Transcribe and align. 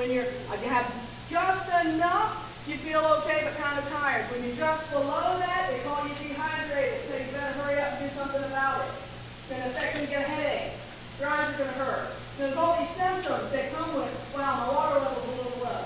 When 0.00 0.08
you're, 0.08 0.24
you 0.24 0.70
have 0.72 0.88
just 1.28 1.68
enough, 1.84 2.64
you 2.64 2.80
feel 2.80 3.04
okay 3.20 3.44
but 3.44 3.52
kind 3.60 3.76
of 3.76 3.84
tired. 3.84 4.24
When 4.32 4.40
you're 4.40 4.56
just 4.56 4.88
below 4.88 5.36
that, 5.36 5.68
they 5.68 5.76
call 5.84 6.00
you 6.08 6.16
dehydrated. 6.16 7.04
So 7.04 7.20
you 7.20 7.28
better 7.36 7.52
hurry 7.60 7.76
up 7.84 8.00
and 8.00 8.08
do 8.08 8.10
something 8.16 8.40
about 8.48 8.80
it. 8.80 8.88
It's 8.88 9.52
going 9.52 9.60
to 9.60 9.68
affect 9.68 10.00
you, 10.00 10.08
get 10.08 10.24
a 10.24 10.26
headache. 10.32 10.72
Your 11.20 11.28
eyes 11.28 11.52
are 11.52 11.58
going 11.60 11.68
to 11.68 11.80
hurt. 11.84 12.16
There's 12.40 12.56
all 12.56 12.80
these 12.80 12.88
symptoms 12.96 13.52
that 13.52 13.76
come 13.76 13.92
with, 13.92 14.08
wow, 14.32 14.64
my 14.64 14.72
water 14.72 15.04
level's 15.04 15.20
a 15.20 15.36
little 15.36 15.68
low. 15.68 15.84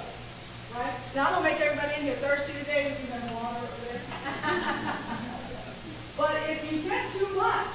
Right? 0.79 0.95
Now 1.19 1.35
I'm 1.35 1.43
going 1.43 1.43
to 1.43 1.51
make 1.51 1.59
everybody 1.59 1.99
in 1.99 2.07
here 2.07 2.15
thirsty 2.23 2.55
today. 2.63 2.95
We 2.95 3.11
can 3.11 3.19
have 3.19 3.35
water 3.35 3.67
over 3.67 3.79
there. 3.83 3.99
But 6.15 6.39
if 6.47 6.63
you 6.71 6.87
get 6.87 7.03
too 7.19 7.35
much, 7.35 7.75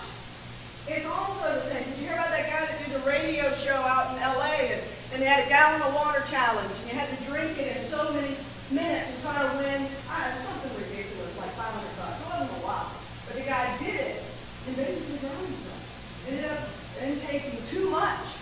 it's 0.88 1.03
also 1.03 1.59
the 1.59 1.68
same. 1.68 1.84
Did 1.84 2.00
you 2.00 2.08
hear 2.08 2.16
about 2.16 2.31
that 2.31 2.48
guy 2.48 2.64
that 2.64 2.80
did 2.80 2.96
the 2.96 3.03
radio 3.03 3.52
show 3.59 3.76
out 3.76 4.16
in 4.16 4.24
LA 4.24 4.80
and, 4.80 4.98
and 5.14 5.22
they 5.22 5.26
had 5.26 5.46
a 5.46 5.50
gallon 5.50 5.82
of 5.82 5.94
water 5.94 6.22
challenge 6.30 6.70
and 6.70 6.86
you 6.92 6.96
had 6.98 7.10
to 7.10 7.18
drink 7.26 7.58
it 7.58 7.78
in 7.78 7.84
so 7.84 8.14
many 8.14 8.36
minutes 8.70 9.10
and 9.10 9.20
try 9.26 9.42
to 9.42 9.50
win, 9.58 9.90
I 10.06 10.30
know, 10.30 10.38
something 10.46 10.74
ridiculous, 10.78 11.34
like 11.42 11.50
500 11.58 11.82
bucks. 11.98 12.22
It 12.22 12.28
wasn't 12.30 12.54
a 12.62 12.66
lot. 12.66 12.94
But 13.26 13.42
the 13.42 13.46
guy 13.46 13.66
did 13.82 13.98
it 13.98 14.22
and 14.68 14.76
basically 14.78 15.18
drowned 15.18 15.50
himself. 15.50 15.82
Ended 16.30 16.46
up 16.46 16.62
intaking 17.02 17.58
too 17.74 17.90
much. 17.90 18.38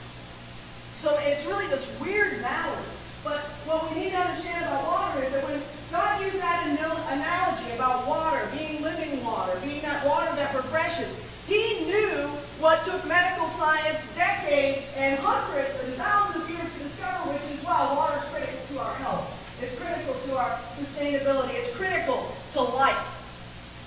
So 0.99 1.15
it's 1.23 1.45
really 1.45 1.67
this 1.67 1.87
weird 2.01 2.41
balance. 2.41 2.93
But 3.23 3.39
what 3.63 3.87
we 3.89 4.03
need 4.03 4.11
to 4.11 4.19
understand 4.19 4.65
about 4.65 4.83
water 4.83 5.23
is 5.23 5.31
that 5.31 5.43
when 5.47 5.59
God 5.91 6.19
used 6.23 6.39
that 6.39 6.67
analogy 6.67 7.71
about 7.75 8.07
water, 8.07 8.43
being 8.57 8.83
living 8.83 9.23
water, 9.23 9.55
being 9.63 9.81
that 9.81 10.05
water 10.05 10.29
that 10.35 10.53
refreshes, 10.55 11.11
he 11.47 11.85
knew 11.85 12.27
what 12.59 12.83
took 12.85 13.05
medical 13.05 13.47
science 13.53 14.01
decades 14.17 14.89
and 14.97 15.19
hundreds 15.21 15.77
and 15.85 15.93
thousands 15.93 16.41
of 16.41 16.49
years 16.49 16.65
to 16.73 16.79
discover, 16.89 17.29
which 17.29 17.45
is, 17.53 17.61
wow, 17.61 17.93
water 17.93 18.17
is 18.17 18.25
critical 18.33 18.57
to 18.73 18.75
our 18.81 18.95
health. 19.05 19.29
It's 19.61 19.77
critical 19.77 20.13
to 20.13 20.31
our 20.37 20.57
sustainability. 20.73 21.53
It's 21.53 21.73
critical 21.77 22.33
to 22.53 22.61
life. 22.73 22.97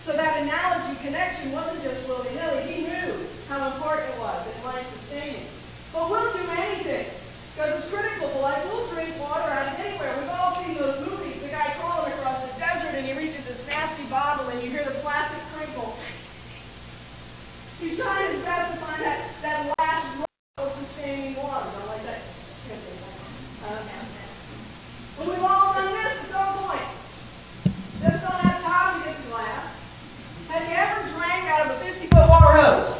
So 0.07 0.15
that 0.15 0.43
analogy 0.47 0.95
connection 1.03 1.51
wasn't 1.51 1.83
just 1.83 2.07
willy-nilly. 2.07 2.63
He 2.71 2.87
knew 2.87 3.11
how 3.51 3.75
important 3.75 4.07
it 4.07 4.19
was 4.23 4.39
in 4.47 4.57
life 4.63 4.87
sustaining. 4.87 5.47
But 5.91 6.07
we'll 6.07 6.31
do 6.31 6.47
anything 6.55 7.11
because 7.55 7.75
it's 7.75 7.91
critical 7.91 8.31
to 8.31 8.39
life. 8.39 8.63
We'll 8.71 8.87
drink 8.95 9.11
water 9.19 9.51
out 9.51 9.67
of 9.67 9.83
anywhere. 9.83 10.15
We've 10.15 10.31
all 10.31 10.55
seen 10.63 10.79
those 10.79 10.99
movies. 11.03 11.43
The 11.43 11.51
guy 11.51 11.75
crawling 11.83 12.15
across 12.23 12.47
the 12.47 12.55
desert 12.63 12.95
and 12.95 13.03
he 13.03 13.19
reaches 13.19 13.51
this 13.51 13.67
nasty 13.67 14.07
bottle 14.07 14.47
and 14.55 14.63
you 14.63 14.71
hear 14.71 14.87
the 14.87 14.95
plastic 15.03 15.43
crinkle. 15.59 15.99
He's 17.81 17.97
trying 17.97 18.31
his 18.31 18.45
best 18.45 18.75
to 18.75 18.85
find 18.85 19.01
that, 19.01 19.25
that 19.41 19.73
last 19.81 20.17
drop 20.17 20.29
of 20.59 20.73
sustaining 20.73 21.35
water. 21.37 21.65
Not 21.65 21.89
like 21.89 22.05
that. 22.05 22.21
Uh, 23.65 23.81
but 25.17 25.27
we've 25.27 25.41
all 25.41 25.73
done 25.73 25.89
this 25.89 26.13
at 26.21 26.29
some 26.29 26.61
point. 26.61 26.85
Just 28.05 28.21
don't 28.21 28.37
have 28.37 28.61
time 28.61 29.01
to 29.01 29.09
get 29.09 29.17
the 29.17 29.29
glass. 29.33 29.81
Have 30.53 30.69
you 30.69 30.77
ever 30.77 31.09
drank 31.17 31.49
out 31.49 31.73
of 31.73 31.77
a 31.77 31.85
50-foot 31.85 32.29
water 32.29 32.53
hose? 32.53 32.93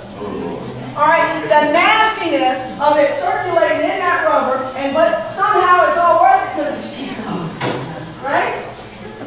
All 0.97 1.09
right, 1.09 1.29
the 1.45 1.73
nastiness 1.77 2.61
of 2.81 2.97
it 2.97 3.13
circulating 3.21 3.85
in 3.85 4.01
that 4.01 4.25
rubber, 4.25 4.65
and 4.81 4.95
but 4.95 5.29
somehow 5.33 5.89
it's 5.89 5.99
all 5.99 6.25
worth 6.25 6.41
it 6.41 6.57
because 6.57 6.73
it's 6.73 8.25
right. 8.25 8.65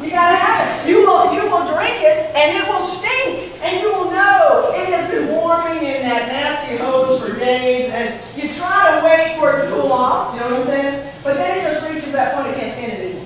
You 0.02 0.10
gotta 0.10 0.36
have 0.36 0.58
it. 0.66 0.88
You 0.88 1.06
will, 1.06 1.34
you 1.34 1.42
will 1.50 1.66
drink 1.74 2.02
it, 2.02 2.34
and 2.34 2.58
it 2.58 2.68
will 2.68 2.82
stink, 2.82 3.54
and 3.62 3.80
you 3.80 3.88
will 3.90 4.10
know 4.10 4.70
it 4.76 4.86
has 4.92 5.10
been 5.10 5.28
warming 5.28 5.82
in 5.82 6.02
that 6.02 6.28
nasty 6.28 6.76
hose 6.76 7.22
for 7.22 7.38
days, 7.38 7.90
and 7.90 8.20
you 8.36 8.52
try 8.52 9.00
to 9.00 9.04
wait 9.04 9.38
for 9.38 9.58
it 9.58 9.64
to 9.64 9.70
cool 9.70 9.92
off. 9.92 10.34
You 10.34 10.40
know 10.40 10.50
what 10.50 10.60
I'm 10.60 10.66
saying? 10.66 11.12
But 11.24 11.34
then 11.34 11.58
it 11.58 11.72
just 11.72 11.88
reaches 11.88 12.12
that 12.12 12.34
point 12.34 12.48
it 12.48 12.60
can't 12.60 12.72
stand 12.72 12.92
it 12.92 13.00
anymore. 13.00 13.24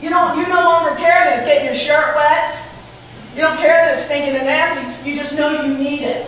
You 0.00 0.08
don't, 0.08 0.38
you 0.38 0.48
no 0.48 0.64
longer 0.64 0.96
care 0.96 1.28
that 1.28 1.36
it's 1.36 1.44
getting 1.44 1.66
your 1.66 1.74
shirt 1.76 2.16
wet. 2.16 2.56
You 3.34 3.42
don't 3.42 3.58
care 3.58 3.84
that 3.84 3.92
it's 3.92 4.06
stinking 4.06 4.34
and 4.36 4.46
nasty. 4.46 4.80
You 5.08 5.16
just 5.16 5.36
know 5.36 5.62
you 5.62 5.76
need 5.76 6.02
it. 6.02 6.24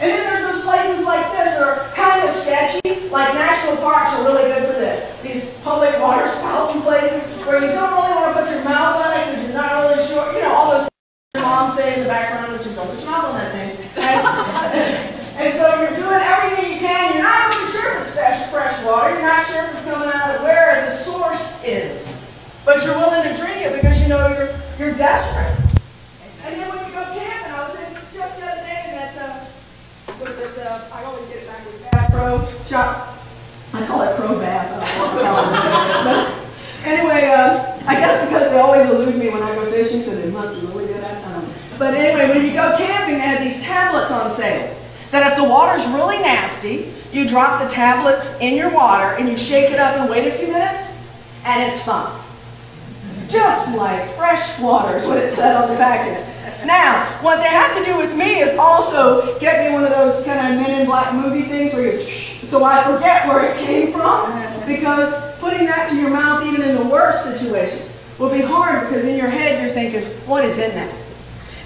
And 0.00 0.08
then 0.08 0.24
there's 0.24 0.40
those 0.40 0.62
places 0.64 1.04
like 1.04 1.26
this 1.32 1.58
that 1.58 1.62
are 1.66 1.90
kind 1.92 2.26
of 2.26 2.34
sketchy, 2.34 3.10
like 3.10 3.34
national 3.34 3.76
parks 3.82 4.14
are 4.14 4.24
really 4.24 4.48
good 4.48 4.64
for 4.64 4.78
this. 4.80 5.20
These 5.20 5.52
public 5.60 5.98
water 6.00 6.26
spouting 6.28 6.80
places 6.82 7.20
where 7.44 7.60
you 7.60 7.72
don't 7.72 7.92
really 7.92 8.14
want 8.14 8.32
to 8.32 8.42
put 8.42 8.50
your 8.50 8.64
mouth 8.64 8.96
on 9.04 9.12
it 9.12 9.26
because 9.28 9.44
you're 9.44 9.60
not 9.60 9.72
really 9.84 10.06
sure. 10.06 10.32
You 10.32 10.40
know, 10.40 10.54
all 10.54 10.70
those 10.72 10.88
your 11.34 11.44
mom 11.44 11.76
say 11.76 11.94
in 11.94 12.00
the 12.00 12.06
background, 12.06 12.52
which 12.52 12.66
is 12.66 12.74
don't 12.74 12.88
put 12.88 12.98
your 12.98 13.10
mouth 13.10 13.24
on 13.26 13.34
that 13.38 13.52
thing. 13.52 13.70
And, 14.00 15.20
and 15.40 15.56
so 15.56 15.66
you're 15.80 15.96
doing 15.96 16.20
everything 16.20 16.72
you 16.72 16.78
can. 16.78 17.14
You're 17.14 17.22
not 17.22 17.54
really 17.54 17.72
sure 17.72 17.96
if 17.96 18.06
it's 18.06 18.14
fresh, 18.14 18.50
fresh 18.50 18.84
water. 18.84 19.14
You're 19.14 19.22
not 19.22 19.46
sure 19.46 19.64
if 19.64 19.74
it's 19.74 19.84
coming 19.84 20.08
out 20.08 20.36
of 20.36 20.42
where 20.42 20.84
the 20.88 20.94
source 20.96 21.62
is. 21.64 22.08
But 22.64 22.84
you're 22.84 22.96
willing 22.96 23.22
to 23.22 23.34
drink 23.34 23.62
it 23.62 23.74
because 23.74 24.00
you 24.02 24.08
know 24.08 24.28
you're, 24.28 24.52
you're 24.78 24.96
desperate. 24.96 25.54
And 26.44 26.60
then 26.60 26.68
when 26.68 26.86
you 26.86 26.92
go 26.92 27.04
camping, 27.14 27.52
I 27.52 27.68
was 27.68 27.78
in 27.78 27.94
just 27.94 28.38
the 28.38 28.46
other 28.46 28.62
day 28.62 28.80
in 28.86 28.92
that, 28.94 29.14
uh, 29.18 29.44
with 30.20 30.36
this, 30.36 30.58
uh, 30.58 30.90
I 30.92 31.04
always 31.04 31.28
get 31.28 31.42
it 31.42 31.46
back 31.46 31.64
with 31.64 31.80
Bass 31.90 32.10
Pro 32.10 32.46
shop. 32.66 33.16
I 33.72 33.86
call 33.86 34.02
it 34.02 34.16
Pro 34.16 34.38
Bass. 34.38 34.72
I 34.72 34.82
don't 34.98 35.14
know 35.14 35.32
what 35.32 35.54
I 35.54 35.56
call 35.56 36.10
it. 36.10 36.36
But 36.82 36.88
anyway, 36.88 37.30
uh, 37.32 37.78
I 37.86 37.94
guess 37.94 38.26
because 38.28 38.50
they 38.50 38.58
always 38.58 38.90
elude 38.90 39.16
me 39.16 39.30
when 39.30 39.42
I 39.42 39.54
go 39.54 39.70
fishing, 39.70 40.02
so 40.02 40.14
they 40.14 40.30
must 40.30 40.60
be 40.60 40.66
really 40.66 40.86
good 40.86 41.02
at 41.02 41.16
it. 41.16 41.20
But 41.80 41.94
anyway, 41.94 42.28
when 42.28 42.44
you 42.44 42.52
go 42.52 42.76
these 43.42 43.62
tablets 43.62 44.10
on 44.10 44.30
sale. 44.30 44.76
That 45.10 45.32
if 45.32 45.38
the 45.38 45.44
water's 45.44 45.86
really 45.88 46.18
nasty, 46.18 46.92
you 47.12 47.26
drop 47.28 47.60
the 47.60 47.68
tablets 47.68 48.38
in 48.40 48.56
your 48.56 48.70
water 48.72 49.16
and 49.18 49.28
you 49.28 49.36
shake 49.36 49.72
it 49.72 49.80
up 49.80 49.96
and 49.96 50.08
wait 50.08 50.28
a 50.28 50.30
few 50.30 50.46
minutes, 50.48 50.96
and 51.44 51.72
it's 51.72 51.84
fine. 51.84 52.16
Just 53.28 53.76
like 53.76 54.08
fresh 54.14 54.58
water 54.60 54.98
is 54.98 55.06
what 55.06 55.18
it 55.18 55.34
said 55.34 55.56
on 55.56 55.68
the 55.68 55.76
package. 55.76 56.24
Now, 56.66 57.04
what 57.22 57.36
they 57.36 57.48
have 57.48 57.76
to 57.76 57.84
do 57.84 57.96
with 57.96 58.16
me 58.16 58.40
is 58.40 58.56
also 58.56 59.38
get 59.38 59.66
me 59.66 59.74
one 59.74 59.84
of 59.84 59.90
those 59.90 60.24
kind 60.24 60.38
of 60.54 60.60
men 60.60 60.80
in 60.80 60.86
black 60.86 61.14
movie 61.14 61.42
things 61.42 61.72
where 61.72 61.98
you, 61.98 62.06
so 62.06 62.62
I 62.64 62.84
forget 62.84 63.26
where 63.26 63.50
it 63.50 63.56
came 63.58 63.92
from, 63.92 64.30
because 64.66 65.38
putting 65.38 65.66
that 65.66 65.88
to 65.90 65.96
your 65.96 66.10
mouth 66.10 66.44
even 66.46 66.62
in 66.62 66.76
the 66.76 66.84
worst 66.84 67.24
situation 67.24 67.88
will 68.18 68.30
be 68.30 68.42
hard 68.42 68.88
because 68.88 69.04
in 69.06 69.16
your 69.16 69.28
head 69.28 69.62
you're 69.62 69.72
thinking, 69.72 70.02
what 70.26 70.44
is 70.44 70.58
in 70.58 70.74
that? 70.74 70.94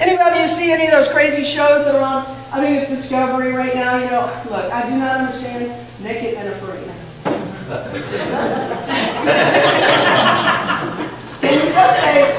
Anybody 0.01 0.37
of 0.37 0.43
you 0.43 0.49
see 0.49 0.73
any 0.73 0.87
of 0.87 0.93
those 0.93 1.07
crazy 1.09 1.45
shows 1.45 1.85
that 1.85 1.95
are 1.95 2.03
on, 2.03 2.25
I 2.53 2.61
think 2.61 2.81
it's 2.83 2.91
Discovery 2.91 3.53
right 3.53 3.73
now, 3.75 3.97
you 3.99 4.07
know, 4.11 4.23
look, 4.51 4.73
I 4.73 4.89
do 4.91 4.97
not 4.97 5.21
understand 5.21 5.71
Naked 6.03 6.35
and 6.35 6.49
Afraid. 6.49 6.91
Can 11.41 11.55
you 11.55 11.71
just 11.73 12.01
say, 12.03 12.35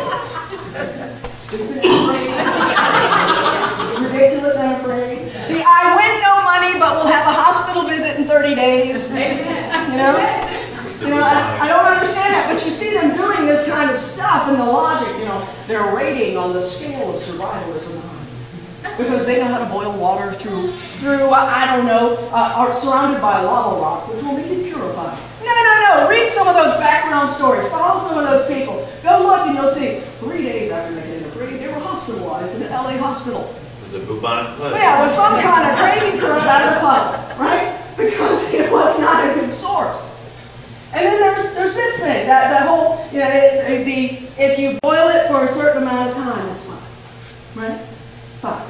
stupid 1.37 1.77
and 1.77 1.85
afraid, 1.85 2.29
ridiculous 4.11 4.57
and 4.57 4.71
afraid? 4.81 5.19
The 5.47 5.63
I 5.65 5.95
win 5.95 6.21
no 6.21 6.43
money 6.43 6.73
but 6.77 6.97
will 6.97 7.07
have 7.07 7.25
a 7.25 7.31
hospital 7.31 7.83
visit 7.87 8.17
in 8.19 8.25
30 8.25 8.55
days. 8.55 9.09
You 9.09 9.15
know? 9.97 10.51
You 11.05 11.11
know, 11.11 11.21
I, 11.21 11.59
I 11.61 11.67
don't 11.67 11.85
understand 11.85 12.33
that, 12.33 12.51
but 12.51 12.65
you 12.65 12.71
see 12.71 12.93
them 12.93 13.15
doing 13.15 13.45
this 13.45 13.67
kind 13.69 13.91
of 13.91 13.99
stuff 14.01 14.49
and 14.49 14.59
the 14.59 14.65
logic, 14.65 15.07
you 15.19 15.25
know, 15.25 15.47
they're 15.67 15.95
rating 15.95 16.35
on 16.35 16.53
the 16.53 16.63
scale 16.63 17.15
of 17.15 17.21
survivalism 17.21 18.01
because 18.97 19.25
they 19.25 19.37
know 19.37 19.45
how 19.45 19.59
to 19.59 19.69
boil 19.69 19.91
water 19.99 20.31
through, 20.33 20.71
through 21.03 21.29
uh, 21.29 21.35
I 21.35 21.75
don't 21.75 21.85
know, 21.85 22.15
uh, 22.31 22.53
are 22.55 22.73
surrounded 22.79 23.21
by 23.21 23.41
lava 23.41 23.81
rock, 23.81 24.07
which 24.07 24.23
will 24.23 24.33
make 24.33 24.47
it 24.47 24.63
purified. 24.65 25.17
No, 25.43 25.53
no, 25.53 25.73
no. 25.83 26.09
Read 26.09 26.31
some 26.31 26.47
of 26.47 26.55
those 26.55 26.73
background 26.79 27.29
stories. 27.29 27.67
Follow 27.69 28.01
some 28.07 28.17
of 28.17 28.25
those 28.25 28.47
people. 28.47 28.87
Go 29.03 29.25
look 29.27 29.47
and 29.47 29.55
you'll 29.55 29.71
see 29.71 29.99
three 30.17 30.43
days 30.43 30.71
after 30.71 30.95
they 30.95 31.05
did 31.05 31.23
the 31.23 31.29
breed, 31.37 31.59
they 31.59 31.67
were 31.67 31.79
hospitalized 31.79 32.55
in 32.55 32.63
an 32.63 32.71
LA 32.71 32.97
hospital. 32.97 33.53
The 33.91 33.99
bubonic 33.99 34.57
plague. 34.57 34.73
Yeah, 34.73 35.03
with 35.03 35.11
some 35.11 35.39
kind 35.39 35.69
of 35.69 35.77
crazy 35.77 36.17
curve 36.17 36.43
out 36.43 36.61
of 36.67 36.73
the 36.73 36.79
pub, 36.79 37.39
right? 37.39 37.77
Because 37.97 38.53
it 38.53 38.71
was 38.71 38.99
not 38.99 39.29
a 39.29 39.33
good 39.39 39.51
source. 39.51 40.14
And 40.95 41.05
then 41.05 41.19
there's 41.19 41.53
there's 41.55 41.75
this 41.75 41.97
thing, 41.97 42.25
that, 42.25 42.49
that 42.51 42.67
whole, 42.67 43.05
you 43.11 43.19
know, 43.19 43.27
it, 43.27 43.69
it 43.69 43.83
the, 43.83 44.41
if 44.41 44.57
you 44.57 44.79
boil 44.81 45.09
it 45.09 45.27
for 45.27 45.43
a 45.43 45.47
certain 45.49 45.83
amount 45.83 46.09
of 46.09 46.15
time, 46.15 46.49
it's 46.49 46.63
fine. 46.63 47.69
Right? 47.69 47.79
Fine. 48.39 48.65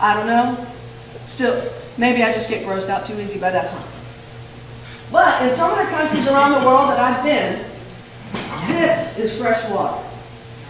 I 0.00 0.14
don't 0.14 0.26
know. 0.26 0.66
Still, 1.26 1.62
maybe 1.98 2.22
I 2.24 2.32
just 2.32 2.48
get 2.48 2.64
grossed 2.64 2.88
out 2.88 3.04
too 3.04 3.20
easy, 3.20 3.38
but 3.38 3.52
that's 3.52 3.70
fine. 3.70 5.12
But 5.12 5.42
in 5.42 5.54
some 5.56 5.70
of 5.72 5.76
the 5.76 5.92
countries 5.92 6.26
around 6.26 6.52
the 6.52 6.66
world 6.66 6.88
that 6.88 6.98
I've 6.98 7.22
been, 7.22 7.66
this 8.74 9.18
is 9.18 9.36
fresh 9.36 9.68
water. 9.68 10.02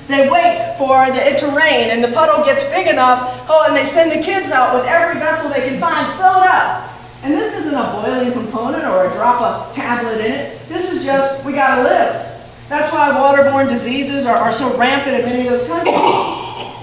They 0.09 0.29
wait 0.29 0.75
for 0.79 1.05
it 1.07 1.39
to 1.39 1.47
rain 1.47 1.91
and 1.91 2.03
the 2.03 2.11
puddle 2.11 2.45
gets 2.45 2.65
big 2.65 2.89
enough, 2.89 3.47
oh, 3.49 3.67
and 3.69 3.77
they 3.77 3.85
send 3.85 4.11
the 4.11 4.21
kids 4.21 4.51
out 4.51 4.75
with 4.75 4.85
every 4.87 5.21
vessel 5.21 5.49
they 5.49 5.69
can 5.69 5.79
find 5.79 6.09
filled 6.19 6.43
up. 6.51 6.90
And 7.23 7.35
this 7.35 7.55
isn't 7.59 7.75
a 7.75 7.93
boiling 7.93 8.33
component 8.33 8.85
or 8.85 9.07
a 9.07 9.13
drop 9.13 9.43
of 9.43 9.75
tablet 9.75 10.25
in 10.25 10.33
it. 10.33 10.69
This 10.69 10.93
is 10.93 11.05
just, 11.05 11.45
we 11.45 11.53
gotta 11.53 11.83
live. 11.83 12.27
That's 12.69 12.93
why 12.93 13.11
waterborne 13.11 13.69
diseases 13.69 14.25
are, 14.25 14.37
are 14.37 14.53
so 14.53 14.77
rampant 14.79 15.21
in 15.21 15.27
many 15.27 15.47
of 15.49 15.59
those 15.59 15.67
countries. 15.67 15.95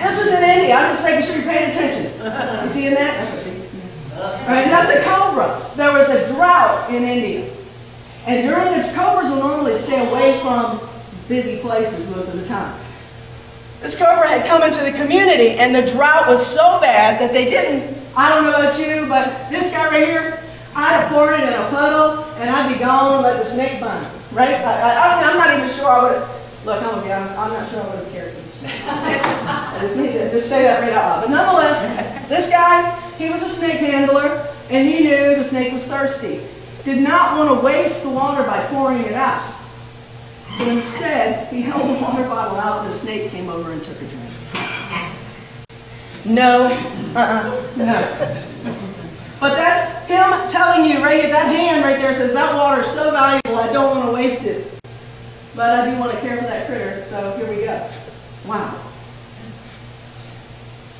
This 0.00 0.24
was 0.24 0.32
in 0.32 0.42
India. 0.42 0.74
I'm 0.74 0.94
just 0.94 1.04
making 1.04 1.26
sure 1.26 1.36
you're 1.36 1.44
paying 1.44 1.70
attention. 1.70 2.04
You 2.64 2.72
seeing 2.72 2.94
that? 2.94 3.40
Right, 4.48 4.64
that's 4.64 4.90
a 4.90 5.02
cobra. 5.04 5.70
There 5.76 5.92
was 5.92 6.08
a 6.08 6.32
drought 6.32 6.90
in 6.90 7.04
India. 7.04 7.50
And 8.26 8.48
during 8.48 8.80
the 8.80 8.92
cobras 8.94 9.30
will 9.30 9.42
normally 9.42 9.74
stay 9.74 10.08
away 10.08 10.40
from 10.40 10.80
busy 11.28 11.60
places 11.60 12.08
most 12.10 12.32
of 12.32 12.40
the 12.40 12.46
time. 12.46 12.78
This 13.80 13.96
cobra 13.96 14.26
had 14.26 14.46
come 14.46 14.62
into 14.62 14.82
the 14.84 14.92
community 14.92 15.50
and 15.50 15.74
the 15.74 15.82
drought 15.92 16.28
was 16.28 16.44
so 16.46 16.80
bad 16.80 17.20
that 17.20 17.32
they 17.32 17.44
didn't, 17.44 17.96
I 18.16 18.28
don't 18.28 18.44
know 18.44 18.50
about 18.50 18.78
you, 18.78 19.06
but 19.08 19.50
this 19.50 19.72
guy 19.72 19.86
right 19.88 20.06
here, 20.06 20.42
I'd 20.74 21.00
have 21.00 21.08
poured 21.10 21.34
it 21.34 21.46
in 21.46 21.54
a 21.54 21.68
puddle 21.70 22.24
and 22.38 22.50
I'd 22.50 22.72
be 22.72 22.78
gone 22.78 23.22
let 23.22 23.42
the 23.42 23.48
snake 23.48 23.80
burn. 23.80 24.04
Right? 24.32 24.54
I, 24.54 25.30
am 25.30 25.38
not 25.38 25.56
even 25.56 25.68
sure 25.68 25.88
I 25.88 26.02
would 26.02 26.18
have, 26.18 26.64
look, 26.64 26.82
I'm 26.82 26.90
going 26.90 27.00
to 27.02 27.06
be 27.06 27.12
honest, 27.12 27.38
I'm 27.38 27.52
not 27.52 27.68
sure 27.70 27.82
I 27.82 27.88
would 27.88 28.04
have 28.04 28.12
cared 28.12 28.32
for 28.32 28.42
the 28.42 28.48
snake. 28.48 28.80
I 28.86 29.78
just 29.80 29.96
need 29.96 30.12
to 30.12 30.30
just 30.30 30.48
say 30.48 30.62
that 30.62 30.80
right 30.80 30.92
out 30.92 31.08
loud. 31.08 31.20
But 31.22 31.30
nonetheless, 31.30 32.28
this 32.28 32.50
guy, 32.50 32.98
he 33.18 33.30
was 33.30 33.42
a 33.42 33.48
snake 33.48 33.78
handler 33.78 34.46
and 34.70 34.88
he 34.88 35.04
knew 35.04 35.34
the 35.36 35.44
snake 35.44 35.72
was 35.72 35.84
thirsty. 35.84 36.40
Did 36.84 37.02
not 37.02 37.38
want 37.38 37.58
to 37.58 37.64
waste 37.64 38.02
the 38.02 38.10
water 38.10 38.42
by 38.44 38.64
pouring 38.66 39.00
it 39.00 39.12
out. 39.12 39.54
So 40.56 40.68
instead, 40.68 41.52
he 41.52 41.62
held 41.62 41.88
the 41.88 42.00
water 42.02 42.24
bottle 42.24 42.56
out 42.56 42.84
and 42.84 42.92
the 42.92 42.96
snake 42.96 43.30
came 43.30 43.48
over 43.48 43.72
and 43.72 43.82
took 43.82 43.96
a 43.96 44.06
drink. 44.06 44.29
No, 46.24 46.66
uh-uh, 47.14 47.66
no. 47.76 48.44
But 49.40 49.54
that's 49.54 50.06
him 50.06 50.48
telling 50.50 50.90
you 50.90 51.02
right 51.02 51.24
at 51.24 51.30
that 51.30 51.46
hand 51.46 51.82
right 51.82 51.98
there 51.98 52.12
says 52.12 52.34
that 52.34 52.54
water 52.54 52.82
is 52.82 52.86
so 52.86 53.10
valuable 53.10 53.56
I 53.56 53.72
don't 53.72 53.96
want 53.96 54.06
to 54.06 54.12
waste 54.12 54.44
it. 54.44 54.80
But 55.56 55.80
I 55.80 55.90
do 55.90 55.98
want 55.98 56.12
to 56.12 56.20
care 56.20 56.36
for 56.36 56.44
that 56.44 56.66
critter, 56.66 57.04
so 57.08 57.36
here 57.38 57.48
we 57.48 57.64
go. 57.64 57.90
Wow. 58.46 58.78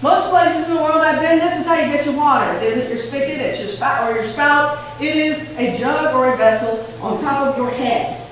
Most 0.02 0.30
places 0.30 0.70
in 0.70 0.76
the 0.76 0.82
world 0.82 1.02
I've 1.02 1.20
been, 1.20 1.38
this 1.38 1.60
is 1.60 1.66
how 1.66 1.78
you 1.78 1.92
get 1.92 2.06
your 2.06 2.16
water. 2.16 2.56
It 2.56 2.62
isn't 2.72 2.88
your 2.88 2.98
spigot, 2.98 3.38
it's 3.38 3.60
your 3.60 3.68
spout 3.68 4.10
or 4.10 4.16
your 4.16 4.24
spout. 4.24 4.78
It 5.00 5.14
is 5.14 5.50
a 5.58 5.76
jug 5.76 6.14
or 6.14 6.32
a 6.32 6.36
vessel 6.38 6.86
on 7.02 7.20
top 7.22 7.48
of 7.48 7.58
your 7.58 7.70
head. 7.70 8.26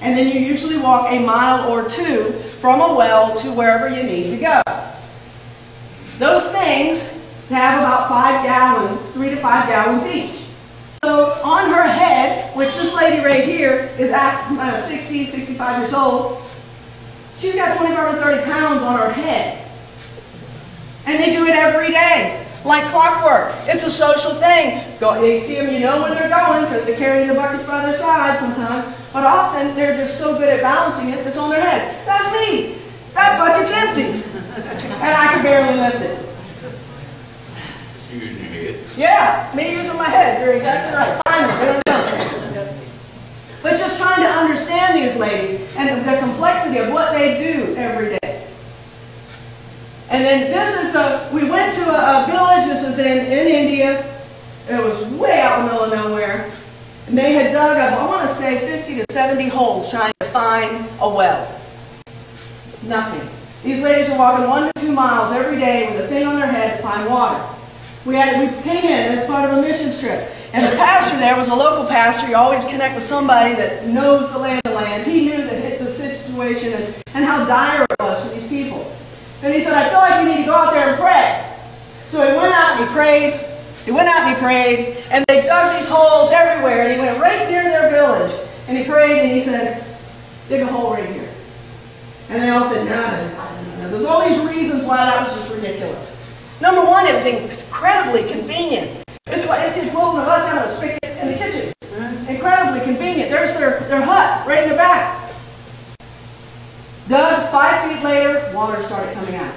And 0.00 0.16
then 0.16 0.28
you 0.28 0.40
usually 0.40 0.78
walk 0.78 1.10
a 1.10 1.18
mile 1.18 1.68
or 1.68 1.88
two 1.88 2.30
from 2.60 2.80
a 2.80 2.94
well 2.94 3.36
to 3.38 3.48
wherever 3.52 3.88
you 3.88 4.04
need 4.04 4.30
to 4.30 4.36
go. 4.36 4.62
Those 6.18 6.50
things 6.50 7.10
have 7.48 7.78
about 7.78 8.08
five 8.08 8.42
gallons, 8.44 9.12
three 9.12 9.30
to 9.30 9.36
five 9.36 9.68
gallons 9.68 10.04
each. 10.12 10.48
So 11.04 11.30
on 11.44 11.70
her 11.70 11.84
head, 11.84 12.56
which 12.56 12.74
this 12.76 12.92
lady 12.92 13.24
right 13.24 13.44
here 13.44 13.88
is 13.98 14.10
at 14.10 14.50
uh, 14.58 14.82
60, 14.82 15.26
65 15.26 15.78
years 15.80 15.94
old, 15.94 16.42
she's 17.38 17.54
got 17.54 17.78
25 17.78 18.14
or 18.14 18.18
30 18.20 18.44
pounds 18.44 18.82
on 18.82 18.98
her 18.98 19.12
head. 19.12 19.64
And 21.06 21.22
they 21.22 21.30
do 21.30 21.46
it 21.46 21.54
every 21.54 21.90
day, 21.92 22.44
like 22.64 22.84
clockwork. 22.90 23.54
It's 23.68 23.84
a 23.84 23.90
social 23.90 24.32
thing. 24.32 24.82
Go, 24.98 25.22
you 25.24 25.38
see 25.38 25.54
them, 25.54 25.72
you 25.72 25.78
know 25.78 26.02
when 26.02 26.14
they're 26.14 26.28
going 26.28 26.64
because 26.64 26.84
they're 26.84 26.98
carrying 26.98 27.28
the 27.28 27.34
buckets 27.34 27.64
by 27.64 27.86
their 27.86 27.96
side 27.96 28.40
sometimes. 28.40 28.92
But 29.12 29.22
often 29.22 29.74
they're 29.76 29.96
just 29.96 30.18
so 30.18 30.36
good 30.36 30.48
at 30.48 30.62
balancing 30.62 31.10
it, 31.10 31.24
it's 31.24 31.36
on 31.36 31.50
their 31.50 31.60
heads. 31.60 32.04
That's 32.04 32.32
me. 32.32 32.74
That 33.14 33.38
bucket's 33.38 33.70
empty. 33.70 34.37
And 34.66 35.16
I 35.16 35.32
can 35.32 35.42
barely 35.42 35.78
lift 35.78 36.02
it. 36.02 36.28
Using 38.12 38.38
your 38.38 38.72
head. 38.72 38.80
Yeah, 38.96 39.52
me 39.54 39.72
using 39.72 39.96
my 39.96 40.08
head. 40.08 40.42
You're 40.42 40.54
exactly 40.54 40.96
right. 40.96 41.20
Finally, 41.28 41.82
But 43.62 43.76
just 43.76 44.00
trying 44.00 44.22
to 44.22 44.28
understand 44.28 44.96
these 45.02 45.16
ladies 45.16 45.68
and 45.76 46.06
the 46.06 46.18
complexity 46.18 46.78
of 46.78 46.92
what 46.92 47.12
they 47.12 47.38
do 47.38 47.74
every 47.76 48.16
day. 48.18 48.48
And 50.10 50.24
then 50.24 50.50
this 50.50 50.82
is 50.82 50.92
the, 50.94 51.28
we 51.34 51.50
went 51.50 51.74
to 51.74 51.90
a, 51.90 52.24
a 52.24 52.26
village, 52.26 52.66
this 52.66 52.86
is 52.88 52.98
in, 52.98 53.26
in 53.26 53.46
India. 53.46 54.04
It 54.68 54.82
was 54.82 55.04
way 55.14 55.40
out 55.40 55.60
in 55.60 55.66
the 55.66 55.72
middle 55.72 55.84
of 55.84 55.92
nowhere. 55.92 56.50
And 57.06 57.16
they 57.16 57.34
had 57.34 57.52
dug 57.52 57.76
up, 57.76 58.00
I 58.00 58.06
want 58.06 58.28
to 58.28 58.34
say 58.34 58.58
50 58.58 58.96
to 58.96 59.04
70 59.10 59.48
holes 59.48 59.90
trying 59.90 60.12
to 60.20 60.26
find 60.28 60.86
a 61.00 61.08
well. 61.08 61.60
Nothing. 62.84 63.37
These 63.62 63.82
ladies 63.82 64.10
are 64.10 64.18
walking 64.18 64.48
one 64.48 64.70
to 64.72 64.80
two 64.80 64.92
miles 64.92 65.34
every 65.34 65.58
day 65.58 65.90
with 65.90 66.04
a 66.04 66.08
thing 66.08 66.26
on 66.26 66.38
their 66.38 66.46
head 66.46 66.76
to 66.76 66.82
find 66.82 67.08
water. 67.10 67.44
We, 68.06 68.14
had, 68.14 68.40
we 68.40 68.62
came 68.62 68.84
in 68.84 69.18
as 69.18 69.26
part 69.26 69.50
of 69.50 69.58
a 69.58 69.62
missions 69.62 70.00
trip. 70.00 70.30
And 70.52 70.64
the 70.64 70.76
pastor 70.76 71.16
there 71.18 71.36
was 71.36 71.48
a 71.48 71.54
local 71.54 71.86
pastor. 71.86 72.28
You 72.28 72.36
always 72.36 72.64
connect 72.64 72.94
with 72.94 73.04
somebody 73.04 73.54
that 73.54 73.86
knows 73.86 74.32
the 74.32 74.38
land 74.38 74.62
of 74.64 74.74
land. 74.74 75.10
He 75.10 75.26
knew 75.26 75.36
the, 75.36 75.84
the 75.84 75.90
situation 75.90 76.72
and, 76.72 76.94
and 77.14 77.24
how 77.24 77.44
dire 77.44 77.82
it 77.82 77.96
was 78.00 78.24
for 78.24 78.34
these 78.34 78.48
people. 78.48 78.90
And 79.42 79.52
he 79.52 79.60
said, 79.60 79.74
I 79.74 79.90
feel 79.90 79.98
like 79.98 80.24
we 80.24 80.30
need 80.30 80.40
to 80.42 80.46
go 80.46 80.54
out 80.54 80.72
there 80.72 80.90
and 80.90 80.98
pray. 80.98 81.44
So 82.06 82.26
he 82.26 82.36
went 82.36 82.54
out 82.54 82.80
and 82.80 82.88
he 82.88 82.94
prayed. 82.94 83.40
He 83.84 83.92
went 83.92 84.08
out 84.08 84.22
and 84.22 84.36
he 84.36 84.42
prayed, 84.42 84.98
and 85.10 85.24
they 85.28 85.46
dug 85.46 85.78
these 85.78 85.88
holes 85.88 86.30
everywhere, 86.30 86.82
and 86.82 86.92
he 86.92 86.98
went 86.98 87.18
right 87.20 87.48
near 87.48 87.62
their 87.62 87.90
village, 87.90 88.32
and 88.66 88.76
he 88.76 88.84
prayed, 88.84 89.20
and 89.20 89.32
he 89.32 89.40
said, 89.40 89.82
dig 90.50 90.60
a 90.60 90.66
hole 90.66 90.92
right 90.92 91.08
here. 91.08 91.27
And 92.30 92.42
they 92.42 92.50
all 92.50 92.68
said, 92.68 92.84
no, 92.84 92.94
no, 92.94 93.82
no. 93.82 93.90
There's 93.90 94.04
all 94.04 94.28
these 94.28 94.38
reasons 94.54 94.84
why 94.84 94.96
that 94.96 95.26
was 95.26 95.34
just 95.34 95.54
ridiculous. 95.54 96.14
Number 96.60 96.84
one, 96.84 97.06
it 97.06 97.14
was 97.14 97.24
incredibly 97.24 98.28
convenient. 98.28 99.02
It's 99.26 99.48
like 99.48 99.66
it's 99.66 99.76
the 99.76 99.86
equivalent 99.86 100.20
of 100.20 100.28
us 100.28 100.48
having 100.48 100.68
a 100.68 100.72
spigot 100.72 101.22
in 101.22 101.28
the 101.28 101.38
kitchen. 101.38 101.72
Mm-hmm. 101.82 102.30
Incredibly 102.30 102.80
convenient. 102.80 103.30
There's 103.30 103.52
their, 103.54 103.80
their 103.80 104.02
hut 104.02 104.46
right 104.46 104.64
in 104.64 104.70
the 104.70 104.76
back. 104.76 105.30
Dug 107.08 107.50
five 107.50 107.90
feet 107.90 108.04
later, 108.04 108.50
water 108.54 108.82
started 108.82 109.14
coming 109.14 109.36
out. 109.36 109.54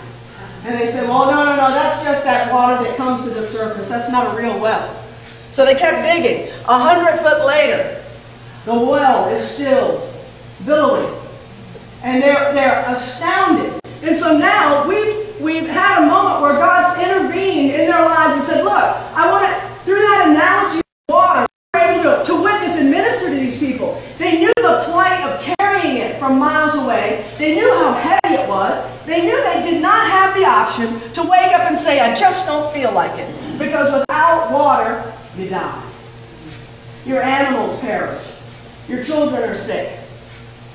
And 0.63 0.79
they 0.79 0.91
said, 0.91 1.09
well, 1.09 1.25
no, 1.25 1.43
no, 1.43 1.55
no, 1.55 1.69
that's 1.73 2.03
just 2.03 2.23
that 2.23 2.53
water 2.53 2.83
that 2.83 2.95
comes 2.95 3.23
to 3.23 3.31
the 3.31 3.41
surface. 3.41 3.89
That's 3.89 4.11
not 4.11 4.33
a 4.33 4.37
real 4.39 4.57
well. 4.61 5.03
So 5.51 5.65
they 5.65 5.75
kept 5.75 6.03
digging. 6.03 6.53
A 6.69 6.79
hundred 6.79 7.19
foot 7.21 7.45
later, 7.45 8.01
the 8.63 8.73
well 8.73 9.27
is 9.29 9.45
still 9.45 10.07
billowing. 10.65 11.20
And 12.03 12.21
they're, 12.21 12.53
they're 12.53 12.83
astounded. 12.87 13.79
And 14.01 14.17
so 14.17 14.35
now 14.37 14.87
we've, 14.87 15.39
we've 15.39 15.67
had 15.67 16.03
a 16.03 16.07
moment 16.07 16.41
where 16.41 16.53
God's 16.53 16.99
intervened 16.99 17.71
in 17.71 17.87
their 17.87 18.05
lives 18.05 18.39
and 18.39 18.43
said, 18.43 18.63
look, 18.63 18.73
I 18.73 19.29
want 19.29 19.45
to, 19.45 19.83
through 19.85 20.01
that 20.01 20.29
analogy 20.29 20.79
of 20.79 21.13
water, 21.13 21.45
we're 21.75 21.81
able 21.81 22.03
to, 22.03 22.25
to 22.25 22.41
witness 22.41 22.77
and 22.77 22.89
minister 22.89 23.29
to 23.29 23.35
these 23.35 23.59
people. 23.59 24.01
They 24.17 24.39
knew 24.39 24.51
the 24.57 24.81
plight 24.85 25.21
of 25.23 25.55
carrying 25.59 25.97
it 25.97 26.17
from 26.17 26.39
miles 26.39 26.75
away. 26.75 27.23
They 27.37 27.53
knew 27.53 27.69
how 27.69 27.93
heavy 27.93 28.41
it 28.41 28.49
was. 28.49 29.05
They 29.05 29.21
knew 29.21 29.37
they 29.43 29.69
did 29.69 29.81
not 29.81 30.09
have 30.09 30.35
the 30.35 30.45
option 30.45 30.99
to 31.13 31.21
wake 31.21 31.53
up 31.53 31.69
and 31.69 31.77
say, 31.77 31.99
I 31.99 32.15
just 32.15 32.47
don't 32.47 32.73
feel 32.73 32.91
like 32.93 33.19
it. 33.19 33.59
Because 33.59 33.93
without 33.93 34.51
water, 34.51 35.13
you 35.37 35.49
die. 35.49 35.83
Your 37.05 37.21
animals 37.21 37.79
perish. 37.79 38.37
Your 38.87 39.03
children 39.03 39.43
are 39.43 39.53
sick. 39.53 40.00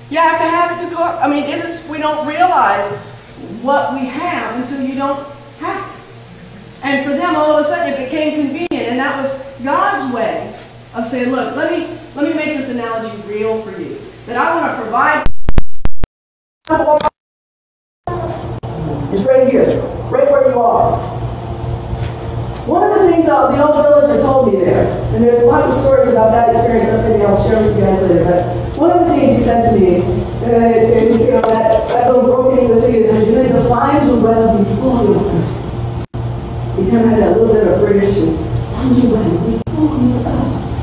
You 0.08 0.18
have 0.18 0.38
to 0.38 0.46
have 0.46 0.78
it 0.78 0.88
to 0.88 0.94
cook. 0.94 1.18
I 1.20 1.28
mean, 1.28 1.44
it 1.44 1.64
is, 1.64 1.86
we 1.88 1.98
don't 1.98 2.26
realize 2.28 2.92
what 3.60 3.92
we 3.92 4.06
have 4.06 4.60
until 4.60 4.86
you 4.86 4.94
don't 4.94 5.26
have 5.58 5.82
it. 5.84 6.84
And 6.84 7.04
for 7.04 7.16
them, 7.16 7.34
all 7.34 7.56
of 7.56 7.64
a 7.64 7.68
sudden, 7.68 7.92
it 7.92 8.04
became 8.04 8.46
convenient. 8.46 8.90
And 8.90 8.98
that 9.00 9.20
was 9.20 9.62
God's 9.64 10.14
way 10.14 10.54
of 10.94 11.08
saying, 11.08 11.32
look, 11.32 11.56
let 11.56 11.72
me, 11.72 11.98
let 12.14 12.28
me 12.28 12.34
make 12.34 12.56
this 12.56 12.70
analogy 12.70 13.16
real 13.26 13.60
for 13.62 13.72
you. 13.80 13.98
That 14.26 14.36
I 14.36 14.54
want 14.54 14.76
to 14.76 14.82
provide 14.82 15.26
is 19.12 19.24
right 19.24 19.50
here, 19.50 19.64
right 20.08 20.30
where 20.30 20.48
you 20.48 20.60
are. 20.60 21.05
Things 23.16 23.30
uh, 23.30 23.48
the 23.48 23.64
old 23.64 23.80
villager 23.80 24.20
told 24.20 24.52
me 24.52 24.60
there, 24.60 24.84
and 25.16 25.24
there's 25.24 25.42
lots 25.42 25.74
of 25.74 25.80
stories 25.80 26.12
about 26.12 26.32
that 26.32 26.52
experience 26.52 27.00
that 27.00 27.24
I'll 27.24 27.48
share 27.48 27.64
with 27.64 27.72
you 27.74 27.80
guys 27.80 28.02
later, 28.02 28.24
but 28.28 28.76
one 28.76 28.90
of 28.92 29.08
the 29.08 29.16
things 29.16 29.38
he 29.38 29.42
said 29.42 29.72
to 29.72 29.80
me, 29.80 30.04
and, 30.44 30.52
and 30.52 31.20
you 31.20 31.30
know, 31.32 31.40
that, 31.48 31.88
that 31.88 32.12
little 32.12 32.28
broken 32.28 32.58
English 32.58 32.84
is, 32.84 33.08
is 33.08 33.26
you 33.26 33.40
need 33.40 33.48
to 33.56 33.64
find 33.72 34.04
your 34.06 34.20
well 34.20 34.58
before 34.58 35.00
you're 35.08 35.24
thirsty. 35.32 35.64
He 36.76 36.90
kind 36.92 37.08
of 37.08 37.08
had 37.08 37.20
that 37.24 37.40
little 37.40 37.54
bit 37.56 37.66
of 37.66 37.80
British, 37.80 38.20
find 38.20 38.92
your 39.00 39.08
well 39.16 39.32
before 39.32 39.96
you're 39.96 40.20
thirsty. 40.20 40.76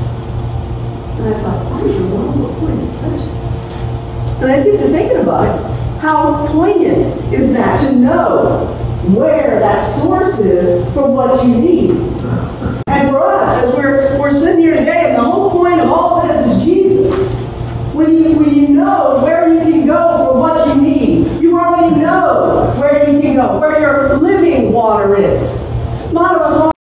And 1.14 1.24
I 1.30 1.38
thought, 1.38 1.70
find 1.70 1.86
your 1.86 2.18
well 2.18 2.34
before 2.34 2.70
you're 2.74 2.98
thirsty. 2.98 3.38
And 4.42 4.50
I 4.50 4.58
get 4.64 4.82
to 4.82 4.88
thinking 4.90 5.22
about 5.22 5.54
it. 5.54 6.00
How 6.02 6.48
poignant 6.48 6.98
is 7.32 7.52
that 7.52 7.78
to 7.86 7.94
know 7.94 8.66
where 9.14 9.60
that 9.60 9.86
source 10.02 10.40
is 10.40 10.82
for 10.94 11.08
what 11.08 11.46
you 11.46 11.60
need? 11.60 12.13
And 12.94 13.10
for 13.10 13.24
us, 13.26 13.62
as 13.64 13.74
we're, 13.74 14.16
we're 14.20 14.30
sitting 14.30 14.60
here 14.60 14.74
today, 14.74 15.08
and 15.08 15.16
the 15.16 15.22
whole 15.22 15.50
point 15.50 15.80
of 15.80 15.90
all 15.90 16.26
this 16.26 16.46
is 16.46 16.64
Jesus. 16.64 17.12
When 17.92 18.16
you, 18.16 18.36
when 18.38 18.54
you 18.54 18.68
know 18.68 19.20
where 19.24 19.52
you 19.52 19.58
can 19.60 19.84
go 19.84 20.26
for 20.26 20.38
what 20.38 20.68
you 20.68 20.80
need, 20.80 21.42
you 21.42 21.58
already 21.58 21.96
know 21.96 22.72
where 22.78 23.10
you 23.10 23.20
can 23.20 23.34
go, 23.34 23.58
where 23.58 23.80
your 23.80 24.16
living 24.18 24.72
water 24.72 25.16
is. 25.16 25.60
A 26.10 26.14
lot 26.14 26.36
of 26.36 26.42
us 26.42 26.73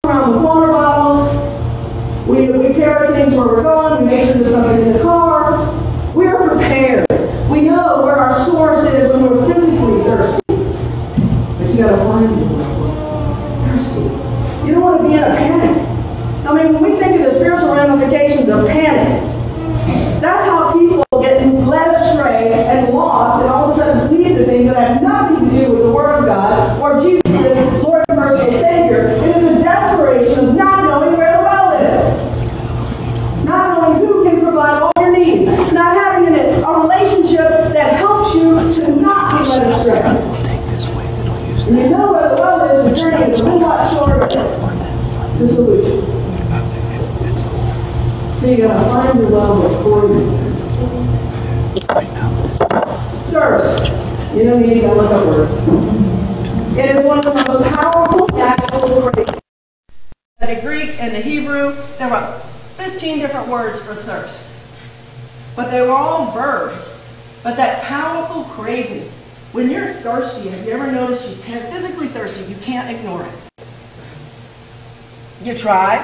try, 75.63 76.03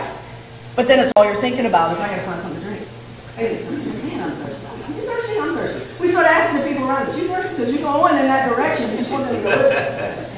but 0.76 0.88
then 0.88 1.04
it's 1.04 1.12
all 1.18 1.26
you're 1.26 1.36
thinking 1.36 1.66
about 1.66 1.92
is 1.92 2.00
I 2.00 2.08
gotta 2.08 2.22
find 2.24 2.42
something 2.42 2.62
to 2.62 2.68
drink. 2.68 2.88
I 3.38 3.44
gotta 3.44 3.56
get 3.56 3.64
something 3.64 3.84
to 3.84 3.92
drink. 3.92 4.16
Man, 4.16 4.30
I'm 4.30 4.36
thirsty. 4.38 4.66
I'm 4.66 4.94
thirsty, 5.04 5.40
I'm 5.40 5.56
thirsty. 5.56 6.02
We 6.02 6.08
start 6.08 6.28
asking 6.28 6.62
the 6.62 6.68
people 6.68 6.88
around 6.88 7.10
us, 7.10 7.20
you 7.20 7.28
thirsty? 7.28 7.50
Because 7.50 7.74
you're 7.74 7.84
going 7.84 8.16
in 8.16 8.26
that 8.32 8.48
direction, 8.50 8.90
you 8.92 8.98
just 8.98 9.12
want 9.12 9.26
them 9.26 9.36
to 9.36 9.44
go. 9.44 10.26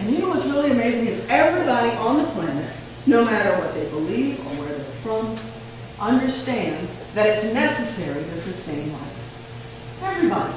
And 0.00 0.12
you 0.12 0.18
know 0.18 0.28
what's 0.28 0.44
really 0.44 0.70
amazing 0.72 1.06
is 1.06 1.24
everybody 1.30 1.88
on 1.96 2.18
the 2.18 2.24
planet, 2.32 2.68
no 3.06 3.24
matter 3.24 3.56
what 3.58 3.72
they 3.72 3.88
believe 3.88 4.38
or 4.40 4.50
where 4.60 4.68
they're 4.68 4.84
from, 5.00 5.34
understand 5.98 6.86
that 7.14 7.26
it's 7.26 7.54
necessary 7.54 8.22
to 8.22 8.36
sustain 8.36 8.92
life. 8.92 10.02
Everybody. 10.02 10.52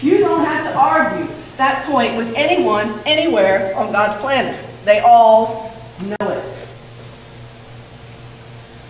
You 0.00 0.18
don't 0.18 0.44
have 0.44 0.70
to 0.70 0.78
argue 0.78 1.26
that 1.56 1.84
point 1.86 2.16
with 2.16 2.32
anyone, 2.36 2.94
anywhere 3.04 3.74
on 3.76 3.90
God's 3.90 4.20
planet. 4.20 4.56
They 4.84 5.00
all 5.00 5.74
know 6.02 6.28
it. 6.28 6.61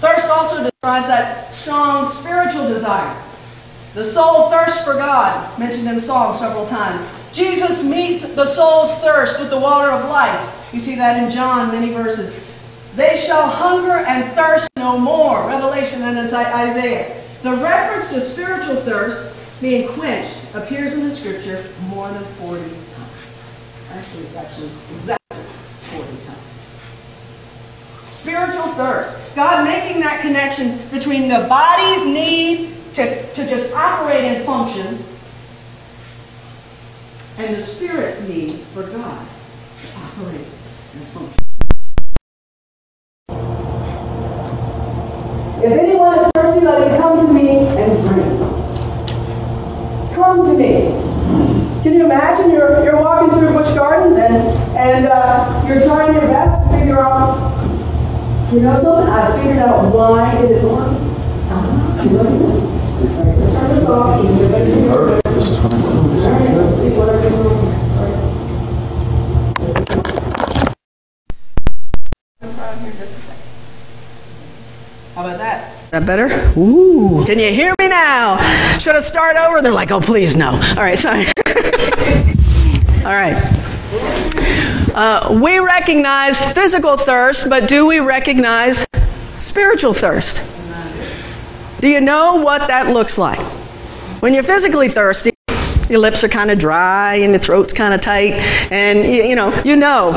Thirst 0.02 0.28
also 0.30 0.56
describes 0.56 1.06
that 1.06 1.54
strong 1.54 2.08
spiritual 2.08 2.66
desire. 2.66 3.16
The 3.94 4.02
soul 4.02 4.50
thirsts 4.50 4.84
for 4.84 4.94
God, 4.94 5.56
mentioned 5.60 5.86
in 5.86 6.00
Psalm 6.00 6.34
several 6.34 6.66
times. 6.66 7.08
Jesus 7.32 7.84
meets 7.84 8.28
the 8.34 8.44
soul's 8.44 8.98
thirst 9.00 9.38
with 9.38 9.50
the 9.50 9.60
water 9.60 9.92
of 9.92 10.08
life. 10.08 10.68
You 10.72 10.80
see 10.80 10.96
that 10.96 11.22
in 11.22 11.30
John, 11.30 11.70
many 11.70 11.92
verses. 11.92 12.34
They 12.96 13.16
shall 13.16 13.46
hunger 13.48 14.04
and 14.04 14.28
thirst 14.32 14.68
no 14.76 14.98
more. 14.98 15.46
Revelation 15.46 16.02
and 16.02 16.18
Isaiah. 16.18 17.22
The 17.44 17.52
reference 17.52 18.10
to 18.10 18.20
spiritual 18.22 18.74
thirst 18.82 19.36
being 19.60 19.86
quenched 19.86 20.52
appears 20.56 20.94
in 20.94 21.04
the 21.04 21.14
scripture 21.14 21.64
more 21.86 22.10
than 22.10 22.24
40 22.42 22.60
times. 22.60 22.82
Actually, 23.92 24.24
it's 24.24 24.36
actually 24.36 24.70
exactly 24.98 25.44
40 25.94 26.08
times. 26.26 26.42
Spiritual 28.22 28.68
thirst. 28.74 29.34
God 29.34 29.64
making 29.64 30.00
that 30.02 30.20
connection 30.20 30.78
between 30.92 31.28
the 31.28 31.44
body's 31.48 32.06
need 32.06 32.72
to, 32.94 33.32
to 33.32 33.48
just 33.48 33.74
operate 33.74 34.22
and 34.22 34.46
function 34.46 34.96
and 37.38 37.56
the 37.56 37.60
spirit's 37.60 38.28
need 38.28 38.52
for 38.52 38.84
God 38.84 39.26
to 39.26 39.92
operate 39.96 40.46
and 40.94 41.02
function. 41.08 41.42
If 45.64 45.72
anyone 45.72 46.20
is 46.20 46.30
thirsty, 46.32 46.64
let 46.64 46.92
him 46.92 47.00
come 47.00 47.26
to 47.26 47.32
me 47.32 47.48
and 47.50 48.08
drink. 48.08 48.38
Come 50.14 50.44
to 50.44 50.56
me. 50.56 51.12
Can 51.82 51.94
you 51.94 52.04
imagine 52.04 52.52
you're, 52.52 52.84
you're 52.84 53.00
walking 53.00 53.36
through 53.36 53.52
Busch 53.52 53.74
Gardens 53.74 54.16
and, 54.16 54.36
and 54.76 55.06
uh, 55.06 55.64
you're 55.66 55.80
trying 55.80 56.12
your 56.12 56.22
best 56.22 56.62
to 56.70 56.78
figure 56.78 57.00
out, 57.00 57.50
you 58.52 58.60
know 58.60 58.74
something? 58.74 59.10
I 59.10 59.36
figured 59.38 59.58
out 59.58 59.94
why 59.94 60.36
it 60.36 60.50
is 60.50 60.64
on. 60.64 60.96
Ah, 61.48 62.02
look 62.04 62.26
at 62.26 62.38
this. 62.38 62.64
All 63.02 63.24
right, 63.24 63.38
let's 63.38 63.52
turn 63.54 63.74
this 63.74 63.88
off. 63.88 64.22
this 64.22 65.46
is 65.48 65.58
what 65.58 65.72
I'm 65.72 65.82
All 65.82 66.30
right, 66.30 66.56
let's 66.56 66.76
see 66.76 66.90
what 66.90 67.08
I 67.08 67.22
can 67.22 67.32
do. 67.32 67.48
Here, 72.82 72.92
just 72.98 73.16
a 73.16 73.20
second. 73.20 73.42
How 75.14 75.22
about 75.24 75.38
that? 75.38 75.84
Is 75.84 75.90
that 75.90 76.06
better? 76.06 76.52
Ooh. 76.58 77.24
Can 77.24 77.38
you 77.38 77.50
hear 77.50 77.74
me 77.78 77.88
now? 77.88 78.36
Should 78.78 78.96
I 78.96 78.98
start 78.98 79.36
over? 79.36 79.62
They're 79.62 79.72
like, 79.72 79.90
oh, 79.90 80.00
please, 80.00 80.36
no. 80.36 80.50
All 80.50 80.82
right, 80.82 80.98
sorry. 80.98 81.26
All 83.04 83.12
right. 83.12 83.61
Uh, 84.94 85.38
we 85.42 85.58
recognize 85.58 86.44
physical 86.52 86.98
thirst, 86.98 87.48
but 87.48 87.66
do 87.66 87.86
we 87.86 88.00
recognize 88.00 88.86
spiritual 89.38 89.94
thirst? 89.94 90.46
Do 91.80 91.88
you 91.88 92.00
know 92.00 92.42
what 92.42 92.68
that 92.68 92.92
looks 92.92 93.16
like? 93.16 93.40
When 94.20 94.34
you're 94.34 94.42
physically 94.42 94.88
thirsty, 94.88 95.32
your 95.88 95.98
lips 95.98 96.22
are 96.24 96.28
kind 96.28 96.50
of 96.50 96.58
dry 96.58 97.16
and 97.16 97.32
your 97.32 97.40
throat's 97.40 97.72
kind 97.72 97.94
of 97.94 98.02
tight, 98.02 98.34
and 98.70 98.98
you, 98.98 99.24
you 99.24 99.34
know, 99.34 99.62
you 99.64 99.76
know, 99.76 100.10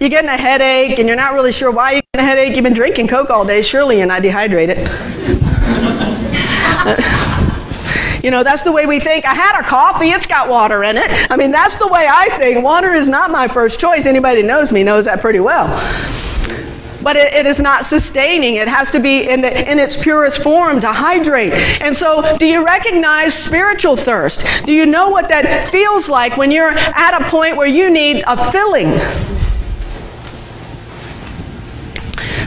you're 0.00 0.10
getting 0.10 0.30
a 0.30 0.38
headache, 0.38 0.98
and 0.98 1.06
you're 1.06 1.16
not 1.16 1.34
really 1.34 1.52
sure 1.52 1.70
why 1.70 1.92
you're 1.92 2.02
getting 2.14 2.26
a 2.26 2.28
headache. 2.28 2.56
You've 2.56 2.64
been 2.64 2.72
drinking 2.72 3.08
Coke 3.08 3.28
all 3.28 3.44
day. 3.44 3.60
Surely 3.60 3.98
you're 3.98 4.06
not 4.06 4.22
dehydrated. 4.22 4.78
You 8.24 8.30
know, 8.30 8.42
that's 8.42 8.62
the 8.62 8.72
way 8.72 8.86
we 8.86 9.00
think. 9.00 9.26
I 9.26 9.34
had 9.34 9.60
a 9.60 9.62
coffee, 9.62 10.08
it's 10.08 10.26
got 10.26 10.48
water 10.48 10.82
in 10.82 10.96
it. 10.96 11.30
I 11.30 11.36
mean, 11.36 11.50
that's 11.50 11.76
the 11.76 11.86
way 11.86 12.08
I 12.10 12.30
think. 12.38 12.64
Water 12.64 12.88
is 12.88 13.06
not 13.06 13.30
my 13.30 13.46
first 13.46 13.78
choice. 13.78 14.06
Anybody 14.06 14.40
who 14.40 14.46
knows 14.46 14.72
me 14.72 14.82
knows 14.82 15.04
that 15.04 15.20
pretty 15.20 15.40
well. 15.40 15.68
But 17.02 17.16
it, 17.16 17.34
it 17.34 17.44
is 17.44 17.60
not 17.60 17.84
sustaining. 17.84 18.54
It 18.54 18.66
has 18.66 18.90
to 18.92 18.98
be 18.98 19.28
in, 19.28 19.42
the, 19.42 19.70
in 19.70 19.78
its 19.78 20.02
purest 20.02 20.42
form 20.42 20.80
to 20.80 20.90
hydrate. 20.90 21.52
And 21.82 21.94
so, 21.94 22.38
do 22.38 22.46
you 22.46 22.64
recognize 22.64 23.34
spiritual 23.34 23.94
thirst? 23.94 24.64
Do 24.64 24.72
you 24.72 24.86
know 24.86 25.10
what 25.10 25.28
that 25.28 25.68
feels 25.70 26.08
like 26.08 26.38
when 26.38 26.50
you're 26.50 26.70
at 26.70 27.20
a 27.20 27.28
point 27.28 27.58
where 27.58 27.68
you 27.68 27.90
need 27.92 28.24
a 28.26 28.50
filling? 28.50 28.88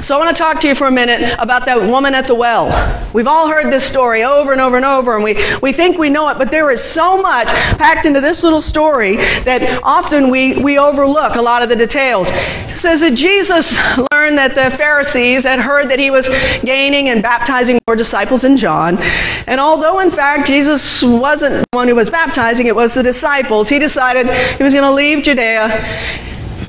So 0.08 0.16
I 0.16 0.20
want 0.24 0.34
to 0.34 0.42
talk 0.42 0.62
to 0.62 0.70
you 0.70 0.74
for 0.74 0.88
a 0.88 0.92
minute 0.92 1.36
about 1.38 1.66
that 1.66 1.82
woman 1.82 2.16
at 2.16 2.28
the 2.28 2.34
well. 2.34 2.68
We've 3.14 3.28
all 3.28 3.50
heard 3.50 3.74
this 3.74 3.84
story 3.84 4.24
over 4.24 4.54
and 4.54 4.62
over 4.62 4.78
and 4.78 4.86
over, 4.86 5.16
and 5.16 5.22
we, 5.22 5.34
we 5.62 5.74
think 5.74 5.98
we 5.98 6.10
know 6.10 6.30
it, 6.30 6.38
but 6.38 6.50
there 6.50 6.72
is 6.72 6.82
so 6.82 7.22
much 7.22 7.50
packed 7.78 8.06
into 8.06 8.22
this 8.22 8.42
little 8.42 8.62
story 8.62 9.18
that 9.44 9.82
often 9.84 10.30
we, 10.30 10.64
we 10.64 10.80
overlook 10.80 11.36
a 11.36 11.42
lot 11.42 11.62
of 11.62 11.68
the 11.68 11.76
details. 11.76 12.30
It 12.32 12.78
says 12.78 13.02
that 13.02 13.16
Jesus 13.16 13.76
learned 14.14 14.38
that 14.38 14.56
the 14.56 14.78
Pharisees 14.78 15.44
had 15.44 15.60
heard 15.60 15.90
that 15.90 16.00
he 16.00 16.10
was 16.10 16.30
gaining 16.64 17.10
and 17.10 17.22
baptizing 17.22 17.78
more 17.86 17.98
disciples 17.98 18.44
than 18.44 18.56
John. 18.56 18.98
And 19.46 19.60
although, 19.60 20.00
in 20.00 20.10
fact, 20.10 20.48
Jesus 20.48 21.04
wasn't 21.04 21.56
the 21.70 21.78
one 21.78 21.90
who 21.90 21.96
was 21.96 22.10
baptizing, 22.10 22.68
it 22.68 22.76
was 22.78 22.94
the 22.94 23.04
disciples, 23.04 23.68
he 23.68 23.78
decided 23.78 24.30
he 24.56 24.64
was 24.64 24.74
going 24.74 24.86
to 24.86 24.94
leave 24.94 25.26
Judea 25.26 25.68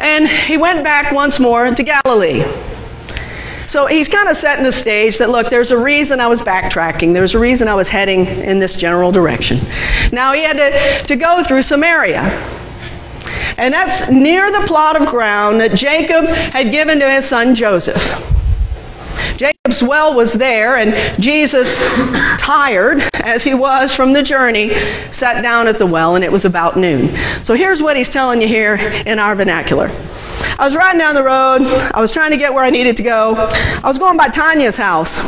and 0.00 0.26
he 0.26 0.56
went 0.56 0.82
back 0.82 1.12
once 1.12 1.38
more 1.38 1.72
to 1.72 1.82
Galilee. 1.84 2.42
So 3.68 3.84
he's 3.84 4.08
kind 4.08 4.30
of 4.30 4.36
setting 4.36 4.64
the 4.64 4.72
stage 4.72 5.18
that 5.18 5.28
look, 5.28 5.50
there's 5.50 5.70
a 5.70 5.78
reason 5.78 6.20
I 6.20 6.26
was 6.26 6.40
backtracking. 6.40 7.12
There's 7.12 7.34
a 7.34 7.38
reason 7.38 7.68
I 7.68 7.74
was 7.74 7.90
heading 7.90 8.26
in 8.26 8.58
this 8.58 8.76
general 8.76 9.12
direction. 9.12 9.58
Now 10.10 10.32
he 10.32 10.42
had 10.42 10.56
to, 10.56 11.06
to 11.06 11.16
go 11.16 11.44
through 11.44 11.60
Samaria. 11.60 12.22
And 13.58 13.74
that's 13.74 14.08
near 14.10 14.50
the 14.50 14.66
plot 14.66 15.00
of 15.00 15.06
ground 15.06 15.60
that 15.60 15.74
Jacob 15.74 16.24
had 16.24 16.70
given 16.70 16.98
to 17.00 17.10
his 17.10 17.28
son 17.28 17.54
Joseph. 17.54 18.24
Jacob's 19.68 19.82
well 19.82 20.14
was 20.14 20.32
there, 20.32 20.78
and 20.78 21.22
Jesus, 21.22 21.76
tired 22.38 23.06
as 23.12 23.44
he 23.44 23.52
was 23.52 23.94
from 23.94 24.14
the 24.14 24.22
journey, 24.22 24.70
sat 25.12 25.42
down 25.42 25.66
at 25.66 25.76
the 25.76 25.84
well, 25.84 26.14
and 26.14 26.24
it 26.24 26.32
was 26.32 26.46
about 26.46 26.78
noon. 26.78 27.14
So 27.42 27.52
here's 27.52 27.82
what 27.82 27.94
he's 27.94 28.08
telling 28.08 28.40
you 28.40 28.48
here 28.48 28.78
in 29.04 29.18
our 29.18 29.34
vernacular. 29.34 29.90
I 30.58 30.64
was 30.64 30.74
riding 30.74 30.98
down 30.98 31.14
the 31.14 31.22
road. 31.22 31.60
I 31.94 32.00
was 32.00 32.12
trying 32.12 32.30
to 32.30 32.38
get 32.38 32.54
where 32.54 32.64
I 32.64 32.70
needed 32.70 32.96
to 32.96 33.02
go. 33.02 33.34
I 33.36 33.82
was 33.84 33.98
going 33.98 34.16
by 34.16 34.28
Tanya's 34.28 34.78
house. 34.78 35.18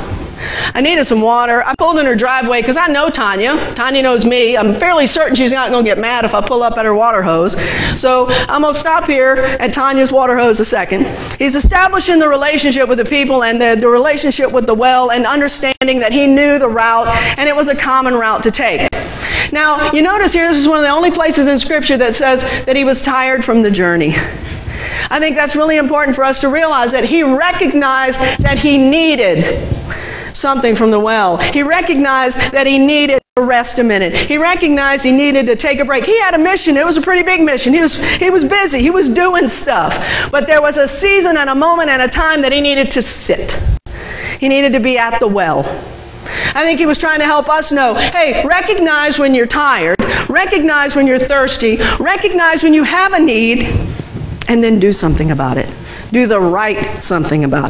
I 0.74 0.80
needed 0.80 1.04
some 1.04 1.20
water. 1.20 1.62
I 1.64 1.74
pulled 1.76 1.98
in 1.98 2.06
her 2.06 2.14
driveway 2.14 2.60
because 2.60 2.76
I 2.76 2.86
know 2.86 3.10
Tanya. 3.10 3.56
Tanya 3.74 4.02
knows 4.02 4.24
me. 4.24 4.56
I'm 4.56 4.74
fairly 4.74 5.06
certain 5.06 5.34
she's 5.34 5.52
not 5.52 5.70
going 5.70 5.84
to 5.84 5.90
get 5.90 5.98
mad 5.98 6.24
if 6.24 6.34
I 6.34 6.40
pull 6.40 6.62
up 6.62 6.76
at 6.78 6.84
her 6.84 6.94
water 6.94 7.22
hose. 7.22 7.60
So 8.00 8.26
I'm 8.28 8.62
going 8.62 8.74
to 8.74 8.78
stop 8.78 9.04
here 9.04 9.36
at 9.60 9.72
Tanya's 9.72 10.12
water 10.12 10.36
hose 10.36 10.60
a 10.60 10.64
second. 10.64 11.06
He's 11.38 11.54
establishing 11.54 12.18
the 12.18 12.28
relationship 12.28 12.88
with 12.88 12.98
the 12.98 13.04
people 13.04 13.44
and 13.44 13.60
the, 13.60 13.76
the 13.78 13.88
relationship 13.88 14.52
with 14.52 14.66
the 14.66 14.74
well 14.74 15.10
and 15.10 15.26
understanding 15.26 15.98
that 16.00 16.12
he 16.12 16.26
knew 16.26 16.58
the 16.58 16.68
route 16.68 17.08
and 17.38 17.48
it 17.48 17.54
was 17.54 17.68
a 17.68 17.76
common 17.76 18.14
route 18.14 18.42
to 18.44 18.50
take. 18.50 18.88
Now, 19.52 19.90
you 19.92 20.02
notice 20.02 20.32
here, 20.32 20.48
this 20.48 20.58
is 20.58 20.68
one 20.68 20.78
of 20.78 20.84
the 20.84 20.90
only 20.90 21.10
places 21.10 21.46
in 21.46 21.58
Scripture 21.58 21.96
that 21.98 22.14
says 22.14 22.42
that 22.66 22.76
he 22.76 22.84
was 22.84 23.02
tired 23.02 23.44
from 23.44 23.62
the 23.62 23.70
journey. 23.70 24.14
I 25.10 25.18
think 25.18 25.36
that's 25.36 25.56
really 25.56 25.76
important 25.76 26.14
for 26.14 26.24
us 26.24 26.40
to 26.40 26.48
realize 26.48 26.92
that 26.92 27.04
he 27.04 27.22
recognized 27.22 28.20
that 28.40 28.58
he 28.58 28.78
needed 28.78 29.44
something 30.32 30.74
from 30.74 30.90
the 30.90 31.00
well. 31.00 31.36
He 31.36 31.62
recognized 31.62 32.52
that 32.52 32.66
he 32.66 32.78
needed 32.78 33.20
to 33.36 33.42
rest 33.42 33.78
a 33.78 33.84
minute. 33.84 34.14
He 34.14 34.38
recognized 34.38 35.04
he 35.04 35.12
needed 35.12 35.46
to 35.46 35.56
take 35.56 35.80
a 35.80 35.84
break. 35.84 36.04
He 36.04 36.18
had 36.20 36.34
a 36.34 36.38
mission. 36.38 36.76
It 36.76 36.84
was 36.84 36.96
a 36.96 37.02
pretty 37.02 37.22
big 37.22 37.42
mission. 37.42 37.72
He 37.72 37.80
was, 37.80 38.00
he 38.16 38.30
was 38.30 38.44
busy. 38.44 38.80
He 38.80 38.90
was 38.90 39.08
doing 39.08 39.48
stuff. 39.48 40.30
But 40.30 40.46
there 40.46 40.60
was 40.60 40.76
a 40.76 40.88
season 40.88 41.36
and 41.36 41.50
a 41.50 41.54
moment 41.54 41.90
and 41.90 42.02
a 42.02 42.08
time 42.08 42.42
that 42.42 42.52
he 42.52 42.60
needed 42.60 42.90
to 42.92 43.02
sit. 43.02 43.60
He 44.38 44.48
needed 44.48 44.72
to 44.72 44.80
be 44.80 44.98
at 44.98 45.18
the 45.18 45.28
well. 45.28 45.60
I 46.54 46.64
think 46.64 46.78
he 46.78 46.86
was 46.86 46.98
trying 46.98 47.20
to 47.20 47.24
help 47.24 47.48
us 47.48 47.72
know 47.72 47.94
hey, 47.94 48.44
recognize 48.46 49.18
when 49.18 49.34
you're 49.34 49.46
tired, 49.46 49.96
recognize 50.28 50.96
when 50.96 51.06
you're 51.06 51.18
thirsty, 51.18 51.78
recognize 51.98 52.62
when 52.62 52.74
you 52.74 52.84
have 52.84 53.12
a 53.12 53.20
need, 53.20 53.62
and 54.48 54.62
then 54.62 54.80
do 54.80 54.92
something 54.92 55.30
about 55.30 55.58
it. 55.58 55.72
Do 56.12 56.26
the 56.26 56.40
right 56.40 57.02
something 57.02 57.44
about 57.44 57.69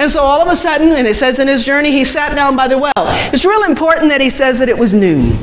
And 0.00 0.10
so 0.10 0.22
all 0.22 0.40
of 0.40 0.48
a 0.48 0.56
sudden, 0.56 0.92
and 0.92 1.06
it 1.06 1.14
says 1.14 1.38
in 1.40 1.46
his 1.46 1.62
journey, 1.62 1.92
he 1.92 2.06
sat 2.06 2.34
down 2.34 2.56
by 2.56 2.68
the 2.68 2.78
well. 2.78 2.92
It's 2.96 3.44
real 3.44 3.64
important 3.64 4.08
that 4.08 4.22
he 4.22 4.30
says 4.30 4.58
that 4.58 4.70
it 4.70 4.78
was 4.78 4.94
noon. 4.94 5.38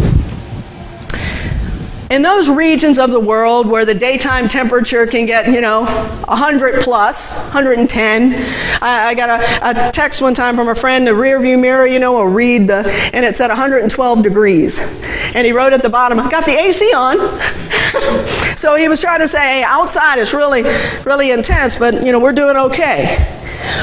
In 2.10 2.24
those 2.24 2.50
regions 2.50 2.98
of 2.98 3.12
the 3.12 3.20
world 3.20 3.68
where 3.68 3.86
the 3.86 3.94
daytime 3.94 4.48
temperature 4.48 5.06
can 5.06 5.28
get, 5.28 5.46
you 5.52 5.62
know, 5.62 5.86
100 5.86 6.82
plus, 6.82 7.44
110, 7.54 8.34
I, 8.82 9.10
I 9.10 9.14
got 9.14 9.30
a, 9.30 9.88
a, 9.88 9.92
text 9.92 10.24
one 10.24 10.34
time 10.34 10.56
from 10.56 10.70
a 10.70 10.76
friend, 10.76 11.06
the 11.06 11.14
rear 11.14 11.40
view 11.40 11.60
mirror, 11.60 11.86
you 11.86 12.00
know, 12.00 12.14
will 12.14 12.26
read 12.26 12.68
the, 12.68 12.90
and 13.14 13.24
it's 13.24 13.40
at 13.40 13.50
112 13.50 14.24
degrees. 14.24 14.80
And 15.36 15.46
he 15.46 15.52
wrote 15.52 15.72
at 15.72 15.84
the 15.84 15.90
bottom, 15.90 16.18
got 16.30 16.48
the 16.48 16.58
AC 16.58 16.94
on. 16.94 17.18
so 18.58 18.76
he 18.76 18.88
was 18.88 19.00
trying 19.00 19.20
to 19.20 19.28
say, 19.28 19.60
hey, 19.60 19.64
outside 19.64 20.18
is 20.18 20.34
really, 20.34 20.64
really 21.04 21.30
intense, 21.30 21.78
but, 21.78 22.04
you 22.04 22.12
know, 22.12 22.20
we're 22.20 22.34
doing 22.34 22.58
okay. 22.58 23.37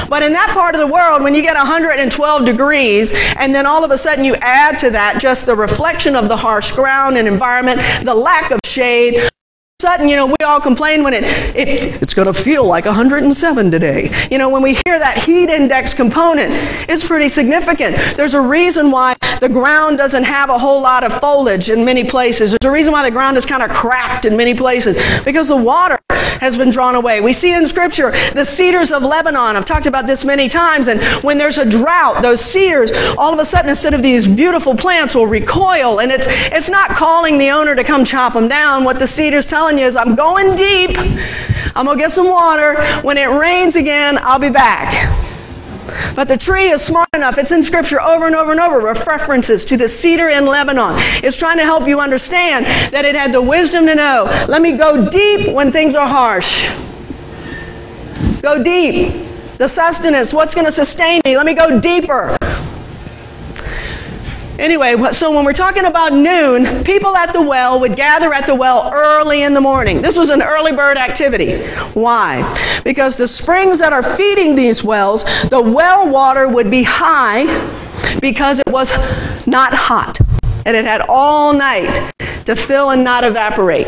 But 0.09 0.23
in 0.23 0.33
that 0.33 0.51
part 0.53 0.75
of 0.75 0.81
the 0.81 0.87
world, 0.87 1.23
when 1.23 1.33
you 1.33 1.41
get 1.41 1.55
112 1.55 2.45
degrees, 2.45 3.13
and 3.37 3.53
then 3.53 3.65
all 3.65 3.83
of 3.83 3.91
a 3.91 3.97
sudden 3.97 4.23
you 4.23 4.35
add 4.35 4.77
to 4.79 4.89
that 4.91 5.19
just 5.21 5.45
the 5.45 5.55
reflection 5.55 6.15
of 6.15 6.27
the 6.27 6.37
harsh 6.37 6.71
ground 6.71 7.17
and 7.17 7.27
environment, 7.27 7.81
the 8.03 8.13
lack 8.13 8.51
of 8.51 8.59
shade, 8.65 9.15
All 9.15 9.25
of 9.25 9.27
a 9.27 9.81
sudden, 9.81 10.09
you 10.09 10.15
know, 10.15 10.27
we 10.27 10.45
all 10.45 10.61
complain 10.61 11.03
when 11.03 11.13
it, 11.13 11.23
it 11.55 12.01
it's 12.01 12.13
going 12.13 12.27
to 12.27 12.33
feel 12.33 12.65
like 12.65 12.85
107 12.85 13.71
today. 13.71 14.09
You 14.31 14.37
know, 14.37 14.49
when 14.49 14.61
we 14.61 14.73
hear 14.85 14.97
that 14.99 15.17
heat 15.17 15.49
index 15.49 15.93
component, 15.93 16.51
it's 16.89 17.05
pretty 17.05 17.29
significant. 17.29 17.95
There's 18.15 18.33
a 18.33 18.41
reason 18.41 18.91
why 18.91 19.15
the 19.41 19.49
ground 19.49 19.97
doesn't 19.97 20.23
have 20.23 20.49
a 20.49 20.57
whole 20.57 20.81
lot 20.81 21.03
of 21.03 21.13
foliage 21.19 21.69
in 21.69 21.83
many 21.83 22.03
places. 22.03 22.51
There's 22.51 22.69
a 22.69 22.71
reason 22.71 22.93
why 22.93 23.03
the 23.03 23.11
ground 23.11 23.37
is 23.37 23.45
kind 23.45 23.63
of 23.63 23.69
cracked 23.69 24.25
in 24.25 24.37
many 24.37 24.53
places 24.53 24.95
because 25.23 25.49
the 25.49 25.57
water 25.57 25.97
has 26.39 26.57
been 26.57 26.71
drawn 26.71 26.95
away. 26.95 27.21
We 27.21 27.33
see 27.33 27.53
in 27.53 27.67
Scripture 27.67 28.11
the 28.33 28.43
cedars 28.43 28.91
of 28.91 29.03
Lebanon. 29.03 29.55
I've 29.55 29.65
talked 29.65 29.87
about 29.87 30.07
this 30.07 30.25
many 30.25 30.47
times. 30.47 30.87
And 30.87 31.01
when 31.23 31.37
there's 31.37 31.57
a 31.57 31.69
drought, 31.69 32.21
those 32.21 32.41
cedars, 32.41 32.91
all 33.17 33.33
of 33.33 33.39
a 33.39 33.45
sudden, 33.45 33.69
instead 33.69 33.93
of 33.93 34.01
these 34.01 34.27
beautiful 34.27 34.75
plants, 34.75 35.15
will 35.15 35.27
recoil. 35.27 35.99
And 35.99 36.11
it's, 36.11 36.27
it's 36.29 36.69
not 36.69 36.89
calling 36.89 37.37
the 37.37 37.49
owner 37.49 37.75
to 37.75 37.83
come 37.83 38.05
chop 38.05 38.33
them 38.33 38.47
down. 38.47 38.83
What 38.83 38.99
the 38.99 39.07
cedar's 39.07 39.45
telling 39.45 39.77
you 39.77 39.85
is, 39.85 39.95
I'm 39.95 40.15
going 40.15 40.55
deep. 40.55 40.97
I'm 41.75 41.85
going 41.85 41.97
to 41.97 42.03
get 42.03 42.11
some 42.11 42.29
water. 42.29 42.81
When 43.01 43.17
it 43.17 43.27
rains 43.27 43.75
again, 43.75 44.17
I'll 44.21 44.39
be 44.39 44.49
back. 44.49 45.14
But 46.15 46.27
the 46.27 46.37
tree 46.37 46.69
is 46.69 46.81
smart 46.81 47.09
enough. 47.13 47.37
It's 47.37 47.51
in 47.51 47.63
Scripture 47.63 48.01
over 48.01 48.25
and 48.25 48.35
over 48.35 48.51
and 48.51 48.59
over 48.59 48.81
with 48.81 49.05
references 49.05 49.65
to 49.65 49.77
the 49.77 49.87
cedar 49.87 50.29
in 50.29 50.45
Lebanon. 50.45 50.93
It's 51.23 51.37
trying 51.37 51.57
to 51.57 51.63
help 51.63 51.87
you 51.87 51.99
understand 51.99 52.65
that 52.93 53.05
it 53.05 53.15
had 53.15 53.31
the 53.31 53.41
wisdom 53.41 53.85
to 53.87 53.95
know 53.95 54.25
let 54.47 54.61
me 54.61 54.77
go 54.77 55.09
deep 55.09 55.53
when 55.53 55.71
things 55.71 55.95
are 55.95 56.07
harsh. 56.07 56.69
Go 58.41 58.61
deep. 58.61 59.25
The 59.57 59.67
sustenance, 59.67 60.33
what's 60.33 60.53
going 60.53 60.65
to 60.65 60.71
sustain 60.71 61.21
me? 61.25 61.37
Let 61.37 61.45
me 61.45 61.53
go 61.53 61.79
deeper. 61.79 62.37
Anyway, 64.57 64.95
so 65.11 65.35
when 65.35 65.43
we're 65.43 65.53
talking 65.53 65.85
about 65.85 66.13
noon, 66.13 66.83
people 66.85 67.15
at 67.17 67.33
the 67.33 67.41
well 67.41 67.79
would 67.79 67.95
gather 67.95 68.33
at 68.33 68.47
the 68.47 68.55
well 68.55 68.89
early 68.93 69.43
in 69.43 69.53
the 69.53 69.59
morning. 69.59 70.01
This 70.01 70.17
was 70.17 70.29
an 70.29 70.41
early 70.41 70.71
bird 70.71 70.97
activity. 70.97 71.57
Why? 71.93 72.41
Because 72.83 73.17
the 73.17 73.27
springs 73.27 73.79
that 73.79 73.91
are 73.91 74.01
feeding 74.03 74.55
these 74.55 74.83
wells, 74.83 75.23
the 75.49 75.61
well 75.61 76.09
water 76.09 76.47
would 76.47 76.71
be 76.71 76.83
high 76.83 77.45
because 78.21 78.59
it 78.59 78.69
was 78.69 78.91
not 79.45 79.73
hot. 79.73 80.17
And 80.65 80.75
it 80.75 80.85
had 80.85 81.01
all 81.09 81.53
night 81.53 82.13
to 82.45 82.55
fill 82.55 82.91
and 82.91 83.03
not 83.03 83.23
evaporate. 83.23 83.87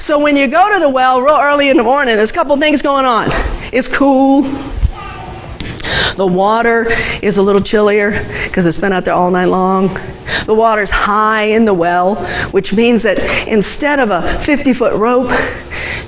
So 0.00 0.18
when 0.18 0.34
you 0.36 0.46
go 0.48 0.72
to 0.72 0.80
the 0.80 0.88
well 0.88 1.20
real 1.20 1.38
early 1.38 1.68
in 1.68 1.76
the 1.76 1.84
morning, 1.84 2.16
there's 2.16 2.30
a 2.30 2.34
couple 2.34 2.56
things 2.56 2.80
going 2.80 3.04
on. 3.04 3.28
It's 3.72 3.88
cool, 3.88 4.44
the 6.16 6.26
water 6.26 6.86
is 7.22 7.36
a 7.36 7.42
little 7.42 7.60
chillier 7.60 8.10
because 8.44 8.66
it's 8.66 8.78
been 8.78 8.92
out 8.92 9.04
there 9.04 9.14
all 9.14 9.30
night 9.30 9.46
long. 9.46 9.88
The 10.46 10.54
water's 10.54 10.90
high 10.90 11.44
in 11.44 11.64
the 11.64 11.74
well, 11.74 12.16
which 12.50 12.74
means 12.74 13.02
that 13.02 13.46
instead 13.46 13.98
of 13.98 14.10
a 14.10 14.40
50 14.40 14.72
foot 14.72 14.94
rope, 14.94 15.30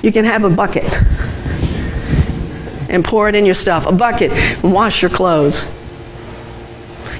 you 0.01 0.11
can 0.11 0.25
have 0.25 0.43
a 0.43 0.49
bucket 0.49 0.97
and 2.89 3.05
pour 3.05 3.29
it 3.29 3.35
in 3.35 3.45
your 3.45 3.53
stuff. 3.53 3.85
A 3.85 3.91
bucket 3.91 4.31
and 4.31 4.73
wash 4.73 5.01
your 5.01 5.11
clothes. 5.11 5.65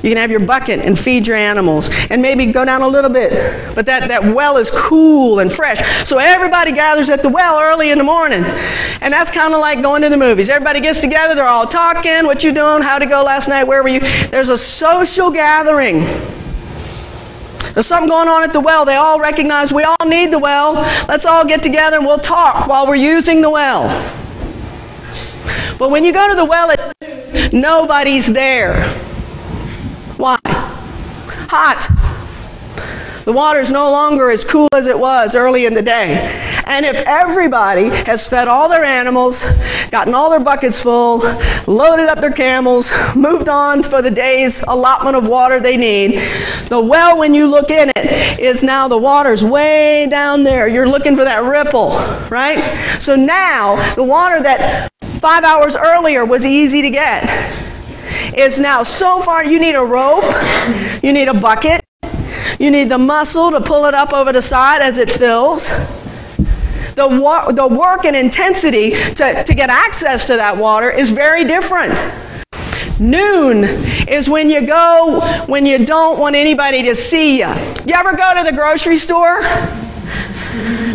You 0.01 0.09
can 0.09 0.17
have 0.17 0.31
your 0.31 0.39
bucket 0.39 0.79
and 0.79 0.97
feed 0.97 1.27
your 1.27 1.35
animals 1.35 1.89
and 2.09 2.21
maybe 2.21 2.45
go 2.45 2.63
down 2.63 2.81
a 2.81 2.87
little 2.87 3.09
bit. 3.09 3.31
But 3.75 3.85
that, 3.87 4.07
that 4.07 4.23
well 4.23 4.57
is 4.57 4.71
cool 4.71 5.39
and 5.39 5.51
fresh. 5.51 5.79
So 6.07 6.17
everybody 6.17 6.71
gathers 6.71 7.09
at 7.09 7.21
the 7.21 7.29
well 7.29 7.59
early 7.61 7.91
in 7.91 7.97
the 7.97 8.03
morning. 8.03 8.43
And 9.01 9.13
that's 9.13 9.29
kind 9.29 9.53
of 9.53 9.59
like 9.59 9.81
going 9.81 10.01
to 10.03 10.09
the 10.09 10.17
movies. 10.17 10.47
Everybody 10.47 10.79
gets 10.79 11.01
together, 11.01 11.35
they're 11.35 11.47
all 11.47 11.67
talking, 11.67 12.25
what 12.25 12.43
you 12.43 12.53
doing, 12.53 12.81
how 12.81 12.97
to 12.97 13.05
go 13.05 13.23
last 13.23 13.49
night, 13.49 13.65
where 13.65 13.83
were 13.83 13.89
you? 13.89 13.99
There's 13.99 14.49
a 14.49 14.57
social 14.57 15.31
gathering. 15.31 15.99
There's 17.73 17.87
something 17.87 18.09
going 18.09 18.29
on 18.29 18.43
at 18.43 18.53
the 18.53 18.61
well. 18.61 18.85
They 18.85 18.95
all 18.95 19.19
recognize 19.19 19.73
we 19.73 19.83
all 19.83 20.07
need 20.07 20.31
the 20.31 20.39
well. 20.39 20.73
Let's 21.07 21.25
all 21.25 21.45
get 21.45 21.61
together 21.61 21.97
and 21.97 22.05
we'll 22.05 22.19
talk 22.19 22.67
while 22.67 22.87
we're 22.87 22.95
using 22.95 23.41
the 23.41 23.49
well. 23.49 23.87
But 25.77 25.91
when 25.91 26.03
you 26.03 26.13
go 26.13 26.27
to 26.29 26.35
the 26.35 26.45
well, 26.45 26.73
nobody's 27.51 28.31
there. 28.31 29.08
Why? 30.19 30.37
Hot. 30.43 31.87
The 33.23 33.31
water 33.31 33.61
is 33.61 33.71
no 33.71 33.89
longer 33.89 34.29
as 34.29 34.43
cool 34.43 34.67
as 34.73 34.85
it 34.85 34.99
was 34.99 35.33
early 35.33 35.65
in 35.65 35.73
the 35.73 35.81
day. 35.81 36.17
And 36.65 36.85
if 36.85 36.97
everybody 37.07 37.87
has 38.05 38.27
fed 38.27 38.49
all 38.49 38.67
their 38.67 38.83
animals, 38.83 39.45
gotten 39.91 40.13
all 40.13 40.29
their 40.29 40.41
buckets 40.41 40.83
full, 40.83 41.19
loaded 41.67 42.09
up 42.09 42.19
their 42.19 42.33
camels, 42.33 42.91
moved 43.15 43.47
on 43.47 43.81
for 43.81 44.01
the 44.01 44.11
day's 44.11 44.61
allotment 44.63 45.15
of 45.15 45.25
water 45.25 45.61
they 45.61 45.77
need, 45.77 46.19
the 46.67 46.81
well, 46.85 47.17
when 47.17 47.33
you 47.33 47.49
look 47.49 47.71
in 47.71 47.89
it, 47.95 48.39
is 48.41 48.61
now 48.61 48.89
the 48.89 48.97
water's 48.97 49.41
way 49.41 50.05
down 50.09 50.43
there. 50.43 50.67
You're 50.67 50.89
looking 50.89 51.15
for 51.15 51.23
that 51.23 51.45
ripple, 51.45 51.91
right? 52.29 52.59
So 52.99 53.15
now, 53.15 53.77
the 53.95 54.03
water 54.03 54.43
that 54.43 54.91
five 55.21 55.45
hours 55.45 55.77
earlier 55.77 56.25
was 56.25 56.45
easy 56.45 56.81
to 56.81 56.89
get 56.89 57.58
is 58.39 58.59
now 58.59 58.83
so 58.83 59.21
far 59.21 59.45
you 59.45 59.59
need 59.59 59.75
a 59.75 59.83
rope, 59.83 60.23
you 61.03 61.13
need 61.13 61.27
a 61.27 61.33
bucket, 61.33 61.81
you 62.59 62.71
need 62.71 62.89
the 62.89 62.97
muscle 62.97 63.51
to 63.51 63.61
pull 63.61 63.85
it 63.85 63.93
up 63.93 64.13
over 64.13 64.31
the 64.31 64.41
side 64.41 64.81
as 64.81 64.97
it 64.97 65.09
fills. 65.09 65.67
The, 66.95 67.07
wa- 67.07 67.51
the 67.51 67.67
work 67.67 68.05
and 68.05 68.15
intensity 68.15 68.91
to, 68.91 69.43
to 69.43 69.53
get 69.53 69.69
access 69.69 70.27
to 70.27 70.35
that 70.35 70.57
water 70.57 70.89
is 70.89 71.09
very 71.09 71.43
different. 71.45 71.93
Noon 72.99 73.63
is 74.09 74.29
when 74.29 74.49
you 74.49 74.67
go 74.67 75.21
when 75.47 75.65
you 75.65 75.85
don't 75.85 76.19
want 76.19 76.35
anybody 76.35 76.83
to 76.83 76.95
see 76.95 77.39
you. 77.39 77.47
You 77.85 77.93
ever 77.93 78.15
go 78.15 78.33
to 78.35 78.43
the 78.43 78.51
grocery 78.51 78.97
store? 78.97 79.41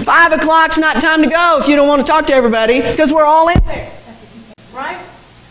Five 0.05 0.33
o'clock's 0.33 0.77
not 0.77 1.01
time 1.01 1.23
to 1.23 1.29
go 1.31 1.59
if 1.63 1.69
you 1.69 1.77
don't 1.77 1.89
want 1.89 2.03
to 2.03 2.07
talk 2.07 2.27
to 2.27 2.35
everybody 2.35 2.83
because 2.83 3.11
we're 3.11 3.25
all 3.25 3.49
in 3.49 3.59
there. 3.65 3.91
Right? 4.75 5.01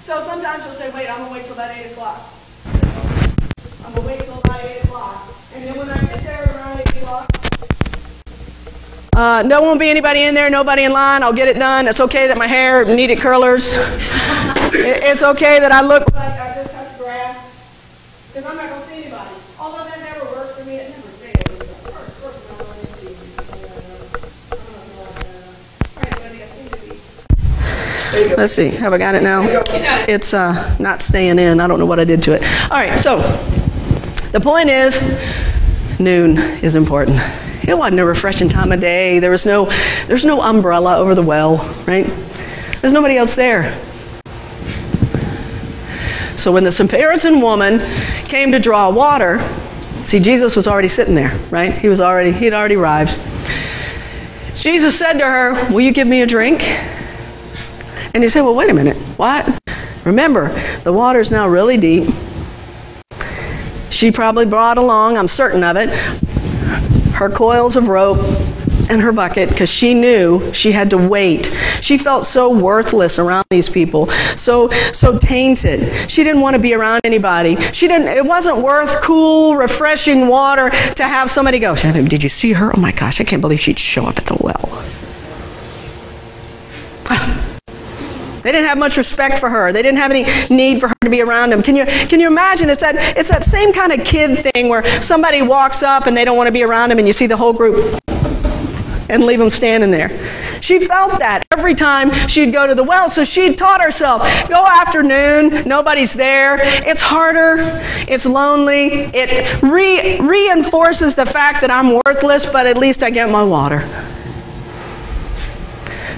So 0.03 0.21
sometimes 0.23 0.63
you'll 0.65 0.75
say, 0.75 0.91
wait, 0.91 1.09
I'm 1.09 1.17
going 1.19 1.29
to 1.29 1.33
wait 1.33 1.42
uh, 9.15 9.43
no 9.45 9.61
won't 9.61 9.79
be 9.79 9.89
anybody 9.89 10.23
in 10.23 10.33
there, 10.33 10.49
nobody 10.49 10.83
in 10.83 10.91
line. 10.91 11.23
I'll 11.23 11.33
get 11.33 11.47
it 11.47 11.57
done. 11.59 11.87
It's 11.87 11.99
okay 11.99 12.27
that 12.27 12.37
my 12.37 12.47
hair 12.47 12.83
needed 12.85 13.19
curlers. 13.19 13.77
It- 14.75 15.03
it's 15.03 15.21
okay 15.21 15.59
that 15.59 15.71
I 15.71 15.81
look 15.85 16.11
like 16.15 16.31
I 16.39 16.55
just 16.55 16.73
cut 16.73 16.97
the 16.97 17.03
grass. 17.03 17.37
Because 18.33 18.49
I'm 18.49 18.55
not 18.57 18.69
going 18.69 18.81
to 18.81 18.87
see 18.87 19.03
anybody. 19.03 19.29
Although 19.59 19.83
that 19.83 19.99
never 19.99 20.25
works 20.31 20.57
for 20.57 20.65
me. 20.65 20.77
It 20.77 20.89
never 20.89 21.09
fails. 21.21 21.61
First 21.61 22.21
person 22.23 22.49
I 22.49 22.63
run 22.63 22.79
into 22.79 23.05
is, 23.13 23.37
uh, 23.37 24.51
I 24.51 24.55
don't 24.55 24.65
know, 24.73 25.03
uh, 25.05 25.95
all 25.95 26.01
right, 26.01 26.15
buddy, 26.23 26.41
I 26.41 26.45
seem 26.47 26.67
to 26.69 26.77
be 28.29 28.35
Let's 28.35 28.53
see. 28.53 28.69
Have 28.69 28.93
I 28.93 28.97
got 28.97 29.13
it 29.13 29.21
now? 29.21 29.43
It's 30.09 30.33
uh, 30.33 30.75
not 30.79 31.03
staying 31.03 31.37
in. 31.37 31.59
I 31.59 31.67
don't 31.67 31.77
know 31.77 31.85
what 31.85 31.99
I 31.99 32.03
did 32.03 32.23
to 32.23 32.33
it. 32.33 32.41
All 32.71 32.77
right. 32.79 32.97
So 32.97 33.19
the 34.31 34.39
point 34.41 34.69
is, 34.69 34.97
noon 35.99 36.39
is 36.63 36.73
important. 36.73 37.19
It 37.65 37.77
wasn't 37.77 38.01
a 38.01 38.05
refreshing 38.05 38.49
time 38.49 38.71
of 38.71 38.81
day. 38.81 39.19
There 39.19 39.31
was 39.31 39.45
no, 39.45 39.65
there's 40.07 40.25
no 40.25 40.41
umbrella 40.41 40.97
over 40.97 41.15
the 41.15 41.21
well, 41.21 41.57
right? 41.87 42.05
There's 42.81 42.93
nobody 42.93 43.17
else 43.17 43.35
there. 43.35 43.73
So 46.37 46.51
when 46.51 46.65
the 46.65 46.71
Samaritan 46.71 47.39
woman 47.39 47.79
came 48.25 48.51
to 48.51 48.59
draw 48.59 48.89
water, 48.89 49.39
see, 50.05 50.19
Jesus 50.19 50.57
was 50.57 50.67
already 50.67 50.89
sitting 50.89 51.15
there, 51.15 51.37
right? 51.49 51.73
He 51.73 51.87
was 51.87 52.01
already, 52.01 52.31
he'd 52.33 52.53
already 52.53 52.75
arrived. 52.75 53.17
Jesus 54.57 54.97
said 54.97 55.13
to 55.13 55.25
her, 55.25 55.53
Will 55.71 55.81
you 55.81 55.93
give 55.93 56.07
me 56.07 56.21
a 56.21 56.27
drink? 56.27 56.63
And 58.13 58.23
he 58.23 58.29
said, 58.29 58.41
Well, 58.41 58.55
wait 58.55 58.69
a 58.69 58.73
minute. 58.73 58.97
What? 59.17 59.57
Remember, 60.03 60.49
the 60.83 60.91
water's 60.91 61.31
now 61.31 61.47
really 61.47 61.77
deep. 61.77 62.09
She 63.89 64.11
probably 64.11 64.45
brought 64.45 64.77
along, 64.77 65.17
I'm 65.17 65.29
certain 65.29 65.63
of 65.63 65.77
it, 65.77 65.89
her 67.13 67.29
coils 67.29 67.75
of 67.75 67.87
rope 67.87 68.19
and 68.89 69.01
her 69.01 69.11
bucket 69.11 69.49
because 69.49 69.69
she 69.69 69.93
knew 69.93 70.53
she 70.53 70.71
had 70.71 70.89
to 70.89 70.97
wait. 70.97 71.55
She 71.81 71.97
felt 71.97 72.23
so 72.23 72.49
worthless 72.49 73.17
around 73.17 73.45
these 73.49 73.69
people, 73.69 74.07
so 74.35 74.69
so 74.91 75.17
tainted. 75.17 76.09
She 76.09 76.23
didn't 76.23 76.41
want 76.41 76.55
to 76.55 76.61
be 76.61 76.73
around 76.73 77.01
anybody. 77.03 77.55
She 77.71 77.87
didn't 77.87 78.07
it 78.07 78.25
wasn't 78.25 78.57
worth 78.57 79.01
cool, 79.01 79.55
refreshing 79.55 80.27
water 80.27 80.69
to 80.69 81.03
have 81.03 81.29
somebody 81.29 81.59
go, 81.59 81.75
"Did 81.75 82.23
you 82.23 82.29
see 82.29 82.53
her? 82.53 82.75
Oh 82.75 82.79
my 82.79 82.91
gosh, 82.91 83.21
I 83.21 83.23
can't 83.23 83.41
believe 83.41 83.59
she'd 83.59 83.79
show 83.79 84.05
up 84.05 84.17
at 84.17 84.25
the 84.25 84.37
well." 84.39 84.83
They 88.43 88.51
didn't 88.51 88.67
have 88.67 88.77
much 88.77 88.97
respect 88.97 89.39
for 89.39 89.49
her. 89.49 89.71
They 89.71 89.81
didn't 89.81 89.99
have 89.99 90.11
any 90.11 90.23
need 90.53 90.81
for 90.81 90.89
her 90.89 90.95
to 91.01 91.09
be 91.09 91.21
around 91.21 91.51
them. 91.51 91.63
Can 91.63 91.75
you, 91.75 91.85
can 91.85 92.19
you 92.19 92.27
imagine? 92.27 92.69
It's 92.69 92.81
that, 92.81 92.95
it's 93.17 93.29
that 93.29 93.43
same 93.45 93.71
kind 93.71 93.93
of 93.93 94.05
kid 94.05 94.37
thing 94.39 94.67
where 94.67 94.83
somebody 95.01 95.41
walks 95.41 95.81
up 95.81 96.07
and 96.07 96.15
they 96.15 96.25
don't 96.25 96.35
want 96.35 96.47
to 96.47 96.51
be 96.51 96.63
around 96.63 96.91
him 96.91 96.99
and 96.99 97.07
you 97.07 97.13
see 97.13 97.25
the 97.25 97.37
whole 97.37 97.53
group 97.53 97.99
and 99.09 99.25
leave 99.25 99.39
them 99.39 99.49
standing 99.49 99.91
there. 99.91 100.09
She 100.61 100.79
felt 100.79 101.19
that 101.19 101.45
every 101.51 101.73
time 101.75 102.11
she'd 102.27 102.51
go 102.51 102.67
to 102.67 102.75
the 102.75 102.83
well, 102.83 103.09
so 103.09 103.23
she 103.23 103.53
taught 103.53 103.81
herself 103.81 104.21
go 104.49 104.65
afternoon, 104.65 105.67
nobody's 105.67 106.13
there. 106.13 106.57
It's 106.61 107.01
harder, 107.01 107.57
it's 108.07 108.25
lonely, 108.25 109.09
it 109.13 109.61
re- 109.61 110.19
reinforces 110.19 111.15
the 111.15 111.25
fact 111.25 111.61
that 111.61 111.71
I'm 111.71 111.99
worthless, 112.05 112.49
but 112.49 112.65
at 112.65 112.77
least 112.77 113.03
I 113.03 113.09
get 113.09 113.29
my 113.29 113.43
water. 113.43 113.87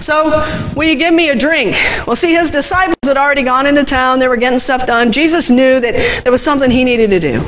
So, 0.02 0.30
will 0.76 0.88
you 0.88 0.96
give 0.96 1.14
me 1.14 1.30
a 1.30 1.36
drink? 1.36 1.76
Well, 2.06 2.16
see, 2.16 2.34
his 2.34 2.52
disciples 2.52 2.96
had 3.04 3.18
already 3.18 3.44
gone 3.44 3.66
into 3.66 3.84
town. 3.84 4.20
They 4.20 4.28
were 4.28 4.38
getting 4.38 4.60
stuff 4.60 4.86
done. 4.86 5.12
Jesus 5.12 5.50
knew 5.50 5.80
that 5.80 6.24
there 6.24 6.32
was 6.32 6.44
something 6.44 6.70
he 6.70 6.84
needed 6.84 7.10
to 7.10 7.20
do. 7.20 7.40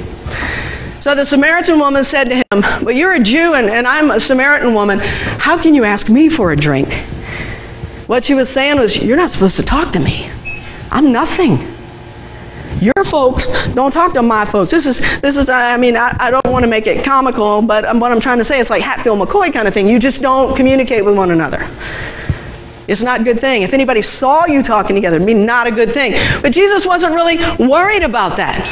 So 1.02 1.16
the 1.16 1.26
Samaritan 1.26 1.80
woman 1.80 2.04
said 2.04 2.26
to 2.26 2.36
him, 2.36 2.84
But 2.84 2.96
you're 2.96 3.14
a 3.14 3.20
Jew 3.20 3.54
and, 3.54 3.70
and 3.70 3.88
I'm 3.88 4.12
a 4.12 4.20
Samaritan 4.20 4.74
woman. 4.74 5.00
How 5.00 5.62
can 5.62 5.74
you 5.74 5.84
ask 5.84 6.10
me 6.10 6.30
for 6.30 6.52
a 6.52 6.56
drink? 6.56 6.92
What 8.08 8.24
she 8.24 8.34
was 8.34 8.50
saying 8.50 8.78
was, 8.80 9.02
You're 9.04 9.18
not 9.18 9.30
supposed 9.30 9.56
to 9.58 9.64
talk 9.64 9.94
to 9.94 10.00
me. 10.00 10.30
I'm 10.92 11.12
nothing. 11.12 11.60
Your 12.82 13.06
folks 13.06 13.74
don't 13.74 13.92
talk 13.92 14.14
to 14.14 14.22
my 14.22 14.46
folks. 14.46 14.70
This 14.70 14.86
is, 14.86 15.22
this 15.22 15.38
is. 15.38 15.50
I 15.50 15.78
mean, 15.78 15.98
I, 15.98 16.16
I 16.20 16.30
don't 16.30 16.48
want 16.48 16.64
to 16.64 16.70
make 16.70 16.86
it 16.86 17.04
comical, 17.04 17.62
but 17.62 17.86
um, 17.86 18.00
what 18.00 18.12
I'm 18.12 18.20
trying 18.20 18.38
to 18.38 18.44
say 18.44 18.60
is 18.60 18.70
like 18.70 18.84
Hatfield 18.84 19.20
McCoy 19.20 19.52
kind 19.52 19.68
of 19.68 19.74
thing. 19.74 19.88
You 19.88 19.98
just 19.98 20.22
don't 20.22 20.56
communicate 20.56 21.04
with 21.04 21.18
one 21.18 21.32
another. 21.32 21.68
It's 22.88 23.02
not 23.02 23.21
a 23.21 23.23
good 23.23 23.39
thing. 23.39 23.63
If 23.63 23.73
anybody 23.73 24.02
saw 24.02 24.45
you 24.47 24.63
talking 24.63 24.95
together, 24.95 25.17
it'd 25.17 25.26
be 25.26 25.34
not 25.34 25.67
a 25.67 25.71
good 25.71 25.91
thing. 25.91 26.13
But 26.41 26.54
Jesus 26.54 26.86
wasn't 26.86 27.13
really 27.13 27.38
worried 27.58 28.04
about 28.04 28.38
that. 28.38 28.65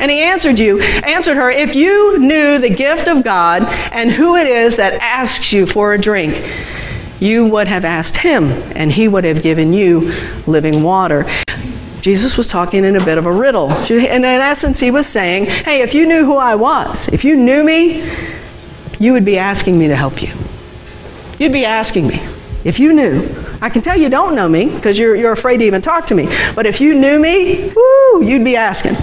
And 0.00 0.10
he 0.10 0.20
answered 0.20 0.58
you, 0.58 0.80
answered 0.80 1.36
her, 1.36 1.50
if 1.50 1.74
you 1.74 2.18
knew 2.18 2.58
the 2.58 2.70
gift 2.70 3.08
of 3.08 3.22
God 3.22 3.62
and 3.92 4.10
who 4.10 4.36
it 4.36 4.46
is 4.46 4.76
that 4.76 4.94
asks 4.94 5.52
you 5.52 5.66
for 5.66 5.92
a 5.92 5.98
drink, 5.98 6.34
you 7.20 7.46
would 7.46 7.66
have 7.66 7.84
asked 7.84 8.16
him, 8.16 8.44
and 8.76 8.92
he 8.92 9.08
would 9.08 9.24
have 9.24 9.42
given 9.42 9.72
you 9.72 10.12
living 10.46 10.84
water. 10.84 11.26
Jesus 12.00 12.36
was 12.36 12.46
talking 12.46 12.84
in 12.84 12.94
a 12.94 13.04
bit 13.04 13.18
of 13.18 13.26
a 13.26 13.32
riddle. 13.32 13.70
And 13.70 13.90
in 13.90 14.24
essence, 14.24 14.78
he 14.78 14.92
was 14.92 15.06
saying, 15.06 15.46
hey, 15.46 15.82
if 15.82 15.94
you 15.94 16.06
knew 16.06 16.24
who 16.24 16.36
I 16.36 16.54
was, 16.54 17.08
if 17.08 17.24
you 17.24 17.36
knew 17.36 17.64
me, 17.64 18.08
you 19.00 19.12
would 19.12 19.24
be 19.24 19.36
asking 19.36 19.78
me 19.78 19.88
to 19.88 19.96
help 19.96 20.22
you. 20.22 20.32
You'd 21.38 21.52
be 21.52 21.64
asking 21.64 22.06
me. 22.06 22.20
If 22.68 22.78
you 22.78 22.92
knew, 22.92 23.26
I 23.62 23.70
can 23.70 23.80
tell 23.80 23.96
you 23.96 24.10
don't 24.10 24.36
know 24.36 24.46
me 24.46 24.66
because 24.66 24.98
you're, 24.98 25.16
you're 25.16 25.32
afraid 25.32 25.56
to 25.60 25.64
even 25.64 25.80
talk 25.80 26.04
to 26.08 26.14
me. 26.14 26.28
But 26.54 26.66
if 26.66 26.82
you 26.82 26.94
knew 26.94 27.18
me, 27.18 27.72
whoo, 27.74 28.22
you'd 28.22 28.44
be 28.44 28.56
asking. 28.56 28.94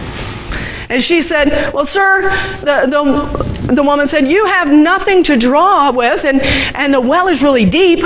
And 0.87 1.03
she 1.03 1.23
said, 1.23 1.73
Well, 1.73 1.83
sir, 1.83 2.29
the, 2.59 2.85
the, 2.85 3.73
the 3.73 3.81
woman 3.81 4.07
said, 4.07 4.27
You 4.27 4.45
have 4.45 4.71
nothing 4.71 5.23
to 5.23 5.35
draw 5.35 5.91
with, 5.91 6.25
and, 6.25 6.41
and 6.75 6.93
the 6.93 7.01
well 7.01 7.27
is 7.27 7.41
really 7.41 7.67
deep. 7.67 8.05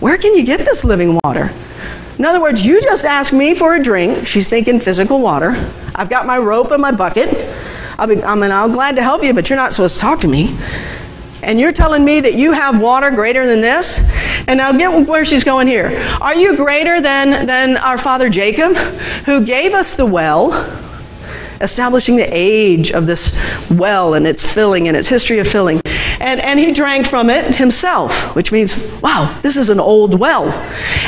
Where 0.00 0.18
can 0.18 0.34
you 0.34 0.44
get 0.44 0.58
this 0.58 0.84
living 0.84 1.20
water? 1.22 1.52
In 2.18 2.24
other 2.24 2.40
words, 2.40 2.66
you 2.66 2.82
just 2.82 3.04
asked 3.04 3.32
me 3.32 3.54
for 3.54 3.76
a 3.76 3.82
drink. 3.82 4.26
She's 4.26 4.48
thinking 4.48 4.80
physical 4.80 5.20
water. 5.20 5.50
I've 5.94 6.10
got 6.10 6.26
my 6.26 6.36
rope 6.36 6.72
and 6.72 6.82
my 6.82 6.90
bucket. 6.90 7.28
I'll 7.96 8.08
be, 8.08 8.20
I 8.24 8.34
mean, 8.34 8.50
I'm 8.50 8.72
glad 8.72 8.96
to 8.96 9.02
help 9.04 9.22
you, 9.22 9.32
but 9.32 9.48
you're 9.48 9.56
not 9.56 9.72
supposed 9.72 9.94
to 9.94 10.00
talk 10.00 10.20
to 10.22 10.28
me. 10.28 10.58
And 11.42 11.60
you're 11.60 11.72
telling 11.72 12.04
me 12.04 12.20
that 12.20 12.34
you 12.34 12.52
have 12.52 12.80
water 12.80 13.10
greater 13.10 13.46
than 13.46 13.60
this? 13.60 14.02
And 14.48 14.58
now 14.58 14.72
get 14.72 15.06
where 15.06 15.24
she's 15.24 15.44
going 15.44 15.66
here. 15.66 15.86
Are 16.20 16.34
you 16.34 16.56
greater 16.56 17.00
than, 17.00 17.46
than 17.46 17.76
our 17.76 17.98
father 17.98 18.28
Jacob, 18.28 18.76
who 19.26 19.44
gave 19.44 19.72
us 19.72 19.94
the 19.94 20.06
well, 20.06 20.50
establishing 21.60 22.16
the 22.16 22.28
age 22.30 22.92
of 22.92 23.06
this 23.06 23.36
well 23.70 24.14
and 24.14 24.26
its 24.26 24.52
filling 24.52 24.88
and 24.88 24.96
its 24.96 25.08
history 25.08 25.38
of 25.38 25.48
filling? 25.48 25.80
And, 26.20 26.40
and 26.40 26.58
he 26.58 26.72
drank 26.72 27.06
from 27.06 27.30
it 27.30 27.54
himself, 27.54 28.34
which 28.34 28.50
means, 28.50 28.76
wow, 29.00 29.38
this 29.42 29.56
is 29.56 29.68
an 29.68 29.78
old 29.78 30.18
well. 30.18 30.48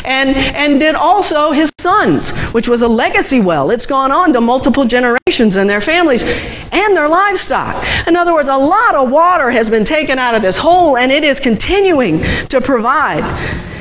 And, 0.04 0.36
and 0.36 0.78
did 0.78 0.94
also 0.94 1.50
his 1.50 1.72
sons, 1.78 2.30
which 2.52 2.68
was 2.68 2.82
a 2.82 2.88
legacy 2.88 3.40
well. 3.40 3.70
It's 3.70 3.86
gone 3.86 4.12
on 4.12 4.32
to 4.34 4.40
multiple 4.40 4.84
generations 4.84 5.56
and 5.56 5.68
their 5.68 5.80
families 5.80 6.22
and 6.22 6.96
their 6.96 7.08
livestock. 7.08 7.84
In 8.06 8.16
other 8.16 8.32
words, 8.32 8.48
a 8.48 8.56
lot 8.56 8.94
of 8.94 9.10
water 9.10 9.50
has 9.50 9.68
been 9.68 9.84
taken 9.84 10.18
out 10.18 10.34
of 10.34 10.42
this 10.42 10.58
hole 10.58 10.96
and 10.96 11.10
it 11.10 11.24
is 11.24 11.40
continuing 11.40 12.20
to 12.48 12.60
provide. 12.60 13.24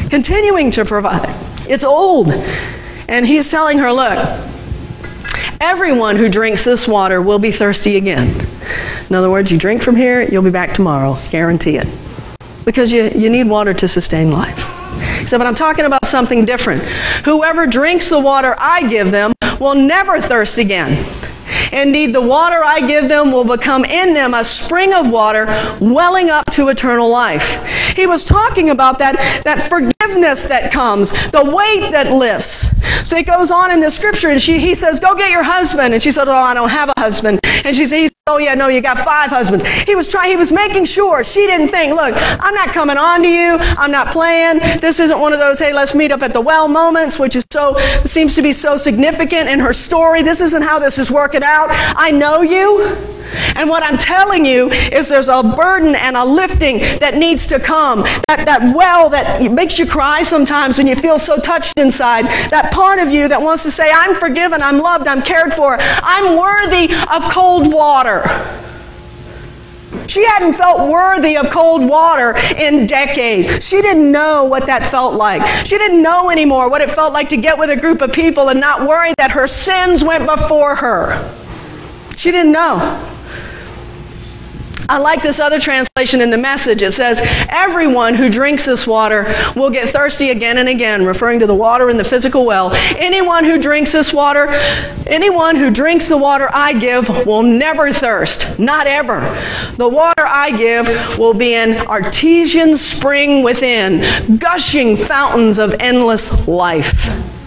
Continuing 0.10 0.72
to 0.72 0.84
provide. 0.84 1.36
It's 1.70 1.84
old. 1.84 2.32
And 3.08 3.26
he's 3.26 3.50
telling 3.52 3.78
her, 3.78 3.92
look, 3.92 4.49
everyone 5.60 6.15
who 6.15 6.30
drinks 6.30 6.63
this 6.63 6.88
water 6.88 7.22
will 7.22 7.39
be 7.39 7.52
thirsty 7.52 7.98
again. 7.98 8.48
In 9.10 9.15
other 9.15 9.30
words, 9.30 9.52
you 9.52 9.58
drink 9.58 9.82
from 9.82 9.95
here, 9.95 10.22
you'll 10.22 10.43
be 10.43 10.52
back 10.52 10.74
tomorrow. 10.74 11.17
Guarantee 11.30 11.78
it. 11.78 11.88
Because 12.65 12.91
you, 12.91 13.10
you 13.15 13.30
need 13.30 13.48
water 13.48 13.74
to 13.74 13.88
sustain 13.88 14.32
life. 14.32 14.58
He 15.19 15.26
said, 15.26 15.38
but 15.38 15.48
I'm 15.48 15.56
talking 15.56 15.86
about 15.86 16.06
something 16.06 16.45
different. 16.45 16.82
Whoever 17.26 17.67
drinks 17.67 18.10
the 18.10 18.19
water 18.19 18.56
I 18.58 18.88
give 18.88 19.12
them 19.12 19.34
will 19.60 19.76
never 19.76 20.19
thirst 20.19 20.58
again. 20.58 21.06
Indeed, 21.72 22.14
the 22.14 22.22
water 22.22 22.64
I 22.64 22.86
give 22.86 23.08
them 23.08 23.32
will 23.32 23.44
become 23.44 23.86
in 23.86 24.14
them 24.14 24.34
a 24.34 24.44
spring 24.44 24.94
of 24.94 25.10
water 25.10 25.46
welling 25.80 26.30
up 26.30 26.46
to 26.52 26.70
eternal 26.70 27.10
life. 27.10 27.64
He 27.96 28.08
was 28.08 28.24
talking 28.24 28.70
about 28.70 29.00
that, 29.00 29.42
that 29.44 29.62
forgiveness 29.62 30.44
that 30.44 30.72
comes, 30.72 31.12
the 31.32 31.44
weight 31.44 31.92
that 31.92 32.12
lifts. 32.12 32.70
So 33.08 33.16
he 33.16 33.24
goes 33.24 33.52
on 33.52 33.72
in 33.72 33.80
the 33.80 33.90
scripture 33.90 34.30
and 34.30 34.42
she, 34.42 34.60
he 34.60 34.76
says, 34.76 35.00
Go 35.00 35.16
get 35.16 35.32
your 35.32 35.44
husband. 35.44 35.94
And 35.94 36.02
she 36.02 36.12
said, 36.12 36.28
Oh, 36.28 36.34
I 36.34 36.54
don't 36.54 36.70
have 36.70 36.90
a 36.90 37.00
husband. 37.00 37.40
And 37.44 37.76
she 37.76 37.88
said, 37.88 38.10
Oh, 38.30 38.38
yeah, 38.38 38.54
no, 38.54 38.68
you 38.68 38.80
got 38.80 39.00
five 39.00 39.32
husbands. 39.32 39.68
He 39.68 39.96
was 39.96 40.08
trying, 40.08 40.30
he 40.30 40.36
was 40.36 40.52
making 40.52 40.86
sure 40.86 41.24
she 41.24 41.48
didn't 41.48 41.70
think, 41.70 41.96
Look, 41.96 42.13
I'm 42.15 42.54
not 42.54 42.70
coming 42.70 42.96
on 42.96 43.24
to 43.24 43.28
you. 43.28 43.58
I'm 43.60 43.92
not 43.92 44.12
playing. 44.12 44.60
This 44.80 45.00
isn't 45.00 45.20
one 45.20 45.34
of 45.34 45.39
those, 45.39 45.58
hey, 45.58 45.74
let's 45.74 45.96
meet 45.96 46.12
up 46.12 46.22
at 46.22 46.32
the 46.32 46.42
well 46.42 46.68
moments, 46.68 47.18
which 47.18 47.36
is 47.36 47.44
so, 47.52 47.80
seems 48.06 48.36
to 48.36 48.44
be 48.44 48.52
so 48.52 48.78
significant 48.78 49.50
in 49.50 49.60
her 49.60 49.74
story. 49.74 50.22
This 50.22 50.42
isn't 50.42 50.62
how 50.62 50.78
this 50.78 51.00
is 51.00 51.10
working 51.10 51.42
out. 51.44 51.70
I 51.72 52.12
know 52.12 52.44
you. 52.44 53.19
And 53.56 53.70
what 53.70 53.84
I'm 53.84 53.98
telling 53.98 54.46
you 54.46 54.70
is 54.70 55.10
there's 55.10 55.28
a 55.28 55.44
burden 55.44 55.96
and 55.96 56.15
a 56.15 56.24
lifting 56.24 56.80
that 57.00 57.15
needs 57.15 57.46
to 57.48 57.60
come. 57.60 58.02
That, 58.28 58.46
that 58.46 58.74
well 58.76 59.10
that 59.10 59.52
makes 59.52 59.78
you 59.78 59.86
cry 59.86 60.24
sometimes 60.24 60.78
when 60.78 60.88
you 60.88 60.96
feel 60.96 61.20
so 61.20 61.38
touched 61.38 61.78
inside. 61.78 62.26
That 62.50 62.72
part 62.72 63.00
of 63.00 63.12
you 63.12 63.28
that 63.28 63.42
wants 63.42 63.63
to 63.63 63.72
say, 63.72 63.89
I'm 63.94 64.15
forgiven, 64.15 64.62
I'm 64.62 64.80
loved, 64.80 65.08
I'm 65.08 65.22
cared 65.22 65.54
for, 65.54 65.78
I'm 65.80 66.38
worthy 66.38 66.94
of 67.12 67.32
cold 67.32 67.72
water. 67.72 68.24
She 70.08 70.26
hadn't 70.26 70.54
felt 70.54 70.89
worthy 70.89 71.38
of 71.38 71.52
cold 71.52 71.88
water 71.88 72.36
in 72.58 72.88
decades. 72.88 73.68
She 73.68 73.82
didn't 73.82 74.12
know 74.12 74.46
what 74.46 74.65
that 74.65 74.84
felt 74.84 75.13
like. 75.13 75.46
She 75.65 75.78
didn't 75.78 76.02
know 76.02 76.32
anymore 76.32 76.68
what 76.68 76.82
it 76.82 76.89
felt 76.92 77.13
like 77.13 77.30
to 77.30 77.38
get 77.38 77.60
with 77.60 77.70
a 77.70 77.80
group 77.80 78.02
of 78.02 78.12
people 78.12 78.50
and 78.50 78.60
not 78.60 78.88
worry 78.88 79.13
that 79.20 79.30
her 79.32 79.46
sins 79.46 80.04
went 80.04 80.26
before 80.26 80.76
her. 80.76 81.36
She 82.18 82.32
didn't 82.32 82.52
know. 82.52 83.09
I 84.89 84.97
like 84.97 85.21
this 85.21 85.39
other 85.39 85.60
translation 85.60 86.19
in 86.19 86.32
the 86.32 86.38
message. 86.38 86.82
It 86.82 86.93
says, 86.93 87.21
Everyone 87.49 88.15
who 88.15 88.28
drinks 88.28 88.65
this 88.65 88.88
water 88.88 89.32
will 89.56 89.69
get 89.69 89.89
thirsty 89.89 90.32
again 90.32 90.58
and 90.58 90.67
again, 90.67 91.06
referring 91.06 91.39
to 91.41 91.45
the 91.47 91.54
water 91.54 91.91
in 91.91 91.97
the 91.97 92.04
physical 92.04 92.43
well. 92.43 92.71
Anyone 92.97 93.43
who 93.43 93.62
drinks 93.62 93.91
this 93.91 94.12
water, 94.12 94.47
anyone 95.06 95.56
who 95.56 95.69
drinks 95.69 96.10
the 96.10 96.17
water 96.17 96.49
I 96.52 96.73
give 96.80 97.08
will 97.28 97.43
never 97.43 97.93
thirst. 97.93 98.58
Not 98.58 98.88
ever. 98.88 99.19
The 99.75 99.88
water 99.88 100.25
I 100.25 100.58
give 100.58 101.19
will 101.19 101.36
be 101.36 101.54
an 101.54 101.86
artesian 101.86 102.75
spring 102.75 103.43
within, 103.43 104.38
gushing 104.39 104.97
fountains 104.97 105.60
of 105.60 105.75
endless 105.80 106.47
life. 106.47 107.38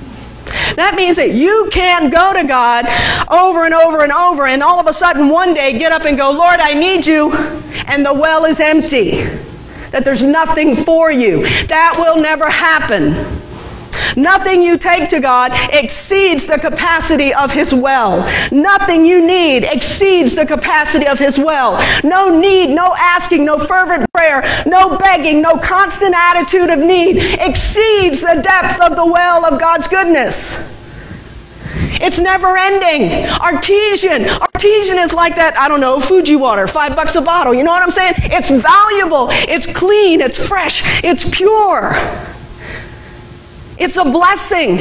That 0.76 0.94
means 0.96 1.16
that 1.16 1.30
you 1.30 1.68
can 1.72 2.10
go 2.10 2.32
to 2.32 2.46
God 2.46 2.86
over 3.30 3.64
and 3.64 3.74
over 3.74 4.02
and 4.02 4.12
over, 4.12 4.46
and 4.46 4.62
all 4.62 4.80
of 4.80 4.86
a 4.86 4.92
sudden 4.92 5.28
one 5.28 5.54
day 5.54 5.78
get 5.78 5.92
up 5.92 6.04
and 6.04 6.16
go, 6.16 6.30
Lord, 6.30 6.60
I 6.60 6.74
need 6.74 7.06
you, 7.06 7.32
and 7.86 8.04
the 8.04 8.14
well 8.14 8.44
is 8.44 8.60
empty. 8.60 9.22
That 9.90 10.04
there's 10.04 10.24
nothing 10.24 10.76
for 10.84 11.10
you. 11.10 11.42
That 11.66 11.94
will 11.98 12.16
never 12.16 12.48
happen. 12.48 13.41
Nothing 14.16 14.62
you 14.62 14.78
take 14.78 15.08
to 15.08 15.20
God 15.20 15.52
exceeds 15.72 16.46
the 16.46 16.58
capacity 16.58 17.32
of 17.34 17.52
His 17.52 17.74
well. 17.74 18.20
Nothing 18.50 19.04
you 19.04 19.26
need 19.26 19.64
exceeds 19.64 20.34
the 20.34 20.46
capacity 20.46 21.06
of 21.06 21.18
His 21.18 21.38
well. 21.38 21.72
No 22.04 22.40
need, 22.40 22.74
no 22.74 22.94
asking, 22.98 23.44
no 23.44 23.58
fervent 23.58 24.10
prayer, 24.12 24.42
no 24.66 24.96
begging, 24.98 25.42
no 25.42 25.56
constant 25.56 26.14
attitude 26.14 26.70
of 26.70 26.78
need 26.78 27.16
exceeds 27.40 28.20
the 28.20 28.40
depth 28.42 28.80
of 28.80 28.96
the 28.96 29.06
well 29.06 29.44
of 29.44 29.60
God's 29.60 29.88
goodness. 29.88 30.70
It's 32.00 32.18
never 32.18 32.56
ending. 32.56 33.28
Artesian. 33.40 34.28
Artesian 34.28 34.98
is 34.98 35.14
like 35.14 35.36
that, 35.36 35.56
I 35.58 35.68
don't 35.68 35.80
know, 35.80 36.00
Fiji 36.00 36.36
water, 36.36 36.66
five 36.66 36.96
bucks 36.96 37.14
a 37.14 37.20
bottle. 37.20 37.54
You 37.54 37.62
know 37.62 37.70
what 37.70 37.82
I'm 37.82 37.90
saying? 37.90 38.14
It's 38.16 38.50
valuable, 38.50 39.28
it's 39.30 39.72
clean, 39.72 40.20
it's 40.20 40.44
fresh, 40.44 41.04
it's 41.04 41.28
pure. 41.28 41.94
It's 43.82 43.96
a 43.96 44.04
blessing. 44.04 44.78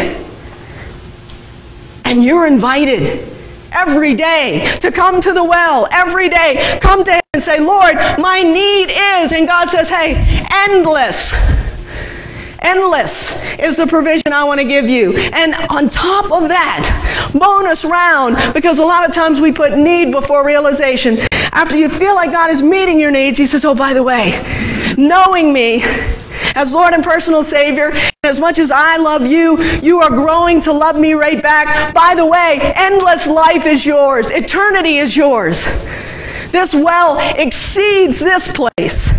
And 2.06 2.24
you're 2.24 2.46
invited 2.46 3.28
every 3.72 4.14
day 4.14 4.64
to 4.80 4.92
come 4.92 5.20
to 5.20 5.34
the 5.34 5.44
well, 5.44 5.88
every 5.92 6.30
day. 6.30 6.78
Come 6.82 7.04
to 7.06 7.14
Him 7.14 7.22
and 7.34 7.42
say, 7.42 7.60
Lord, 7.60 7.96
my 8.20 8.44
need 8.44 8.92
is. 8.92 9.32
And 9.32 9.48
God 9.48 9.72
says, 9.72 9.90
hey, 9.90 10.46
endless. 10.52 11.34
Endless 12.62 13.44
is 13.58 13.76
the 13.76 13.88
provision 13.88 14.34
I 14.34 14.44
want 14.44 14.62
to 14.62 14.68
give 14.68 14.88
you. 14.88 15.18
And 15.34 15.56
on 15.72 15.90
top 15.90 16.32
of 16.32 16.48
that, 16.50 17.32
bonus 17.34 17.84
round, 17.84 18.54
because 18.54 18.78
a 18.78 18.86
lot 18.86 19.10
of 19.10 19.16
times 19.16 19.42
we 19.42 19.52
put 19.52 19.76
need 19.76 20.12
before 20.12 20.46
realization. 20.46 21.18
After 21.54 21.76
you 21.76 21.90
feel 21.90 22.14
like 22.14 22.32
God 22.32 22.52
is 22.52 22.62
meeting 22.62 23.00
your 23.00 23.10
needs, 23.10 23.40
He 23.40 23.48
says, 23.48 23.66
Oh, 23.66 23.74
by 23.74 23.96
the 23.96 24.04
way, 24.04 24.40
knowing 24.96 25.52
me 25.52 25.82
as 26.56 26.74
Lord 26.74 26.94
and 26.94 27.04
personal 27.04 27.44
Savior, 27.44 27.94
as 28.24 28.40
much 28.40 28.60
as 28.60 28.70
I 28.70 28.98
love 28.98 29.26
you, 29.26 29.60
you 29.82 30.00
are 30.00 30.10
growing 30.12 30.62
to 30.62 30.72
love 30.72 30.96
me 30.96 31.14
right 31.14 31.42
back. 31.42 31.92
By 31.92 32.14
the 32.14 32.24
way, 32.24 32.60
endless 32.76 33.28
life 33.28 33.66
is 33.66 33.84
yours, 33.84 34.30
eternity 34.30 34.98
is 34.98 35.18
yours. 35.18 35.66
This 36.52 36.76
well 36.76 37.18
exceeds 37.40 38.20
this 38.20 38.54
place 38.54 39.12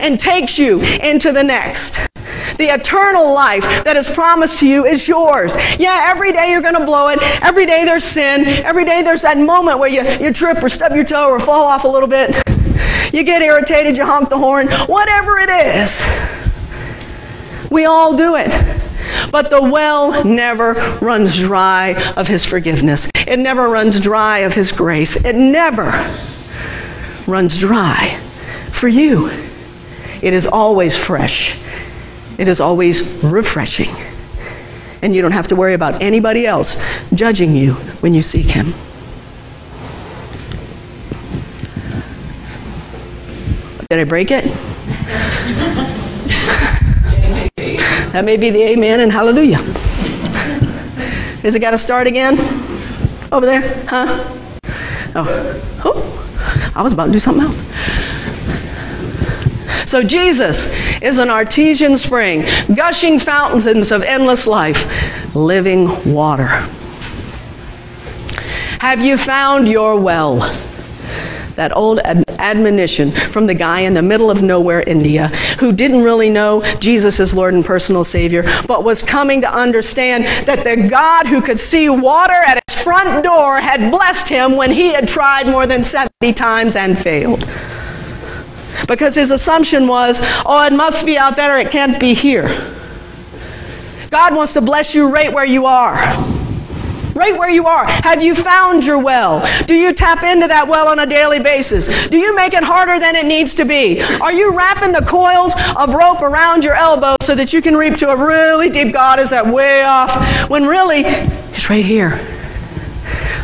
and 0.00 0.18
takes 0.18 0.58
you 0.58 0.80
into 0.80 1.32
the 1.32 1.44
next. 1.44 2.08
The 2.56 2.72
eternal 2.72 3.34
life 3.34 3.84
that 3.84 3.98
is 3.98 4.10
promised 4.10 4.60
to 4.60 4.66
you 4.66 4.86
is 4.86 5.06
yours. 5.06 5.54
Yeah, 5.78 6.06
every 6.08 6.32
day 6.32 6.50
you're 6.50 6.62
going 6.62 6.78
to 6.78 6.86
blow 6.86 7.08
it. 7.08 7.18
Every 7.42 7.66
day 7.66 7.84
there's 7.84 8.04
sin. 8.04 8.46
Every 8.64 8.86
day 8.86 9.02
there's 9.02 9.20
that 9.20 9.36
moment 9.36 9.78
where 9.78 9.90
you, 9.90 10.02
you 10.24 10.32
trip 10.32 10.62
or 10.62 10.70
stub 10.70 10.94
your 10.94 11.04
toe 11.04 11.28
or 11.28 11.38
fall 11.38 11.64
off 11.64 11.84
a 11.84 11.88
little 11.88 12.08
bit. 12.08 12.34
You 13.12 13.22
get 13.22 13.42
irritated, 13.42 13.98
you 13.98 14.06
honk 14.06 14.30
the 14.30 14.38
horn, 14.38 14.68
whatever 14.86 15.36
it 15.40 15.50
is. 15.50 16.41
We 17.72 17.86
all 17.86 18.14
do 18.14 18.36
it. 18.36 18.50
But 19.30 19.50
the 19.50 19.62
well 19.62 20.24
never 20.24 20.74
runs 21.00 21.38
dry 21.38 21.94
of 22.16 22.28
His 22.28 22.44
forgiveness. 22.44 23.10
It 23.26 23.38
never 23.38 23.70
runs 23.70 23.98
dry 23.98 24.40
of 24.40 24.52
His 24.52 24.72
grace. 24.72 25.16
It 25.24 25.34
never 25.34 25.90
runs 27.26 27.58
dry 27.58 28.08
for 28.72 28.88
you. 28.88 29.30
It 30.20 30.34
is 30.34 30.46
always 30.46 30.96
fresh. 30.96 31.58
It 32.36 32.46
is 32.46 32.60
always 32.60 33.08
refreshing. 33.24 33.94
And 35.00 35.14
you 35.14 35.22
don't 35.22 35.32
have 35.32 35.46
to 35.48 35.56
worry 35.56 35.74
about 35.74 36.02
anybody 36.02 36.46
else 36.46 36.80
judging 37.14 37.56
you 37.56 37.72
when 38.02 38.12
you 38.12 38.22
seek 38.22 38.50
Him. 38.50 38.74
Did 43.88 43.98
I 43.98 44.04
break 44.04 44.30
it? 44.30 44.71
That 48.12 48.24
may 48.24 48.36
be 48.36 48.50
the 48.50 48.62
amen 48.62 49.00
and 49.00 49.10
hallelujah. 49.10 49.58
Has 51.42 51.54
it 51.54 51.60
got 51.60 51.72
to 51.72 51.78
start 51.78 52.06
again? 52.06 52.38
Over 53.32 53.46
there? 53.46 53.84
Huh? 53.88 54.36
Oh. 55.14 55.80
oh. 55.84 56.72
I 56.74 56.82
was 56.82 56.92
about 56.92 57.06
to 57.06 57.12
do 57.12 57.18
something 57.18 57.44
else. 57.44 57.56
So 59.90 60.02
Jesus 60.02 60.68
is 61.02 61.18
an 61.18 61.28
artesian 61.28 61.96
spring, 61.96 62.44
gushing 62.74 63.18
fountains 63.18 63.92
of 63.92 64.02
endless 64.02 64.46
life, 64.46 65.34
living 65.34 65.88
water. 66.10 66.46
Have 68.78 69.02
you 69.02 69.16
found 69.16 69.68
your 69.68 70.00
well? 70.00 70.40
That 71.56 71.76
old 71.76 72.00
ad- 72.00 72.24
admonition 72.38 73.10
from 73.10 73.46
the 73.46 73.54
guy 73.54 73.80
in 73.80 73.94
the 73.94 74.02
middle 74.02 74.30
of 74.30 74.42
nowhere, 74.42 74.82
India, 74.86 75.28
who 75.58 75.72
didn't 75.72 76.02
really 76.02 76.30
know 76.30 76.62
Jesus 76.80 77.20
as 77.20 77.34
Lord 77.34 77.54
and 77.54 77.64
personal 77.64 78.04
Savior, 78.04 78.44
but 78.66 78.84
was 78.84 79.02
coming 79.02 79.40
to 79.42 79.54
understand 79.54 80.24
that 80.46 80.64
the 80.64 80.88
God 80.88 81.26
who 81.26 81.42
could 81.42 81.58
see 81.58 81.88
water 81.88 82.32
at 82.46 82.62
his 82.66 82.82
front 82.82 83.22
door 83.22 83.60
had 83.60 83.90
blessed 83.90 84.28
him 84.28 84.56
when 84.56 84.70
he 84.70 84.92
had 84.92 85.06
tried 85.06 85.46
more 85.46 85.66
than 85.66 85.84
70 85.84 86.32
times 86.32 86.76
and 86.76 86.98
failed. 86.98 87.48
Because 88.88 89.14
his 89.14 89.30
assumption 89.30 89.86
was, 89.86 90.20
oh, 90.44 90.64
it 90.66 90.72
must 90.72 91.06
be 91.06 91.18
out 91.18 91.36
there, 91.36 91.58
it 91.58 91.70
can't 91.70 92.00
be 92.00 92.14
here. 92.14 92.48
God 94.10 94.34
wants 94.34 94.54
to 94.54 94.60
bless 94.60 94.94
you 94.94 95.10
right 95.10 95.32
where 95.32 95.46
you 95.46 95.66
are. 95.66 96.31
Right 97.14 97.36
where 97.36 97.50
you 97.50 97.66
are. 97.66 97.84
Have 97.86 98.22
you 98.22 98.34
found 98.34 98.86
your 98.86 98.98
well? 98.98 99.46
Do 99.66 99.74
you 99.74 99.92
tap 99.92 100.22
into 100.22 100.48
that 100.48 100.66
well 100.66 100.88
on 100.88 100.98
a 100.98 101.06
daily 101.06 101.40
basis? 101.40 102.08
Do 102.08 102.18
you 102.18 102.34
make 102.34 102.54
it 102.54 102.64
harder 102.64 102.98
than 102.98 103.16
it 103.16 103.26
needs 103.26 103.54
to 103.54 103.64
be? 103.64 104.00
Are 104.20 104.32
you 104.32 104.56
wrapping 104.56 104.92
the 104.92 105.02
coils 105.02 105.54
of 105.76 105.94
rope 105.94 106.22
around 106.22 106.64
your 106.64 106.74
elbow 106.74 107.16
so 107.22 107.34
that 107.34 107.52
you 107.52 107.60
can 107.60 107.76
reap 107.76 107.96
to 107.98 108.08
a 108.08 108.16
really 108.16 108.70
deep 108.70 108.92
God? 108.92 109.18
Is 109.18 109.30
that 109.30 109.46
way 109.46 109.82
off? 109.82 110.48
When 110.48 110.64
really, 110.64 111.00
it's 111.00 111.68
right 111.68 111.84
here. 111.84 112.18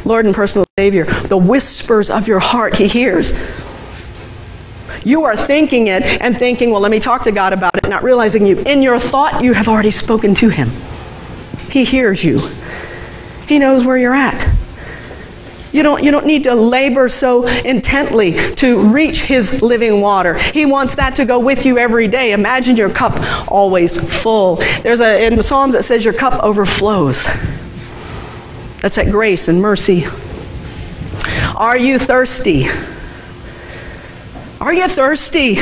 Lord 0.04 0.24
and 0.24 0.34
personal 0.34 0.64
Savior, 0.78 1.04
the 1.04 1.36
whispers 1.36 2.08
of 2.08 2.26
your 2.26 2.38
heart 2.38 2.74
He 2.74 2.88
hears. 2.88 3.38
You 5.04 5.24
are 5.24 5.36
thinking 5.36 5.88
it 5.88 6.02
and 6.22 6.36
thinking, 6.36 6.70
well, 6.70 6.80
let 6.80 6.90
me 6.90 6.98
talk 6.98 7.22
to 7.24 7.32
God 7.32 7.52
about 7.52 7.76
it, 7.76 7.88
not 7.88 8.02
realizing 8.02 8.46
you, 8.46 8.58
in 8.60 8.82
your 8.82 8.98
thought, 8.98 9.44
you 9.44 9.52
have 9.52 9.68
already 9.68 9.90
spoken 9.90 10.34
to 10.36 10.48
Him. 10.48 10.70
He 11.70 11.84
hears 11.84 12.24
you, 12.24 12.38
He 13.48 13.58
knows 13.58 13.86
where 13.86 13.96
you're 13.96 14.14
at. 14.14 14.46
You 15.72 15.82
don't, 15.82 16.02
you 16.02 16.10
don't 16.10 16.26
need 16.26 16.44
to 16.44 16.54
labor 16.54 17.08
so 17.08 17.46
intently 17.46 18.32
to 18.56 18.90
reach 18.90 19.22
His 19.22 19.62
living 19.62 20.00
water. 20.00 20.34
He 20.34 20.66
wants 20.66 20.94
that 20.96 21.16
to 21.16 21.24
go 21.24 21.38
with 21.38 21.66
you 21.66 21.78
every 21.78 22.08
day. 22.08 22.32
Imagine 22.32 22.76
your 22.76 22.90
cup 22.90 23.14
always 23.50 23.96
full. 24.22 24.56
There's 24.82 25.00
a, 25.00 25.26
in 25.26 25.36
the 25.36 25.42
Psalms 25.42 25.74
it 25.74 25.82
says 25.82 26.04
your 26.04 26.14
cup 26.14 26.42
overflows. 26.42 27.24
That's 28.80 28.96
at 28.98 29.10
grace 29.10 29.48
and 29.48 29.60
mercy. 29.60 30.06
Are 31.56 31.78
you 31.78 31.98
thirsty? 31.98 32.66
Are 34.60 34.72
you 34.72 34.88
thirsty? 34.88 35.56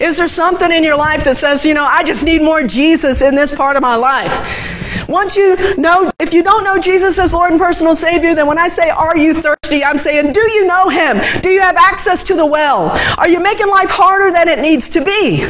Is 0.00 0.18
there 0.18 0.28
something 0.28 0.70
in 0.72 0.84
your 0.84 0.96
life 0.96 1.24
that 1.24 1.36
says, 1.36 1.64
you 1.64 1.74
know, 1.74 1.84
I 1.84 2.04
just 2.04 2.24
need 2.24 2.42
more 2.42 2.62
Jesus 2.62 3.22
in 3.22 3.34
this 3.34 3.54
part 3.54 3.76
of 3.76 3.82
my 3.82 3.96
life? 3.96 4.77
Once 5.08 5.36
you 5.36 5.56
know, 5.76 6.10
if 6.20 6.32
you 6.32 6.42
don't 6.42 6.64
know 6.64 6.78
Jesus 6.78 7.18
as 7.18 7.32
Lord 7.32 7.52
and 7.52 7.60
personal 7.60 7.94
Savior, 7.94 8.34
then 8.34 8.46
when 8.46 8.58
I 8.58 8.68
say, 8.68 8.90
Are 8.90 9.16
you 9.16 9.34
thirsty? 9.34 9.84
I'm 9.84 9.98
saying, 9.98 10.32
Do 10.32 10.40
you 10.40 10.66
know 10.66 10.88
Him? 10.88 11.18
Do 11.40 11.50
you 11.50 11.60
have 11.60 11.76
access 11.76 12.22
to 12.24 12.34
the 12.34 12.46
well? 12.46 12.90
Are 13.18 13.28
you 13.28 13.40
making 13.40 13.68
life 13.68 13.90
harder 13.90 14.32
than 14.32 14.48
it 14.48 14.60
needs 14.60 14.88
to 14.90 15.04
be? 15.04 15.46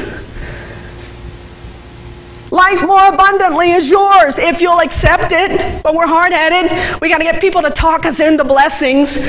Life 2.51 2.87
more 2.87 3.07
abundantly 3.09 3.73
is 3.73 3.91
yours 3.91 4.39
if 4.39 4.61
you'll 4.61 4.81
accept 4.81 5.33
it. 5.33 5.83
But 5.83 5.95
we're 5.95 6.07
hard 6.07 6.33
headed. 6.33 7.01
We 7.03 7.11
got 7.11 7.19
to 7.19 7.25
get 7.25 7.41
people 7.41 7.61
to 7.63 7.71
talk 7.71 8.07
us 8.07 8.21
into 8.21 8.43
blessings. 8.43 9.23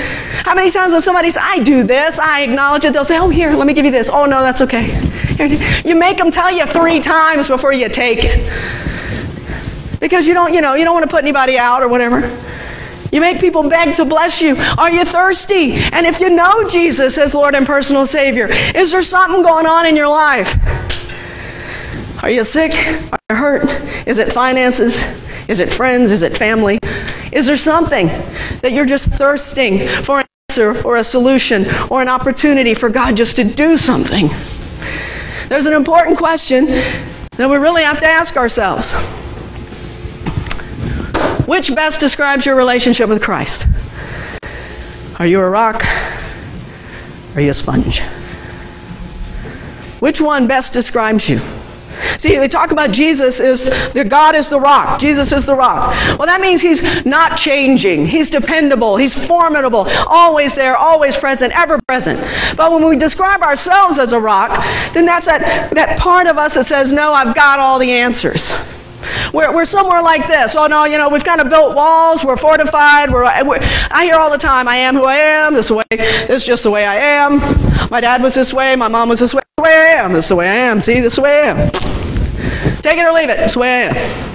How 0.43 0.55
many 0.55 0.71
times 0.71 0.93
when 0.93 1.01
somebody 1.01 1.29
says, 1.29 1.43
I 1.45 1.61
do 1.61 1.83
this, 1.83 2.17
I 2.17 2.43
acknowledge 2.43 2.85
it, 2.85 2.93
they'll 2.93 3.03
say, 3.03 3.19
Oh, 3.19 3.29
here, 3.29 3.51
let 3.51 3.67
me 3.67 3.73
give 3.73 3.85
you 3.85 3.91
this. 3.91 4.09
Oh, 4.11 4.25
no, 4.25 4.41
that's 4.41 4.61
okay. 4.61 4.87
You 5.85 5.95
make 5.95 6.17
them 6.17 6.31
tell 6.31 6.51
you 6.51 6.65
three 6.65 6.99
times 6.99 7.47
before 7.47 7.71
you 7.71 7.87
take 7.87 8.19
it. 8.23 8.88
Because 9.99 10.27
you 10.27 10.33
don't, 10.33 10.53
you 10.53 10.61
know, 10.61 10.75
you 10.75 10.85
don't 10.85 10.93
want 10.93 11.09
to 11.09 11.11
put 11.13 11.23
anybody 11.23 11.57
out 11.57 11.83
or 11.83 11.87
whatever. 11.87 12.21
You 13.11 13.21
make 13.21 13.39
people 13.39 13.67
beg 13.67 13.95
to 13.95 14.05
bless 14.05 14.41
you. 14.41 14.55
Are 14.77 14.91
you 14.91 15.03
thirsty? 15.03 15.73
And 15.91 16.05
if 16.05 16.19
you 16.19 16.29
know 16.29 16.67
Jesus 16.67 17.17
as 17.17 17.33
Lord 17.33 17.55
and 17.55 17.65
personal 17.65 18.05
Savior, 18.05 18.47
is 18.75 18.91
there 18.91 19.01
something 19.01 19.41
going 19.41 19.65
on 19.65 19.85
in 19.87 19.95
your 19.95 20.07
life? 20.07 20.55
Are 22.23 22.29
you 22.29 22.43
sick? 22.43 22.71
Are 23.11 23.19
you 23.29 23.35
hurt? 23.35 24.07
Is 24.07 24.19
it 24.19 24.31
finances? 24.31 25.03
Is 25.47 25.59
it 25.59 25.73
friends? 25.73 26.11
Is 26.11 26.21
it 26.21 26.37
family? 26.37 26.77
Is 27.31 27.47
there 27.47 27.57
something 27.57 28.07
that 28.61 28.71
you're 28.71 28.85
just 28.85 29.05
thirsting 29.05 29.87
for 29.87 30.19
an 30.19 30.25
answer 30.49 30.79
or 30.85 30.97
a 30.97 31.03
solution 31.03 31.65
or 31.89 32.01
an 32.01 32.07
opportunity 32.07 32.75
for 32.75 32.89
God 32.89 33.17
just 33.17 33.35
to 33.37 33.43
do 33.43 33.77
something? 33.77 34.29
There's 35.47 35.65
an 35.65 35.73
important 35.73 36.17
question 36.17 36.65
that 36.65 37.49
we 37.49 37.57
really 37.57 37.83
have 37.83 37.99
to 38.01 38.05
ask 38.05 38.37
ourselves. 38.37 38.93
Which 41.49 41.73
best 41.73 41.99
describes 41.99 42.45
your 42.45 42.55
relationship 42.55 43.09
with 43.09 43.23
Christ? 43.23 43.65
Are 45.17 45.25
you 45.25 45.39
a 45.39 45.49
rock? 45.49 45.83
Are 47.33 47.41
you 47.41 47.49
a 47.49 47.53
sponge? 47.55 48.01
Which 49.99 50.21
one 50.21 50.45
best 50.47 50.73
describes 50.73 51.27
you? 51.27 51.39
See, 52.19 52.37
we 52.39 52.47
talk 52.47 52.69
about 52.69 52.91
Jesus 52.91 53.39
is 53.39 53.93
the 53.93 54.05
God 54.05 54.35
is 54.35 54.47
the 54.49 54.59
rock. 54.59 54.99
Jesus 54.99 55.31
is 55.31 55.47
the 55.47 55.55
rock. 55.55 55.89
Well, 56.19 56.27
that 56.27 56.39
means 56.39 56.61
he's 56.61 57.03
not 57.03 57.35
changing. 57.35 58.05
He's 58.05 58.29
dependable. 58.29 58.97
He's 58.97 59.25
formidable. 59.25 59.87
Always 60.07 60.53
there, 60.53 60.77
always 60.77 61.17
present, 61.17 61.51
ever 61.57 61.79
present. 61.87 62.19
But 62.55 62.71
when 62.71 62.87
we 62.87 62.95
describe 62.95 63.41
ourselves 63.41 63.97
as 63.97 64.13
a 64.13 64.19
rock, 64.19 64.51
then 64.93 65.07
that's 65.07 65.25
that, 65.25 65.71
that 65.71 65.97
part 65.97 66.27
of 66.27 66.37
us 66.37 66.53
that 66.53 66.65
says, 66.67 66.91
no, 66.91 67.11
I've 67.11 67.33
got 67.33 67.57
all 67.57 67.79
the 67.79 67.89
answers. 67.89 68.53
We're, 69.33 69.53
we're 69.53 69.65
somewhere 69.65 70.01
like 70.01 70.27
this. 70.27 70.55
Oh, 70.55 70.67
no, 70.67 70.85
you 70.85 70.97
know, 70.97 71.09
we've 71.09 71.23
kind 71.23 71.41
of 71.41 71.49
built 71.49 71.75
walls. 71.75 72.25
We're 72.25 72.37
fortified. 72.37 73.11
We're, 73.11 73.23
we're, 73.45 73.59
I 73.91 74.05
hear 74.05 74.15
all 74.15 74.31
the 74.31 74.37
time, 74.37 74.67
I 74.67 74.77
am 74.77 74.95
who 74.95 75.05
I 75.05 75.15
am. 75.15 75.53
This, 75.53 75.71
way, 75.71 75.83
this 75.89 76.29
is 76.29 76.45
just 76.45 76.63
the 76.63 76.71
way 76.71 76.85
I 76.85 76.95
am. 76.95 77.39
My 77.89 78.01
dad 78.01 78.21
was 78.21 78.35
this 78.35 78.53
way. 78.53 78.75
My 78.75 78.87
mom 78.87 79.09
was 79.09 79.19
this 79.19 79.33
way. 79.33 79.41
This 79.57 79.63
is 79.63 79.63
the 79.63 79.63
way 79.63 79.71
I 79.71 80.03
am. 80.03 80.13
This 80.13 80.25
is 80.25 80.29
the 80.29 80.35
way 80.35 80.49
I 80.49 80.55
am. 80.55 80.81
See, 80.81 80.99
this 80.99 81.13
is 81.13 81.15
the 81.17 81.21
way 81.23 81.41
I 81.41 81.47
am. 81.47 81.71
Take 82.81 82.97
it 82.97 83.05
or 83.05 83.13
leave 83.13 83.29
it. 83.29 83.37
This 83.37 83.47
is 83.47 83.53
the 83.53 83.59
way 83.59 83.87
I 83.87 83.95
am. 83.95 84.28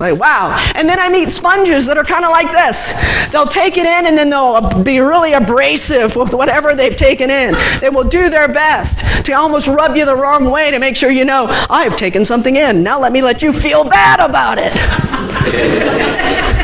Like, 0.00 0.18
wow. 0.18 0.56
And 0.74 0.88
then 0.88 0.98
I 0.98 1.08
meet 1.08 1.30
sponges 1.30 1.86
that 1.86 1.98
are 1.98 2.04
kind 2.04 2.24
of 2.24 2.30
like 2.30 2.50
this. 2.52 2.94
They'll 3.30 3.46
take 3.46 3.76
it 3.76 3.86
in 3.86 4.06
and 4.06 4.16
then 4.16 4.30
they'll 4.30 4.82
be 4.82 5.00
really 5.00 5.32
abrasive 5.32 6.16
with 6.16 6.32
whatever 6.34 6.74
they've 6.74 6.96
taken 6.96 7.30
in. 7.30 7.56
They 7.80 7.90
will 7.90 8.04
do 8.04 8.30
their 8.30 8.48
best 8.48 9.24
to 9.26 9.32
almost 9.32 9.68
rub 9.68 9.96
you 9.96 10.04
the 10.04 10.16
wrong 10.16 10.50
way 10.50 10.70
to 10.70 10.78
make 10.78 10.96
sure 10.96 11.10
you 11.10 11.24
know, 11.24 11.46
I've 11.68 11.96
taken 11.96 12.24
something 12.24 12.56
in. 12.56 12.82
Now 12.82 13.00
let 13.00 13.12
me 13.12 13.22
let 13.22 13.42
you 13.42 13.52
feel 13.52 13.84
bad 13.84 14.20
about 14.20 14.58
it. 14.60 14.72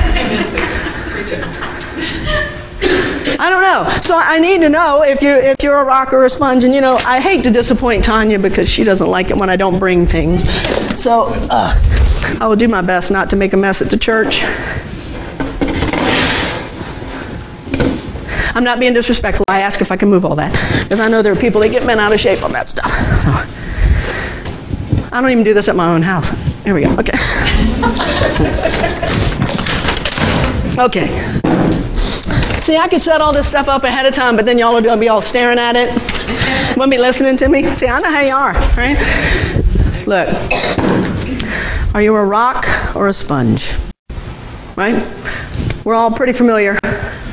I 3.45 3.51
don't 3.51 3.61
know. 3.61 3.87
So 4.01 4.17
I 4.17 4.39
need 4.39 4.63
to 4.63 4.71
know 4.71 5.03
if 5.03 5.21
you 5.21 5.29
if 5.29 5.63
you're 5.63 5.79
a 5.79 5.85
rock 5.85 6.15
or 6.15 6.25
a 6.25 6.31
sponge. 6.31 6.65
And 6.65 6.73
you 6.73 6.81
know, 6.81 6.97
I 7.05 7.21
hate 7.21 7.45
to 7.45 7.51
disappoint 7.51 8.03
Tanya 8.03 8.39
because 8.39 8.71
she 8.71 8.85
doesn't 8.85 9.07
like 9.07 9.29
it 9.29 9.37
when 9.37 9.51
I 9.51 9.57
don't 9.57 9.79
bring 9.79 10.07
things. 10.07 10.49
So 10.99 11.27
uh, 11.51 11.75
I 12.41 12.47
will 12.47 12.57
do 12.57 12.69
my 12.69 12.81
best 12.81 13.11
not 13.11 13.29
to 13.31 13.37
make 13.37 13.53
a 13.53 13.59
mess 13.59 13.83
at 13.83 13.91
the 13.91 13.99
church. 13.99 14.43
I'm 18.57 18.65
not 18.65 18.81
being 18.81 18.95
disrespectful. 18.95 19.45
I 19.47 19.61
ask 19.61 19.83
if 19.83 19.93
I 19.93 19.97
can 19.97 20.09
move 20.09 20.25
all 20.25 20.37
that 20.37 20.51
because 20.83 20.99
I 20.99 21.09
know 21.09 21.21
there 21.21 21.35
are 21.35 21.37
people 21.37 21.61
that 21.61 21.69
get 21.69 21.85
men 21.85 22.01
out 22.01 22.15
of 22.15 22.21
shape 22.21 22.43
on 22.43 22.53
that 22.53 22.71
stuff. 22.71 22.91
So 23.21 23.31
I 25.15 25.21
don't 25.21 25.31
even 25.31 25.45
do 25.45 25.53
this 25.53 25.69
at 25.69 25.77
my 25.77 25.95
own 25.95 26.01
house. 26.01 26.31
Here 26.65 26.73
we 26.73 26.81
go. 26.81 26.97
Okay. 26.99 27.13
okay. 30.83 31.43
See, 32.65 32.79
I 32.79 32.89
could 32.89 33.03
set 33.03 33.21
all 33.21 33.31
this 33.31 33.47
stuff 33.47 33.69
up 33.69 33.85
ahead 33.85 34.07
of 34.07 34.15
time, 34.15 34.37
but 34.37 34.47
then 34.47 34.57
y'all 34.57 34.73
will 34.73 34.97
be 34.97 35.11
all 35.11 35.21
staring 35.21 35.59
at 35.59 35.77
it. 35.77 35.91
Won't 36.79 36.91
be 36.91 36.97
listening 36.97 37.37
to 37.37 37.49
me. 37.51 37.63
See, 37.75 37.87
I 37.87 38.01
know 38.01 38.11
how 38.11 38.23
you 38.23 38.33
are, 38.33 38.55
right? 38.75 38.97
Look, 40.07 41.95
are 41.95 42.01
you 42.01 42.17
a 42.17 42.25
rock 42.25 42.65
or 42.97 43.09
a 43.09 43.13
sponge? 43.13 43.75
Right? 44.77 44.95
We're 45.85 45.95
all 45.95 46.11
pretty 46.11 46.33
familiar. 46.33 46.79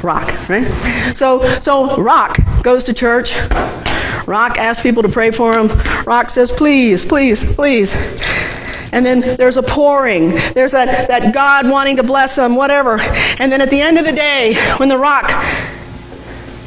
Rock, 0.04 0.50
right? 0.50 0.68
So, 1.16 1.42
so 1.62 1.96
Rock 1.96 2.38
goes 2.62 2.84
to 2.84 2.94
church. 2.94 3.34
Rock 4.28 4.58
asks 4.58 4.84
people 4.84 5.02
to 5.02 5.08
pray 5.08 5.32
for 5.32 5.58
him. 5.58 5.70
Rock 6.06 6.30
says, 6.30 6.52
please, 6.52 7.06
please, 7.06 7.56
please. 7.56 7.96
And 8.92 9.06
then 9.06 9.22
there's 9.38 9.58
a 9.58 9.64
pouring. 9.64 10.32
There's 10.54 10.74
that, 10.74 11.08
that 11.08 11.34
God 11.34 11.70
wanting 11.70 11.96
to 11.98 12.04
bless 12.04 12.36
them, 12.36 12.56
whatever. 12.56 13.00
And 13.40 13.52
then 13.52 13.62
at 13.62 13.70
the 13.70 13.80
end 13.80 13.98
of 13.98 14.06
the 14.06 14.12
day, 14.12 14.56
when 14.78 14.90
the 14.90 14.98
rock 14.98 15.30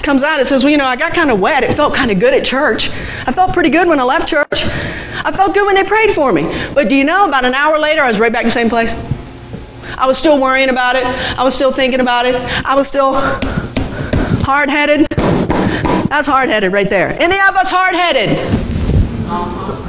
comes 0.02 0.22
out, 0.22 0.40
it 0.40 0.46
says, 0.46 0.62
Well, 0.62 0.70
you 0.70 0.76
know, 0.76 0.86
I 0.86 0.96
got 0.96 1.14
kind 1.14 1.30
of 1.30 1.40
wet. 1.40 1.64
It 1.64 1.74
felt 1.74 1.94
kind 1.94 2.10
of 2.10 2.20
good 2.20 2.34
at 2.34 2.44
church. 2.44 2.90
I 3.26 3.32
felt 3.32 3.52
pretty 3.52 3.70
good 3.70 3.88
when 3.88 3.98
I 4.00 4.04
left 4.04 4.28
church. 4.28 4.46
I 4.52 5.32
felt 5.32 5.54
good 5.54 5.66
when 5.66 5.74
they 5.74 5.84
prayed 5.84 6.12
for 6.12 6.32
me. 6.32 6.42
But 6.74 6.88
do 6.88 6.96
you 6.96 7.04
know, 7.04 7.26
about 7.26 7.44
an 7.44 7.54
hour 7.54 7.78
later, 7.78 8.02
I 8.02 8.08
was 8.08 8.18
right 8.18 8.32
back 8.32 8.42
in 8.42 8.48
the 8.48 8.52
same 8.52 8.68
place. 8.68 8.90
I 9.96 10.06
was 10.06 10.18
still 10.18 10.40
worrying 10.40 10.70
about 10.70 10.96
it. 10.96 11.04
I 11.04 11.44
was 11.44 11.54
still 11.54 11.72
thinking 11.72 12.00
about 12.00 12.26
it. 12.26 12.34
I 12.64 12.74
was 12.74 12.88
still 12.88 13.14
hard 14.44 14.68
headed. 14.68 15.06
That's 16.08 16.26
hard 16.26 16.48
headed 16.48 16.72
right 16.72 16.88
there. 16.88 17.10
Any 17.20 17.36
of 17.48 17.56
us 17.56 17.70
hard 17.70 17.94
headed? 17.94 18.38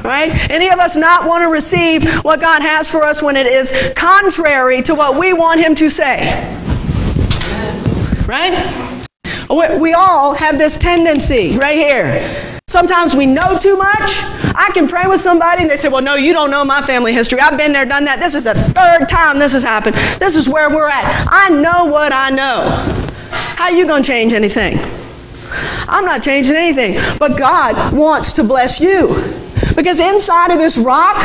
Right? 0.06 0.32
Any 0.52 0.70
of 0.70 0.80
us 0.80 0.96
not 0.96 1.28
want 1.28 1.44
to 1.44 1.50
receive 1.50 2.08
what 2.24 2.40
God 2.40 2.62
has 2.62 2.90
for 2.92 3.02
us 3.04 3.24
when 3.24 3.36
it 3.36 3.48
is 3.48 3.94
contrary 3.96 4.82
to 4.84 4.94
what 4.94 5.20
we 5.20 5.34
want 5.34 5.60
Him 5.60 5.74
to 5.76 5.90
say? 5.90 6.34
Right? 8.28 8.54
We 9.50 9.94
all 9.94 10.34
have 10.34 10.58
this 10.58 10.78
tendency 10.78 11.58
right 11.58 11.76
here. 11.76 12.60
Sometimes 12.68 13.16
we 13.16 13.26
know 13.26 13.58
too 13.60 13.78
much. 13.78 14.24
I 14.56 14.70
can 14.74 14.88
pray 14.88 15.08
with 15.08 15.22
somebody 15.22 15.62
and 15.62 15.70
they 15.70 15.76
say, 15.76 15.88
Well, 15.88 16.02
no, 16.02 16.16
you 16.16 16.34
don't 16.34 16.50
know 16.50 16.66
my 16.66 16.82
family 16.82 17.14
history. 17.14 17.40
I've 17.40 17.58
been 17.58 17.72
there, 17.72 17.86
done 17.86 18.06
that. 18.06 18.20
This 18.20 18.36
is 18.36 18.44
the 18.44 18.54
third 18.54 19.08
time 19.08 19.40
this 19.40 19.54
has 19.54 19.64
happened. 19.64 19.96
This 20.20 20.36
is 20.36 20.50
where 20.50 20.70
we're 20.70 20.90
at. 20.90 21.28
I 21.30 21.50
know 21.50 21.86
what 21.86 22.12
I 22.12 22.32
know. 22.32 22.68
How 23.30 23.70
you 23.70 23.86
going 23.86 24.04
to 24.04 24.08
change 24.08 24.34
anything? 24.34 24.78
I'm 25.88 26.06
not 26.06 26.24
changing 26.24 26.56
anything. 26.56 27.00
But 27.20 27.38
God 27.38 27.94
wants 27.94 28.34
to 28.34 28.44
bless 28.44 28.80
you. 28.80 29.45
Because 29.76 30.00
inside 30.00 30.52
of 30.52 30.58
this 30.58 30.78
rock 30.78 31.18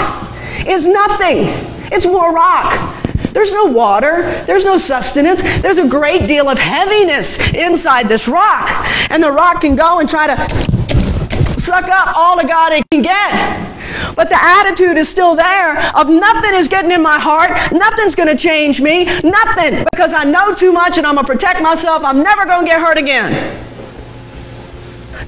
is 0.66 0.86
nothing, 0.86 1.44
it's 1.92 2.06
more 2.06 2.34
rock. 2.34 2.96
There's 3.32 3.52
no 3.52 3.66
water, 3.66 4.22
there's 4.46 4.64
no 4.64 4.76
sustenance, 4.76 5.60
there's 5.60 5.78
a 5.78 5.88
great 5.88 6.26
deal 6.26 6.48
of 6.48 6.58
heaviness 6.58 7.54
inside 7.54 8.08
this 8.08 8.26
rock. 8.28 8.68
And 9.10 9.22
the 9.22 9.30
rock 9.30 9.60
can 9.60 9.76
go 9.76 10.00
and 10.00 10.08
try 10.08 10.26
to 10.26 11.60
suck 11.60 11.84
up 11.84 12.16
all 12.16 12.36
the 12.36 12.46
God 12.46 12.72
it 12.72 12.84
can 12.90 13.02
get. 13.02 13.70
But 14.16 14.28
the 14.28 14.38
attitude 14.40 14.96
is 14.96 15.08
still 15.08 15.34
there 15.36 15.78
of 15.94 16.08
nothing 16.08 16.54
is 16.54 16.68
getting 16.68 16.90
in 16.90 17.02
my 17.02 17.18
heart, 17.20 17.50
nothing's 17.72 18.14
going 18.14 18.28
to 18.28 18.36
change 18.36 18.80
me, 18.80 19.04
nothing, 19.22 19.84
because 19.92 20.12
I 20.12 20.24
know 20.24 20.54
too 20.54 20.72
much 20.72 20.98
and 20.98 21.06
I'm 21.06 21.14
going 21.14 21.26
to 21.26 21.32
protect 21.32 21.62
myself. 21.62 22.04
I'm 22.04 22.22
never 22.22 22.46
going 22.46 22.66
to 22.66 22.66
get 22.66 22.80
hurt 22.80 22.98
again. 22.98 23.69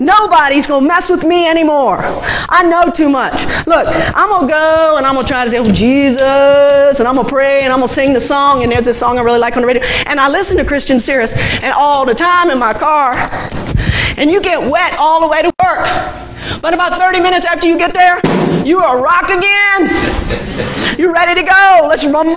Nobody's 0.03 0.67
going 0.67 0.83
to 0.83 0.89
mess 0.89 1.09
with 1.09 1.25
me 1.25 1.49
anymore. 1.49 1.99
I 2.01 2.65
know 2.69 2.91
too 2.91 3.09
much. 3.09 3.47
Look, 3.67 3.87
I'm 3.89 4.29
going 4.29 4.49
to 4.49 4.53
go 4.53 4.97
and 4.97 5.07
I'm 5.07 5.15
going 5.15 5.25
to 5.25 5.33
try 5.33 5.45
to 5.45 5.51
say, 5.51 5.59
oh, 5.59 5.73
Jesus, 5.73 6.99
and 6.99 7.09
I'm 7.09 7.15
going 7.15 7.27
to 7.27 7.33
pray 7.33 7.61
and 7.63 7.73
I'm 7.73 7.79
going 7.79 7.89
to 7.89 7.95
sing 7.95 8.13
the 8.13 8.21
song. 8.21 8.63
And 8.63 8.73
there's 8.73 8.85
this 8.85 8.99
song 8.99 9.19
I 9.19 9.23
really 9.23 9.39
like 9.39 9.57
on 9.57 9.63
the 9.63 9.69
radio. 9.69 9.83
And 10.07 10.19
I 10.19 10.29
listen 10.29 10.57
to 10.59 10.65
Christian 10.65 10.99
Sirius 10.99 11.37
and 11.63 11.73
all 11.73 12.05
the 12.05 12.15
time 12.15 12.51
in 12.51 12.59
my 12.59 12.73
car. 12.73 13.15
And 14.17 14.31
you 14.31 14.41
get 14.43 14.61
wet 14.71 14.99
all 14.99 15.21
the 15.21 15.29
way 15.29 15.43
to 15.43 15.53
work. 15.63 15.87
But 16.61 16.75
about 16.75 16.99
30 16.99 17.21
minutes 17.21 17.47
after 17.47 17.67
you 17.67 17.79
get 17.79 17.95
there, 17.95 18.21
you 18.65 18.81
are 18.81 19.01
rock 19.01 19.31
again. 19.31 19.89
You're 20.99 21.13
ready 21.13 21.41
to 21.41 21.47
go. 21.47 21.87
Let's 21.89 22.05
rumble. 22.07 22.35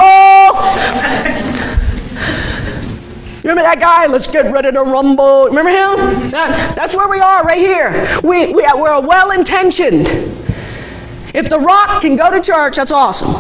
Remember 3.46 3.62
that 3.62 3.80
guy? 3.80 4.08
Let's 4.08 4.26
get 4.26 4.52
ready 4.52 4.72
to 4.72 4.82
rumble. 4.82 5.46
Remember 5.46 5.70
him? 5.70 6.32
That, 6.32 6.74
that's 6.76 6.96
where 6.96 7.08
we 7.08 7.20
are 7.20 7.43
right 7.43 7.60
here. 7.60 7.91
We, 8.24 8.48
we, 8.52 8.64
we're 8.74 9.06
well 9.06 9.30
intentioned. 9.38 10.08
If 11.36 11.52
the 11.52 11.60
rock 11.60 12.02
can 12.02 12.16
go 12.16 12.32
to 12.32 12.41
church, 12.41 12.78
that's 12.78 12.91
awesome. 12.91 13.36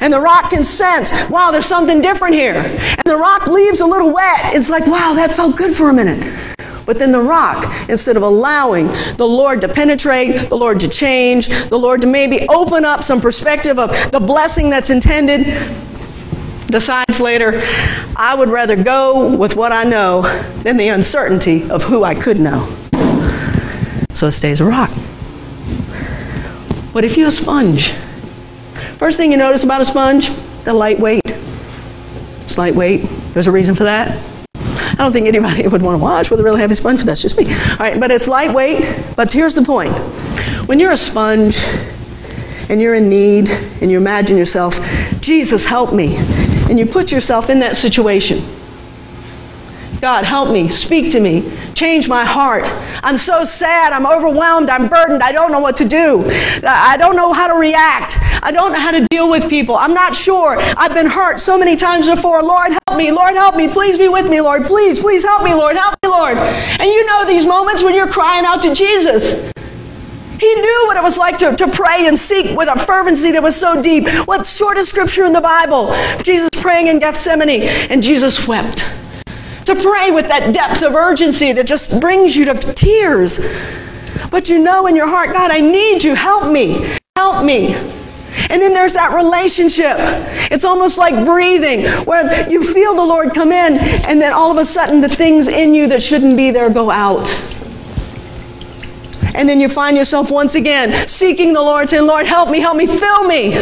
And 0.00 0.10
the 0.10 0.22
rock 0.22 0.48
can 0.48 0.62
sense, 0.62 1.12
wow, 1.28 1.50
there's 1.50 1.66
something 1.66 2.00
different 2.00 2.34
here. 2.34 2.54
And 2.54 3.04
the 3.04 3.18
rock 3.18 3.46
leaves 3.46 3.82
a 3.82 3.86
little 3.86 4.10
wet. 4.10 4.54
It's 4.54 4.70
like, 4.70 4.86
wow, 4.86 5.12
that 5.16 5.34
felt 5.34 5.58
good 5.58 5.76
for 5.76 5.90
a 5.90 5.92
minute. 5.92 6.56
But 6.86 6.98
then 6.98 7.12
the 7.12 7.20
rock, 7.20 7.90
instead 7.90 8.16
of 8.16 8.22
allowing 8.22 8.86
the 9.18 9.26
Lord 9.26 9.60
to 9.60 9.68
penetrate, 9.68 10.48
the 10.48 10.56
Lord 10.56 10.80
to 10.80 10.88
change, 10.88 11.48
the 11.68 11.78
Lord 11.78 12.00
to 12.00 12.06
maybe 12.06 12.46
open 12.48 12.86
up 12.86 13.02
some 13.02 13.20
perspective 13.20 13.78
of 13.78 13.90
the 14.12 14.18
blessing 14.18 14.70
that's 14.70 14.88
intended, 14.88 15.46
decides 16.72 17.20
later, 17.20 17.52
I 18.16 18.34
would 18.36 18.48
rather 18.48 18.82
go 18.82 19.36
with 19.36 19.54
what 19.54 19.70
I 19.70 19.84
know 19.84 20.22
than 20.62 20.76
the 20.76 20.88
uncertainty 20.88 21.70
of 21.70 21.84
who 21.84 22.02
I 22.02 22.14
could 22.14 22.40
know. 22.40 22.66
So 24.10 24.26
it 24.26 24.32
stays 24.32 24.60
a 24.60 24.64
rock. 24.64 24.90
What 26.92 27.04
if 27.04 27.16
you're 27.16 27.28
a 27.28 27.30
sponge? 27.30 27.92
First 28.98 29.16
thing 29.16 29.32
you 29.32 29.38
notice 29.38 29.64
about 29.64 29.80
a 29.80 29.84
sponge, 29.84 30.30
the 30.64 30.74
lightweight. 30.74 31.22
It's 31.24 32.58
lightweight. 32.58 33.02
There's 33.32 33.46
a 33.46 33.52
reason 33.52 33.74
for 33.74 33.84
that. 33.84 34.20
I 34.54 34.94
don't 34.96 35.12
think 35.12 35.26
anybody 35.26 35.66
would 35.68 35.82
want 35.82 35.98
to 35.98 36.02
watch 36.02 36.30
with 36.30 36.38
a 36.40 36.42
really 36.42 36.60
heavy 36.60 36.74
sponge, 36.74 36.98
but 36.98 37.06
that's 37.06 37.22
just 37.22 37.38
me. 37.38 37.46
All 37.46 37.78
right, 37.78 37.98
but 37.98 38.10
it's 38.10 38.28
lightweight. 38.28 39.14
But 39.16 39.32
here's 39.32 39.54
the 39.54 39.62
point 39.62 39.92
when 40.68 40.78
you're 40.78 40.92
a 40.92 40.96
sponge 40.96 41.58
and 42.68 42.80
you're 42.80 42.94
in 42.94 43.08
need 43.08 43.48
and 43.80 43.90
you 43.90 43.96
imagine 43.96 44.36
yourself, 44.36 44.78
Jesus, 45.20 45.64
help 45.64 45.92
me, 45.92 46.16
and 46.72 46.78
you 46.78 46.86
put 46.86 47.12
yourself 47.12 47.50
in 47.50 47.58
that 47.58 47.76
situation. 47.76 48.42
God, 50.00 50.24
help 50.24 50.50
me, 50.50 50.70
speak 50.70 51.12
to 51.12 51.20
me, 51.20 51.52
change 51.74 52.08
my 52.08 52.24
heart. 52.24 52.64
I'm 53.04 53.18
so 53.18 53.44
sad, 53.44 53.92
I'm 53.92 54.06
overwhelmed, 54.06 54.70
I'm 54.70 54.88
burdened, 54.88 55.22
I 55.22 55.32
don't 55.32 55.52
know 55.52 55.60
what 55.60 55.76
to 55.76 55.84
do. 55.86 56.24
I 56.66 56.96
don't 56.96 57.14
know 57.14 57.34
how 57.34 57.46
to 57.46 57.60
react. 57.60 58.16
I 58.42 58.52
don't 58.52 58.72
know 58.72 58.80
how 58.80 58.90
to 58.90 59.06
deal 59.10 59.28
with 59.28 59.50
people. 59.50 59.76
I'm 59.76 59.92
not 59.92 60.16
sure. 60.16 60.56
I've 60.78 60.94
been 60.94 61.04
hurt 61.04 61.38
so 61.38 61.58
many 61.58 61.76
times 61.76 62.08
before. 62.08 62.42
Lord, 62.42 62.72
help 62.88 62.96
me. 62.96 63.12
Lord, 63.12 63.34
help 63.34 63.54
me. 63.54 63.68
Please 63.68 63.98
be 63.98 64.08
with 64.08 64.30
me, 64.30 64.40
Lord. 64.40 64.64
Please, 64.64 64.98
please 64.98 65.22
help 65.22 65.44
me, 65.44 65.52
Lord. 65.52 65.76
Help 65.76 65.94
me, 66.02 66.08
Lord. 66.08 66.38
And 66.38 66.90
you 66.90 67.04
know 67.04 67.26
these 67.26 67.44
moments 67.44 67.82
when 67.82 67.94
you're 67.94 68.10
crying 68.10 68.46
out 68.46 68.62
to 68.62 68.74
Jesus. 68.74 69.51
He 70.42 70.52
knew 70.56 70.84
what 70.88 70.96
it 70.96 71.02
was 71.04 71.16
like 71.16 71.38
to, 71.38 71.54
to 71.54 71.68
pray 71.68 72.08
and 72.08 72.18
seek 72.18 72.56
with 72.56 72.68
a 72.68 72.76
fervency 72.76 73.30
that 73.30 73.40
was 73.40 73.54
so 73.54 73.80
deep. 73.80 74.08
What 74.26 74.44
shortest 74.44 74.90
scripture 74.90 75.24
in 75.24 75.32
the 75.32 75.40
Bible? 75.40 75.94
Jesus 76.24 76.50
praying 76.60 76.88
in 76.88 76.98
Gethsemane, 76.98 77.62
and 77.90 78.02
Jesus 78.02 78.48
wept. 78.48 78.78
To 79.66 79.76
pray 79.76 80.10
with 80.10 80.26
that 80.26 80.52
depth 80.52 80.82
of 80.82 80.96
urgency 80.96 81.52
that 81.52 81.68
just 81.68 82.00
brings 82.00 82.36
you 82.36 82.44
to 82.46 82.54
tears. 82.54 83.38
But 84.32 84.48
you 84.48 84.60
know 84.60 84.88
in 84.88 84.96
your 84.96 85.06
heart, 85.06 85.32
God, 85.32 85.52
I 85.52 85.60
need 85.60 86.02
you. 86.02 86.16
Help 86.16 86.52
me. 86.52 86.92
Help 87.14 87.44
me. 87.44 87.74
And 87.74 88.60
then 88.60 88.74
there's 88.74 88.94
that 88.94 89.12
relationship. 89.14 89.94
It's 90.50 90.64
almost 90.64 90.98
like 90.98 91.24
breathing, 91.24 91.86
where 92.04 92.50
you 92.50 92.64
feel 92.64 92.96
the 92.96 93.04
Lord 93.04 93.32
come 93.32 93.52
in, 93.52 93.78
and 94.08 94.20
then 94.20 94.32
all 94.32 94.50
of 94.50 94.56
a 94.56 94.64
sudden 94.64 95.00
the 95.00 95.08
things 95.08 95.46
in 95.46 95.72
you 95.72 95.86
that 95.86 96.02
shouldn't 96.02 96.36
be 96.36 96.50
there 96.50 96.68
go 96.68 96.90
out. 96.90 97.28
And 99.34 99.48
then 99.48 99.60
you 99.60 99.68
find 99.68 99.96
yourself 99.96 100.30
once 100.30 100.54
again 100.54 101.08
seeking 101.08 101.52
the 101.52 101.62
Lord, 101.62 101.88
saying, 101.88 102.06
Lord, 102.06 102.26
help 102.26 102.50
me, 102.50 102.60
help 102.60 102.76
me, 102.76 102.86
fill 102.86 103.24
me. 103.24 103.54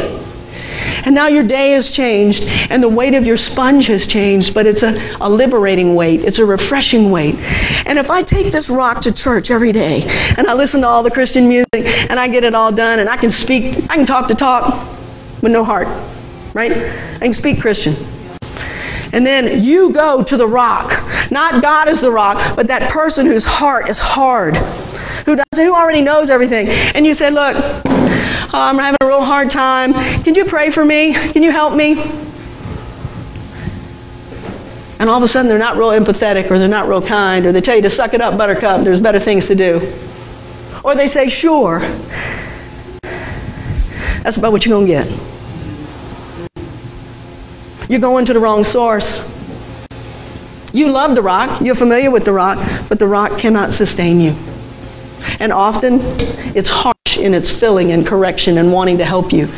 And 1.04 1.14
now 1.14 1.28
your 1.28 1.44
day 1.44 1.72
has 1.72 1.90
changed, 1.90 2.44
and 2.70 2.82
the 2.82 2.88
weight 2.88 3.14
of 3.14 3.26
your 3.26 3.36
sponge 3.36 3.86
has 3.86 4.06
changed, 4.06 4.52
but 4.52 4.66
it's 4.66 4.82
a, 4.82 5.16
a 5.20 5.28
liberating 5.28 5.94
weight. 5.94 6.20
It's 6.24 6.38
a 6.38 6.44
refreshing 6.44 7.10
weight. 7.10 7.36
And 7.86 7.98
if 7.98 8.10
I 8.10 8.22
take 8.22 8.52
this 8.52 8.68
rock 8.68 9.00
to 9.02 9.12
church 9.12 9.50
every 9.50 9.72
day, 9.72 10.02
and 10.36 10.46
I 10.46 10.54
listen 10.54 10.82
to 10.82 10.86
all 10.86 11.02
the 11.02 11.10
Christian 11.10 11.48
music, 11.48 11.86
and 12.10 12.20
I 12.20 12.28
get 12.28 12.44
it 12.44 12.54
all 12.54 12.72
done, 12.72 12.98
and 12.98 13.08
I 13.08 13.16
can 13.16 13.30
speak, 13.30 13.78
I 13.88 13.96
can 13.96 14.06
talk 14.06 14.28
to 14.28 14.34
talk 14.34 14.74
with 15.42 15.52
no 15.52 15.64
heart, 15.64 15.88
right? 16.54 16.72
I 16.72 17.20
can 17.20 17.32
speak 17.32 17.60
Christian. 17.60 17.94
And 19.12 19.26
then 19.26 19.62
you 19.62 19.92
go 19.92 20.22
to 20.22 20.36
the 20.36 20.46
rock. 20.46 20.92
Not 21.30 21.62
God 21.62 21.88
is 21.88 22.00
the 22.00 22.10
rock, 22.10 22.54
but 22.54 22.68
that 22.68 22.90
person 22.90 23.26
whose 23.26 23.44
heart 23.44 23.88
is 23.88 23.98
hard, 23.98 24.54
who 25.24 25.36
does 25.36 25.44
who 25.56 25.74
already 25.74 26.02
knows 26.02 26.30
everything. 26.30 26.68
And 26.94 27.06
you 27.06 27.14
say, 27.14 27.30
Look, 27.30 27.56
oh, 27.56 28.50
I'm 28.52 28.78
having 28.78 28.96
a 29.00 29.06
real 29.06 29.22
hard 29.22 29.50
time. 29.50 29.92
Can 30.22 30.34
you 30.34 30.44
pray 30.44 30.70
for 30.70 30.84
me? 30.84 31.12
Can 31.12 31.42
you 31.42 31.50
help 31.50 31.74
me? 31.74 32.02
And 35.00 35.08
all 35.08 35.16
of 35.16 35.22
a 35.22 35.28
sudden 35.28 35.48
they're 35.48 35.58
not 35.58 35.78
real 35.78 35.88
empathetic 35.88 36.50
or 36.50 36.58
they're 36.58 36.68
not 36.68 36.86
real 36.86 37.00
kind 37.00 37.46
or 37.46 37.52
they 37.52 37.62
tell 37.62 37.74
you 37.74 37.80
to 37.82 37.90
suck 37.90 38.12
it 38.12 38.20
up, 38.20 38.36
buttercup, 38.36 38.84
there's 38.84 39.00
better 39.00 39.18
things 39.18 39.46
to 39.46 39.54
do. 39.54 39.80
Or 40.84 40.94
they 40.94 41.06
say, 41.06 41.26
sure. 41.26 41.80
That's 44.22 44.36
about 44.36 44.52
what 44.52 44.66
you're 44.66 44.76
going 44.76 44.86
to 44.86 44.92
get. 44.92 45.08
You're 47.88 48.00
going 48.00 48.26
to 48.26 48.34
the 48.34 48.40
wrong 48.40 48.62
source. 48.62 49.26
You 50.72 50.92
love 50.92 51.14
the 51.14 51.22
rock, 51.22 51.60
you're 51.62 51.74
familiar 51.74 52.10
with 52.10 52.26
the 52.26 52.32
rock, 52.32 52.58
but 52.88 52.98
the 52.98 53.06
rock 53.08 53.38
cannot 53.38 53.72
sustain 53.72 54.20
you. 54.20 54.34
And 55.40 55.52
often 55.52 55.98
it's 56.56 56.68
harsh 56.68 57.18
in 57.18 57.34
its 57.34 57.50
filling 57.50 57.92
and 57.92 58.06
correction 58.06 58.58
and 58.58 58.72
wanting 58.72 58.98
to 58.98 59.04
help 59.04 59.32
you. 59.32 59.48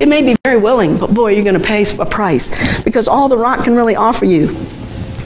It 0.00 0.08
may 0.08 0.22
be 0.22 0.34
very 0.44 0.56
willing, 0.56 0.96
but 0.96 1.12
boy, 1.12 1.32
you're 1.32 1.44
going 1.44 1.60
to 1.60 1.66
pay 1.66 1.84
a 1.98 2.06
price 2.06 2.82
because 2.82 3.06
all 3.06 3.28
the 3.28 3.36
rock 3.36 3.64
can 3.64 3.76
really 3.76 3.96
offer 3.96 4.24
you 4.24 4.56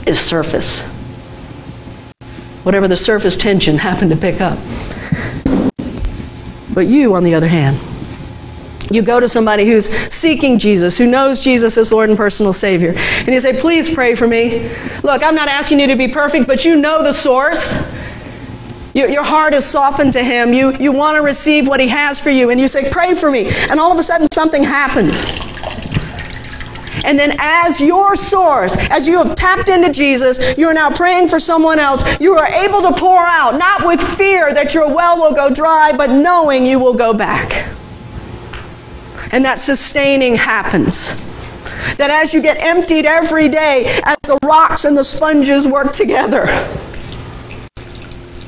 is 0.05 0.19
surface. 0.19 0.85
Whatever 2.63 2.87
the 2.87 2.97
surface 2.97 3.37
tension 3.37 3.77
happened 3.77 4.11
to 4.11 4.17
pick 4.17 4.41
up. 4.41 4.57
But 6.73 6.87
you, 6.87 7.15
on 7.15 7.23
the 7.23 7.33
other 7.33 7.47
hand, 7.47 7.79
you 8.91 9.01
go 9.01 9.19
to 9.19 9.29
somebody 9.29 9.65
who's 9.65 9.89
seeking 10.13 10.59
Jesus, 10.59 10.97
who 10.97 11.07
knows 11.07 11.39
Jesus 11.39 11.77
as 11.77 11.91
Lord 11.91 12.09
and 12.09 12.17
personal 12.17 12.53
Savior, 12.53 12.93
and 13.19 13.27
you 13.27 13.39
say, 13.39 13.59
Please 13.59 13.91
pray 13.91 14.13
for 14.13 14.27
me. 14.27 14.69
Look, 15.03 15.23
I'm 15.23 15.35
not 15.35 15.47
asking 15.47 15.79
you 15.79 15.87
to 15.87 15.95
be 15.95 16.07
perfect, 16.07 16.47
but 16.47 16.65
you 16.65 16.75
know 16.75 17.01
the 17.01 17.13
source. 17.13 17.91
Your, 18.95 19.09
your 19.09 19.23
heart 19.25 19.53
is 19.53 19.65
softened 19.65 20.13
to 20.13 20.23
Him. 20.23 20.53
You, 20.53 20.73
you 20.77 20.93
want 20.93 21.17
to 21.17 21.21
receive 21.21 21.67
what 21.67 21.81
He 21.81 21.87
has 21.89 22.21
for 22.21 22.29
you, 22.29 22.49
and 22.49 22.59
you 22.59 22.69
say, 22.69 22.89
Pray 22.89 23.13
for 23.13 23.29
me. 23.29 23.49
And 23.69 23.77
all 23.77 23.91
of 23.91 23.99
a 23.99 24.03
sudden, 24.03 24.25
something 24.31 24.63
happens. 24.63 25.11
And 27.03 27.19
then, 27.19 27.35
as 27.39 27.81
your 27.81 28.15
source, 28.15 28.77
as 28.89 29.05
you 29.05 29.17
have 29.21 29.35
tapped 29.35 29.67
into 29.67 29.91
Jesus, 29.91 30.57
you 30.57 30.67
are 30.67 30.73
now 30.73 30.89
praying 30.89 31.27
for 31.27 31.39
someone 31.39 31.77
else. 31.77 32.19
You 32.21 32.35
are 32.35 32.47
able 32.47 32.81
to 32.83 32.93
pour 32.93 33.19
out, 33.19 33.57
not 33.59 33.85
with 33.85 34.01
fear 34.01 34.53
that 34.53 34.73
your 34.73 34.87
well 34.87 35.17
will 35.17 35.33
go 35.33 35.53
dry, 35.53 35.91
but 35.95 36.09
knowing 36.09 36.65
you 36.65 36.79
will 36.79 36.95
go 36.95 37.13
back. 37.13 37.67
And 39.33 39.43
that 39.43 39.59
sustaining 39.59 40.35
happens. 40.35 41.21
That 41.97 42.09
as 42.11 42.33
you 42.33 42.41
get 42.41 42.61
emptied 42.61 43.05
every 43.05 43.49
day, 43.49 43.87
as 44.05 44.15
the 44.23 44.39
rocks 44.41 44.85
and 44.85 44.95
the 44.95 45.03
sponges 45.03 45.67
work 45.67 45.91
together, 45.91 46.45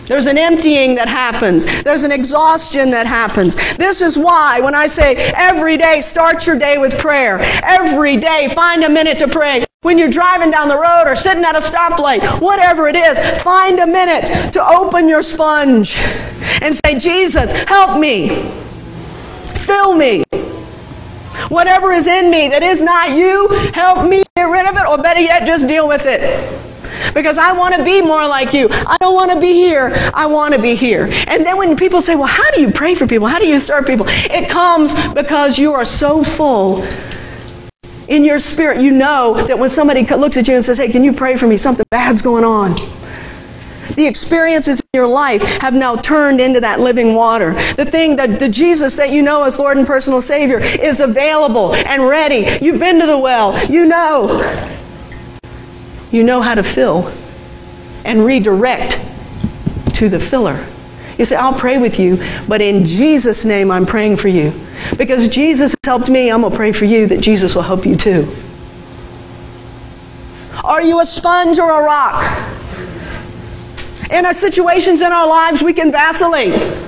there's 0.07 0.25
an 0.25 0.37
emptying 0.37 0.95
that 0.95 1.07
happens. 1.07 1.83
There's 1.83 2.03
an 2.03 2.11
exhaustion 2.11 2.91
that 2.91 3.05
happens. 3.05 3.55
This 3.75 4.01
is 4.01 4.17
why 4.17 4.59
when 4.61 4.73
I 4.73 4.87
say 4.87 5.15
every 5.35 5.77
day 5.77 5.99
start 6.01 6.47
your 6.47 6.57
day 6.57 6.77
with 6.77 6.97
prayer. 6.97 7.39
Every 7.63 8.17
day 8.17 8.49
find 8.55 8.83
a 8.83 8.89
minute 8.89 9.19
to 9.19 9.27
pray. 9.27 9.65
When 9.81 9.97
you're 9.97 10.09
driving 10.09 10.49
down 10.49 10.69
the 10.69 10.79
road 10.79 11.03
or 11.05 11.15
sitting 11.15 11.43
at 11.43 11.55
a 11.55 11.59
stoplight, 11.59 12.41
whatever 12.41 12.87
it 12.87 12.95
is, 12.95 13.19
find 13.43 13.79
a 13.79 13.87
minute 13.87 14.53
to 14.53 14.65
open 14.65 15.07
your 15.07 15.21
sponge 15.21 15.97
and 16.61 16.73
say, 16.73 16.97
Jesus, 16.97 17.63
help 17.65 17.99
me. 17.99 18.29
Fill 19.55 19.95
me. 19.95 20.23
Whatever 21.49 21.91
is 21.91 22.07
in 22.07 22.31
me 22.31 22.49
that 22.49 22.63
is 22.63 22.81
not 22.81 23.11
you, 23.11 23.47
help 23.73 24.09
me 24.09 24.23
get 24.35 24.45
rid 24.45 24.65
of 24.65 24.75
it, 24.75 24.85
or 24.87 24.97
better 24.97 25.21
yet, 25.21 25.45
just 25.45 25.67
deal 25.67 25.87
with 25.87 26.05
it 26.05 26.56
because 27.13 27.37
I 27.37 27.51
want 27.51 27.75
to 27.75 27.83
be 27.83 28.01
more 28.01 28.27
like 28.27 28.53
you. 28.53 28.67
I 28.71 28.97
don't 28.99 29.15
want 29.15 29.31
to 29.31 29.39
be 29.39 29.53
here. 29.53 29.91
I 30.13 30.27
want 30.27 30.53
to 30.53 30.61
be 30.61 30.75
here. 30.75 31.05
And 31.27 31.45
then 31.45 31.57
when 31.57 31.75
people 31.75 32.01
say, 32.01 32.15
well, 32.15 32.27
how 32.27 32.49
do 32.51 32.61
you 32.61 32.71
pray 32.71 32.95
for 32.95 33.07
people? 33.07 33.27
How 33.27 33.39
do 33.39 33.47
you 33.47 33.57
serve 33.57 33.85
people? 33.85 34.05
It 34.09 34.49
comes 34.49 34.93
because 35.13 35.57
you 35.57 35.73
are 35.73 35.85
so 35.85 36.23
full 36.23 36.83
in 38.07 38.23
your 38.23 38.39
spirit. 38.39 38.81
You 38.81 38.91
know 38.91 39.45
that 39.47 39.57
when 39.57 39.69
somebody 39.69 40.05
looks 40.05 40.37
at 40.37 40.47
you 40.47 40.55
and 40.55 40.63
says, 40.63 40.77
hey, 40.77 40.89
can 40.89 41.03
you 41.03 41.13
pray 41.13 41.35
for 41.35 41.47
me? 41.47 41.57
Something 41.57 41.85
bad's 41.89 42.21
going 42.21 42.43
on. 42.43 42.75
The 43.95 44.05
experiences 44.05 44.79
in 44.79 44.87
your 44.93 45.07
life 45.07 45.41
have 45.61 45.73
now 45.73 45.95
turned 45.95 46.39
into 46.39 46.59
that 46.59 46.79
living 46.79 47.15
water. 47.15 47.53
The 47.53 47.85
thing 47.85 48.15
that 48.17 48.39
the 48.39 48.49
Jesus 48.49 48.95
that 48.97 49.11
you 49.11 49.23
know 49.23 49.43
as 49.43 49.57
Lord 49.57 49.77
and 49.77 49.87
personal 49.87 50.21
Savior 50.21 50.59
is 50.59 50.99
available 50.99 51.73
and 51.73 52.03
ready. 52.03 52.45
You've 52.61 52.79
been 52.79 52.99
to 52.99 53.07
the 53.07 53.17
well. 53.17 53.57
You 53.67 53.85
know. 53.85 54.76
You 56.11 56.23
know 56.23 56.41
how 56.41 56.55
to 56.55 56.63
fill 56.63 57.11
and 58.05 58.25
redirect 58.25 59.03
to 59.95 60.09
the 60.09 60.19
filler. 60.19 60.65
You 61.17 61.25
say, 61.25 61.35
I'll 61.35 61.57
pray 61.57 61.77
with 61.77 61.99
you, 61.99 62.17
but 62.47 62.61
in 62.61 62.85
Jesus' 62.85 63.43
name, 63.43 63.71
I'm 63.71 63.85
praying 63.85 64.17
for 64.17 64.27
you. 64.27 64.53
Because 64.97 65.27
Jesus 65.27 65.71
has 65.71 65.77
helped 65.83 66.09
me, 66.09 66.31
I'm 66.31 66.41
going 66.41 66.51
to 66.51 66.57
pray 66.57 66.71
for 66.71 66.85
you 66.85 67.07
that 67.07 67.21
Jesus 67.21 67.55
will 67.55 67.63
help 67.63 67.85
you 67.85 67.95
too. 67.95 68.27
Are 70.63 70.81
you 70.81 70.99
a 70.99 71.05
sponge 71.05 71.59
or 71.59 71.69
a 71.69 71.83
rock? 71.83 72.23
In 74.11 74.25
our 74.25 74.33
situations 74.33 75.01
in 75.01 75.11
our 75.11 75.27
lives, 75.27 75.63
we 75.63 75.73
can 75.73 75.91
vacillate. 75.91 76.86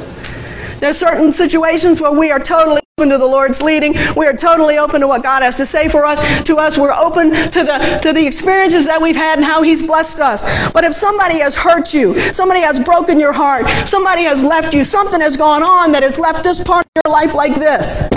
There 0.80 0.90
are 0.90 0.94
certain 0.94 1.32
situations 1.32 2.00
where 2.00 2.14
we 2.18 2.32
are 2.32 2.40
totally 2.40 2.82
open 2.98 3.10
to 3.10 3.18
the 3.18 3.26
Lord's 3.26 3.62
leading. 3.62 3.94
We 4.16 4.26
are 4.26 4.34
totally 4.34 4.78
open 4.78 5.02
to 5.02 5.08
what 5.08 5.24
God 5.24 5.44
has 5.44 5.58
to 5.58 5.66
say 5.66 5.90
for 5.90 6.06
us. 6.06 6.20
To 6.44 6.56
us, 6.58 6.78
we're 6.78 6.94
open 6.94 7.32
to 7.32 7.64
the 7.64 8.00
to 8.02 8.14
the 8.14 8.26
experiences 8.26 8.86
that 8.86 9.02
we've 9.02 9.16
had 9.16 9.40
and 9.40 9.46
how 9.46 9.62
He's 9.62 9.86
blessed 9.86 10.22
us. 10.22 10.72
But 10.72 10.86
if 10.86 10.94
somebody 10.94 11.40
has 11.40 11.56
hurt 11.56 11.94
you, 11.94 12.18
somebody 12.18 12.62
has 12.62 12.80
broken 12.80 13.20
your 13.20 13.34
heart, 13.34 13.68
somebody 13.88 14.24
has 14.24 14.44
left 14.44 14.74
you, 14.74 14.84
something 14.84 15.20
has 15.20 15.36
gone 15.36 15.64
on 15.64 15.92
that 15.92 16.04
has 16.04 16.18
left 16.18 16.44
this 16.44 16.64
part 16.64 16.86
of 16.86 17.02
your 17.06 17.14
life 17.14 17.36
like 17.36 17.56
this, 17.56 18.08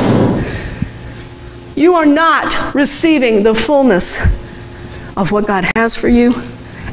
you 1.76 1.94
are 1.94 2.06
not 2.06 2.74
receiving 2.74 3.42
the 3.42 3.54
fullness 3.54 4.20
of 5.16 5.32
what 5.32 5.46
God 5.46 5.64
has 5.76 5.96
for 5.96 6.08
you 6.08 6.32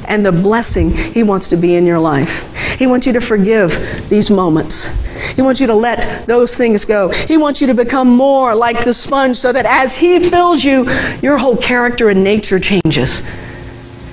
and 0.08 0.26
the 0.26 0.32
blessing 0.32 0.90
He 0.90 1.22
wants 1.22 1.50
to 1.50 1.58
be 1.58 1.76
in 1.76 1.86
your 1.86 2.00
life. 2.00 2.76
He 2.78 2.88
wants 2.88 3.06
you 3.06 3.14
to 3.14 3.22
forgive 3.22 4.10
these 4.10 4.30
moments. 4.32 5.09
He 5.36 5.42
wants 5.42 5.60
you 5.60 5.68
to 5.68 5.74
let 5.74 6.26
those 6.28 6.58
things 6.58 6.86
go. 6.86 7.10
He 7.10 7.38
wants 7.38 7.62
you 7.62 7.68
to 7.68 7.74
become 7.74 8.08
more 8.08 8.56
like 8.56 8.84
the 8.84 8.94
sponge 8.94 9.38
so 9.38 9.52
that 9.54 9.66
as 9.66 9.98
He 9.98 10.20
fills 10.30 10.64
you, 10.64 10.88
your 11.22 11.38
whole 11.38 11.58
character 11.58 12.10
and 12.10 12.24
nature 12.24 12.60
changes. 12.60 13.28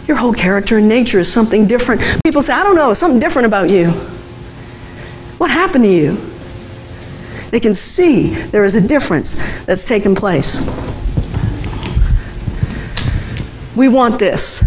Your 0.06 0.16
whole 0.16 0.32
character 0.32 0.78
and 0.78 0.88
nature 0.88 1.18
is 1.18 1.32
something 1.32 1.66
different. 1.66 2.00
People 2.24 2.42
say, 2.42 2.52
I 2.52 2.62
don't 2.62 2.76
know, 2.76 2.94
something 2.94 3.18
different 3.20 3.46
about 3.46 3.70
you. 3.70 3.90
What 5.38 5.50
happened 5.50 5.84
to 5.84 5.90
you? 5.90 6.16
They 7.50 7.60
can 7.60 7.74
see 7.74 8.28
there 8.28 8.64
is 8.64 8.76
a 8.76 8.86
difference 8.86 9.36
that's 9.64 9.84
taken 9.84 10.14
place. 10.14 10.58
We 13.76 13.88
want 13.88 14.18
this. 14.18 14.64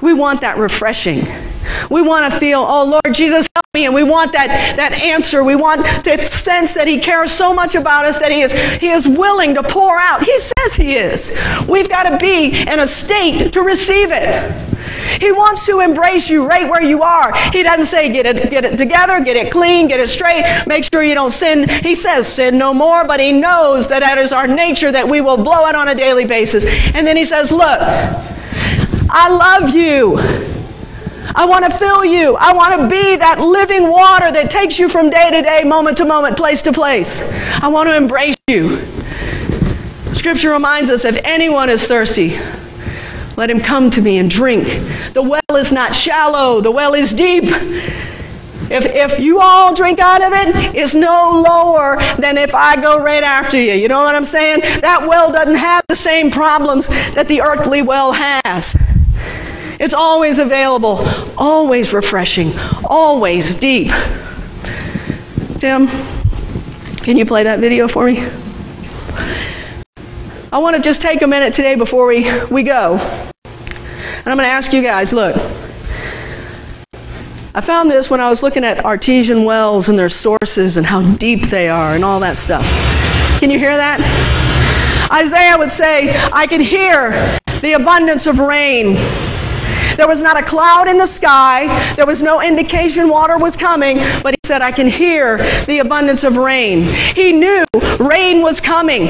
We 0.00 0.12
want 0.12 0.40
that 0.42 0.58
refreshing. 0.58 1.24
We 1.90 2.02
want 2.02 2.32
to 2.32 2.38
feel, 2.38 2.60
oh 2.60 3.00
Lord 3.04 3.14
Jesus, 3.14 3.48
help. 3.54 3.61
And 3.74 3.94
we 3.94 4.02
want 4.02 4.32
that, 4.32 4.74
that 4.76 5.00
answer. 5.00 5.42
We 5.42 5.56
want 5.56 5.86
to 6.04 6.26
sense 6.26 6.74
that 6.74 6.86
He 6.86 7.00
cares 7.00 7.32
so 7.32 7.54
much 7.54 7.74
about 7.74 8.04
us 8.04 8.18
that 8.18 8.30
He 8.30 8.42
is, 8.42 8.52
he 8.52 8.90
is 8.90 9.08
willing 9.08 9.54
to 9.54 9.62
pour 9.62 9.98
out. 9.98 10.22
He 10.22 10.36
says 10.36 10.76
He 10.76 10.96
is. 10.96 11.34
We've 11.66 11.88
got 11.88 12.02
to 12.02 12.18
be 12.18 12.48
in 12.48 12.80
a 12.80 12.86
state 12.86 13.50
to 13.54 13.62
receive 13.62 14.10
it. 14.12 14.52
He 15.22 15.32
wants 15.32 15.64
to 15.68 15.80
embrace 15.80 16.28
you 16.28 16.46
right 16.46 16.68
where 16.68 16.82
you 16.82 17.02
are. 17.02 17.32
He 17.50 17.62
doesn't 17.62 17.86
say 17.86 18.12
get 18.12 18.26
it, 18.26 18.50
get 18.50 18.66
it 18.66 18.76
together, 18.76 19.24
get 19.24 19.36
it 19.36 19.50
clean, 19.50 19.88
get 19.88 20.00
it 20.00 20.10
straight, 20.10 20.44
make 20.66 20.84
sure 20.84 21.02
you 21.02 21.14
don't 21.14 21.30
sin. 21.30 21.66
He 21.66 21.94
says 21.94 22.30
sin 22.30 22.58
no 22.58 22.74
more, 22.74 23.06
but 23.06 23.20
he 23.20 23.32
knows 23.32 23.88
that 23.88 24.00
that 24.00 24.18
is 24.18 24.34
our 24.34 24.46
nature, 24.46 24.92
that 24.92 25.08
we 25.08 25.22
will 25.22 25.38
blow 25.38 25.66
it 25.68 25.74
on 25.74 25.88
a 25.88 25.94
daily 25.94 26.26
basis. 26.26 26.66
And 26.94 27.06
then 27.06 27.16
he 27.16 27.24
says, 27.24 27.50
look, 27.50 27.78
I 29.08 29.30
love 29.30 29.74
you. 29.74 30.18
I 31.34 31.46
want 31.46 31.64
to 31.64 31.70
fill 31.70 32.04
you. 32.04 32.36
I 32.38 32.52
want 32.52 32.80
to 32.80 32.88
be 32.88 33.16
that 33.16 33.40
living 33.40 33.90
water 33.90 34.30
that 34.32 34.50
takes 34.50 34.78
you 34.78 34.88
from 34.88 35.10
day 35.10 35.30
to 35.30 35.42
day, 35.42 35.62
moment 35.64 35.96
to 35.98 36.04
moment, 36.04 36.36
place 36.36 36.62
to 36.62 36.72
place. 36.72 37.22
I 37.62 37.68
want 37.68 37.88
to 37.88 37.96
embrace 37.96 38.36
you. 38.48 38.78
Scripture 40.14 40.50
reminds 40.50 40.90
us 40.90 41.04
if 41.04 41.18
anyone 41.24 41.70
is 41.70 41.86
thirsty, 41.86 42.38
let 43.36 43.48
him 43.48 43.60
come 43.60 43.90
to 43.90 44.02
me 44.02 44.18
and 44.18 44.30
drink. 44.30 44.64
The 45.14 45.22
well 45.22 45.56
is 45.56 45.72
not 45.72 45.94
shallow, 45.94 46.60
the 46.60 46.70
well 46.70 46.94
is 46.94 47.12
deep. 47.12 47.44
If, 48.70 48.86
if 48.86 49.18
you 49.18 49.40
all 49.40 49.74
drink 49.74 49.98
out 49.98 50.22
of 50.22 50.32
it, 50.32 50.74
it's 50.74 50.94
no 50.94 51.42
lower 51.44 51.98
than 52.18 52.38
if 52.38 52.54
I 52.54 52.80
go 52.80 53.02
right 53.02 53.22
after 53.22 53.60
you. 53.60 53.72
You 53.72 53.88
know 53.88 54.00
what 54.00 54.14
I'm 54.14 54.24
saying? 54.24 54.60
That 54.80 55.04
well 55.06 55.30
doesn't 55.32 55.56
have 55.56 55.84
the 55.88 55.96
same 55.96 56.30
problems 56.30 56.88
that 57.14 57.28
the 57.28 57.42
earthly 57.42 57.82
well 57.82 58.12
has. 58.12 58.74
It's 59.82 59.94
always 59.94 60.38
available, 60.38 61.04
always 61.36 61.92
refreshing, 61.92 62.52
always 62.84 63.56
deep. 63.56 63.90
Tim, 65.58 65.88
can 66.98 67.16
you 67.16 67.26
play 67.26 67.42
that 67.42 67.58
video 67.58 67.88
for 67.88 68.06
me? 68.06 68.24
I 70.52 70.58
want 70.58 70.76
to 70.76 70.82
just 70.82 71.02
take 71.02 71.22
a 71.22 71.26
minute 71.26 71.52
today 71.52 71.74
before 71.74 72.06
we, 72.06 72.30
we 72.48 72.62
go. 72.62 72.92
And 72.94 74.26
I'm 74.26 74.36
going 74.36 74.46
to 74.46 74.52
ask 74.52 74.72
you 74.72 74.82
guys 74.82 75.12
look, 75.12 75.34
I 77.52 77.60
found 77.60 77.90
this 77.90 78.08
when 78.08 78.20
I 78.20 78.28
was 78.28 78.40
looking 78.40 78.62
at 78.62 78.84
artesian 78.84 79.42
wells 79.44 79.88
and 79.88 79.98
their 79.98 80.08
sources 80.08 80.76
and 80.76 80.86
how 80.86 81.02
deep 81.16 81.48
they 81.48 81.68
are 81.68 81.96
and 81.96 82.04
all 82.04 82.20
that 82.20 82.36
stuff. 82.36 82.64
Can 83.40 83.50
you 83.50 83.58
hear 83.58 83.76
that? 83.76 83.98
Isaiah 85.12 85.58
would 85.58 85.72
say, 85.72 86.14
I 86.32 86.46
could 86.46 86.60
hear 86.60 87.10
the 87.62 87.72
abundance 87.72 88.28
of 88.28 88.38
rain 88.38 88.96
there 89.96 90.08
was 90.08 90.22
not 90.22 90.38
a 90.38 90.42
cloud 90.42 90.88
in 90.88 90.98
the 90.98 91.06
sky. 91.06 91.66
There 91.94 92.06
was 92.06 92.22
no 92.22 92.40
indication 92.40 93.08
water 93.08 93.38
was 93.38 93.56
coming, 93.56 93.98
but 94.22 94.34
he 94.34 94.40
said, 94.44 94.62
I 94.62 94.72
can 94.72 94.86
hear 94.86 95.38
the 95.66 95.80
abundance 95.80 96.24
of 96.24 96.36
rain. 96.36 96.82
He 97.14 97.32
knew 97.32 97.64
rain 97.98 98.42
was 98.42 98.60
coming 98.60 99.08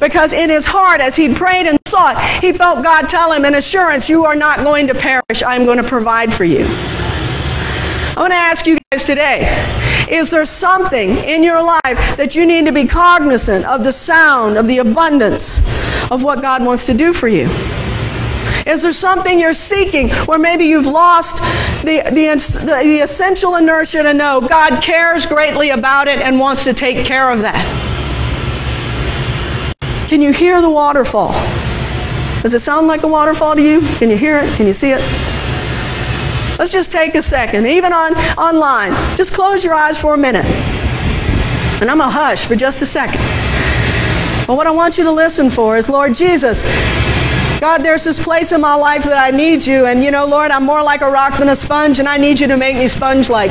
because 0.00 0.32
in 0.32 0.50
his 0.50 0.66
heart, 0.66 1.00
as 1.00 1.16
he 1.16 1.34
prayed 1.34 1.66
and 1.66 1.78
sought, 1.86 2.20
he 2.40 2.52
felt 2.52 2.84
God 2.84 3.08
tell 3.08 3.32
him 3.32 3.44
an 3.44 3.54
assurance, 3.54 4.08
You 4.08 4.24
are 4.24 4.36
not 4.36 4.58
going 4.58 4.86
to 4.88 4.94
perish. 4.94 5.42
I'm 5.46 5.64
going 5.64 5.78
to 5.78 5.88
provide 5.88 6.32
for 6.32 6.44
you. 6.44 6.64
I 6.64 8.20
want 8.20 8.32
to 8.32 8.36
ask 8.36 8.66
you 8.66 8.78
guys 8.90 9.04
today 9.04 9.76
is 10.10 10.30
there 10.30 10.44
something 10.44 11.10
in 11.18 11.42
your 11.42 11.62
life 11.62 12.16
that 12.16 12.34
you 12.34 12.46
need 12.46 12.64
to 12.64 12.72
be 12.72 12.86
cognizant 12.86 13.66
of 13.66 13.84
the 13.84 13.92
sound, 13.92 14.56
of 14.56 14.66
the 14.66 14.78
abundance 14.78 15.58
of 16.10 16.24
what 16.24 16.40
God 16.40 16.64
wants 16.64 16.86
to 16.86 16.94
do 16.94 17.12
for 17.12 17.28
you? 17.28 17.46
Is 18.66 18.82
there 18.82 18.92
something 18.92 19.38
you're 19.38 19.52
seeking 19.52 20.10
where 20.26 20.38
maybe 20.38 20.64
you've 20.64 20.86
lost 20.86 21.38
the, 21.82 22.02
the, 22.10 22.82
the 22.82 23.00
essential 23.02 23.56
inertia 23.56 24.02
to 24.02 24.14
know 24.14 24.40
God 24.40 24.82
cares 24.82 25.26
greatly 25.26 25.70
about 25.70 26.08
it 26.08 26.20
and 26.20 26.38
wants 26.38 26.64
to 26.64 26.74
take 26.74 27.06
care 27.06 27.30
of 27.30 27.40
that? 27.40 27.64
Can 30.08 30.22
you 30.22 30.32
hear 30.32 30.60
the 30.60 30.70
waterfall? 30.70 31.32
Does 32.42 32.54
it 32.54 32.60
sound 32.60 32.86
like 32.86 33.02
a 33.02 33.08
waterfall 33.08 33.54
to 33.56 33.62
you? 33.62 33.80
Can 33.98 34.10
you 34.10 34.16
hear 34.16 34.38
it? 34.38 34.54
Can 34.56 34.66
you 34.66 34.72
see 34.72 34.92
it? 34.92 35.00
Let's 36.58 36.72
just 36.72 36.90
take 36.90 37.14
a 37.14 37.22
second, 37.22 37.66
even 37.66 37.92
on 37.92 38.14
online. 38.36 38.92
Just 39.16 39.34
close 39.34 39.64
your 39.64 39.74
eyes 39.74 40.00
for 40.00 40.14
a 40.14 40.18
minute. 40.18 40.44
And 41.80 41.90
I'm 41.90 41.98
going 41.98 42.10
to 42.10 42.16
hush 42.16 42.46
for 42.46 42.56
just 42.56 42.82
a 42.82 42.86
second. 42.86 43.20
But 44.46 44.56
what 44.56 44.66
I 44.66 44.70
want 44.70 44.98
you 44.98 45.04
to 45.04 45.12
listen 45.12 45.50
for 45.50 45.76
is 45.76 45.88
Lord 45.88 46.14
Jesus, 46.14 46.64
God, 47.60 47.78
there's 47.78 48.04
this 48.04 48.22
place 48.22 48.52
in 48.52 48.60
my 48.60 48.74
life 48.74 49.02
that 49.02 49.18
I 49.18 49.36
need 49.36 49.66
you. 49.66 49.86
And 49.86 50.04
you 50.04 50.12
know, 50.12 50.24
Lord, 50.24 50.52
I'm 50.52 50.64
more 50.64 50.82
like 50.82 51.00
a 51.00 51.10
rock 51.10 51.38
than 51.38 51.48
a 51.48 51.56
sponge, 51.56 51.98
and 51.98 52.08
I 52.08 52.16
need 52.16 52.38
you 52.38 52.46
to 52.46 52.56
make 52.56 52.76
me 52.76 52.86
sponge 52.86 53.28
like. 53.28 53.50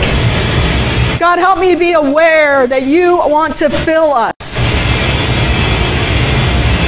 God, 1.19 1.39
help 1.39 1.59
me 1.59 1.75
be 1.75 1.93
aware 1.93 2.67
that 2.67 2.83
you 2.83 3.17
want 3.17 3.57
to 3.57 3.69
fill 3.69 4.13
us. 4.13 4.33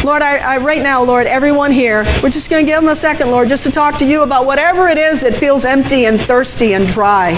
Lord, 0.05 0.21
I, 0.21 0.37
I, 0.37 0.57
right 0.59 0.81
now, 0.81 1.03
Lord, 1.03 1.27
everyone 1.27 1.71
here, 1.71 2.03
we're 2.23 2.29
just 2.29 2.49
going 2.49 2.65
to 2.65 2.71
give 2.71 2.81
them 2.81 2.89
a 2.89 2.95
second, 2.95 3.31
Lord, 3.31 3.49
just 3.49 3.65
to 3.65 3.71
talk 3.71 3.97
to 3.97 4.05
you 4.05 4.23
about 4.23 4.45
whatever 4.45 4.87
it 4.87 4.97
is 4.97 5.19
that 5.21 5.35
feels 5.35 5.65
empty 5.65 6.05
and 6.05 6.21
thirsty 6.21 6.73
and 6.73 6.87
dry. 6.87 7.31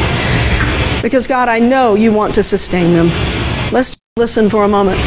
Because, 1.02 1.28
God, 1.28 1.50
I 1.50 1.58
know 1.58 1.96
you 1.96 2.12
want 2.14 2.36
to 2.36 2.44
sustain 2.44 2.94
them. 2.94 3.08
Let's 3.72 3.98
listen 4.16 4.48
for 4.48 4.64
a 4.64 4.68
moment. 4.68 5.00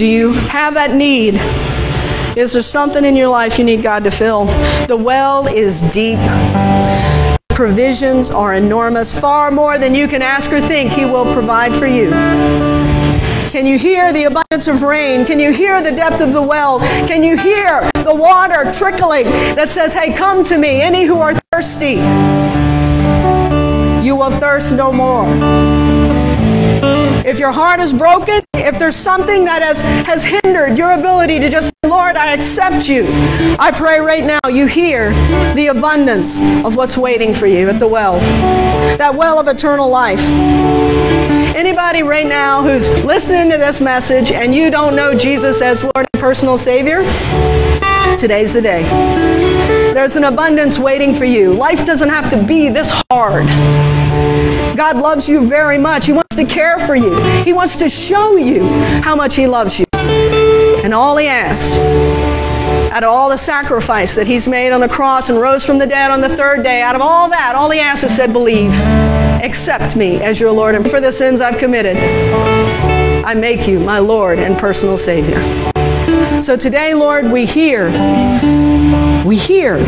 Do 0.00 0.06
you 0.06 0.32
have 0.32 0.72
that 0.76 0.94
need? 0.94 1.34
Is 2.34 2.54
there 2.54 2.62
something 2.62 3.04
in 3.04 3.14
your 3.14 3.28
life 3.28 3.58
you 3.58 3.64
need 3.66 3.82
God 3.82 4.02
to 4.04 4.10
fill? 4.10 4.46
The 4.86 4.96
well 4.96 5.46
is 5.46 5.82
deep. 5.92 6.18
Provisions 7.50 8.30
are 8.30 8.54
enormous, 8.54 9.20
far 9.20 9.50
more 9.50 9.76
than 9.76 9.94
you 9.94 10.08
can 10.08 10.22
ask 10.22 10.50
or 10.54 10.60
think. 10.62 10.90
He 10.90 11.04
will 11.04 11.30
provide 11.34 11.76
for 11.76 11.86
you. 11.86 12.08
Can 13.50 13.66
you 13.66 13.78
hear 13.78 14.10
the 14.10 14.24
abundance 14.24 14.68
of 14.68 14.80
rain? 14.80 15.26
Can 15.26 15.38
you 15.38 15.52
hear 15.52 15.82
the 15.82 15.92
depth 15.92 16.22
of 16.22 16.32
the 16.32 16.42
well? 16.42 16.80
Can 17.06 17.22
you 17.22 17.36
hear 17.36 17.82
the 17.96 18.14
water 18.14 18.72
trickling 18.72 19.24
that 19.54 19.68
says, 19.68 19.92
Hey, 19.92 20.14
come 20.14 20.42
to 20.44 20.56
me, 20.56 20.80
any 20.80 21.04
who 21.04 21.18
are 21.18 21.34
thirsty? 21.52 21.96
You 24.02 24.16
will 24.16 24.30
thirst 24.30 24.74
no 24.74 24.94
more. 24.94 25.79
If 27.24 27.38
your 27.38 27.52
heart 27.52 27.80
is 27.80 27.92
broken, 27.92 28.40
if 28.54 28.78
there's 28.78 28.96
something 28.96 29.44
that 29.44 29.62
has, 29.62 29.82
has 30.06 30.24
hindered 30.24 30.78
your 30.78 30.92
ability 30.92 31.38
to 31.40 31.50
just 31.50 31.68
say, 31.68 31.90
Lord, 31.90 32.16
I 32.16 32.32
accept 32.32 32.88
you, 32.88 33.06
I 33.58 33.70
pray 33.74 34.00
right 34.00 34.24
now 34.24 34.48
you 34.48 34.66
hear 34.66 35.10
the 35.54 35.68
abundance 35.68 36.40
of 36.64 36.76
what's 36.76 36.96
waiting 36.96 37.34
for 37.34 37.46
you 37.46 37.68
at 37.68 37.78
the 37.78 37.86
well, 37.86 38.18
that 38.96 39.14
well 39.14 39.38
of 39.38 39.48
eternal 39.48 39.88
life. 39.88 40.20
Anybody 41.54 42.02
right 42.02 42.26
now 42.26 42.62
who's 42.62 43.04
listening 43.04 43.50
to 43.50 43.58
this 43.58 43.80
message 43.80 44.32
and 44.32 44.54
you 44.54 44.70
don't 44.70 44.96
know 44.96 45.14
Jesus 45.14 45.60
as 45.60 45.84
Lord 45.84 46.08
and 46.12 46.20
personal 46.22 46.56
Savior, 46.56 47.02
today's 48.16 48.54
the 48.54 48.62
day. 48.62 48.82
There's 49.92 50.16
an 50.16 50.24
abundance 50.24 50.78
waiting 50.78 51.14
for 51.14 51.26
you. 51.26 51.52
Life 51.52 51.84
doesn't 51.84 52.08
have 52.08 52.30
to 52.30 52.42
be 52.46 52.70
this 52.70 52.92
hard. 53.10 53.46
God 54.80 54.96
loves 54.96 55.28
you 55.28 55.46
very 55.46 55.76
much. 55.76 56.06
He 56.06 56.12
wants 56.12 56.34
to 56.36 56.46
care 56.46 56.78
for 56.78 56.96
you. 56.96 57.14
He 57.44 57.52
wants 57.52 57.76
to 57.76 57.86
show 57.86 58.38
you 58.38 58.66
how 59.02 59.14
much 59.14 59.36
He 59.36 59.46
loves 59.46 59.78
you. 59.78 59.84
And 59.92 60.94
all 60.94 61.18
He 61.18 61.26
asks, 61.26 61.76
out 62.90 63.04
of 63.04 63.10
all 63.10 63.28
the 63.28 63.36
sacrifice 63.36 64.14
that 64.14 64.26
He's 64.26 64.48
made 64.48 64.72
on 64.72 64.80
the 64.80 64.88
cross 64.88 65.28
and 65.28 65.38
rose 65.38 65.66
from 65.66 65.78
the 65.78 65.86
dead 65.86 66.10
on 66.10 66.22
the 66.22 66.30
third 66.30 66.62
day, 66.62 66.80
out 66.80 66.94
of 66.94 67.02
all 67.02 67.28
that, 67.28 67.54
all 67.54 67.70
He 67.70 67.78
asks 67.78 68.04
is 68.04 68.16
said, 68.16 68.32
believe. 68.32 68.72
Accept 69.44 69.96
me 69.96 70.22
as 70.22 70.40
your 70.40 70.50
Lord. 70.50 70.74
And 70.74 70.90
for 70.90 70.98
the 70.98 71.12
sins 71.12 71.42
I've 71.42 71.58
committed, 71.58 71.98
I 71.98 73.34
make 73.34 73.68
you 73.68 73.80
my 73.80 73.98
Lord 73.98 74.38
and 74.38 74.56
personal 74.56 74.96
Savior. 74.96 75.42
So 76.40 76.56
today, 76.56 76.94
Lord, 76.94 77.30
we 77.30 77.44
hear 77.44 77.90
we 79.26 79.36
hear 79.36 79.78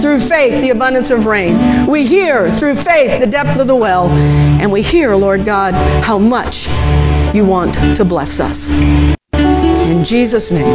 through 0.00 0.20
faith 0.20 0.60
the 0.62 0.70
abundance 0.70 1.10
of 1.10 1.26
rain. 1.26 1.86
We 1.86 2.06
hear 2.06 2.50
through 2.50 2.76
faith 2.76 3.20
the 3.20 3.26
depth 3.26 3.60
of 3.60 3.66
the 3.66 3.76
well. 3.76 4.08
And 4.08 4.70
we 4.72 4.82
hear, 4.82 5.14
Lord 5.14 5.44
God, 5.44 5.74
how 6.04 6.18
much 6.18 6.68
you 7.34 7.44
want 7.44 7.74
to 7.96 8.04
bless 8.04 8.40
us. 8.40 8.70
In 9.32 10.04
Jesus' 10.04 10.50
name, 10.50 10.66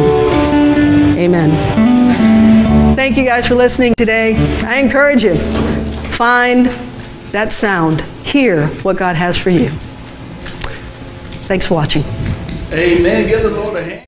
amen. 1.18 2.94
Thank 2.94 3.16
you 3.16 3.24
guys 3.24 3.46
for 3.46 3.54
listening 3.54 3.94
today. 3.94 4.36
I 4.64 4.76
encourage 4.76 5.24
you, 5.24 5.36
find 6.12 6.66
that 7.32 7.52
sound, 7.52 8.00
hear 8.24 8.66
what 8.82 8.96
God 8.96 9.16
has 9.16 9.36
for 9.36 9.50
you. 9.50 9.70
Thanks 11.46 11.66
for 11.66 11.74
watching. 11.74 12.02
Amen. 12.72 13.28
Give 13.28 13.42
the 13.42 13.50
Lord 13.50 13.76
a 13.76 13.84
hand. 13.84 14.05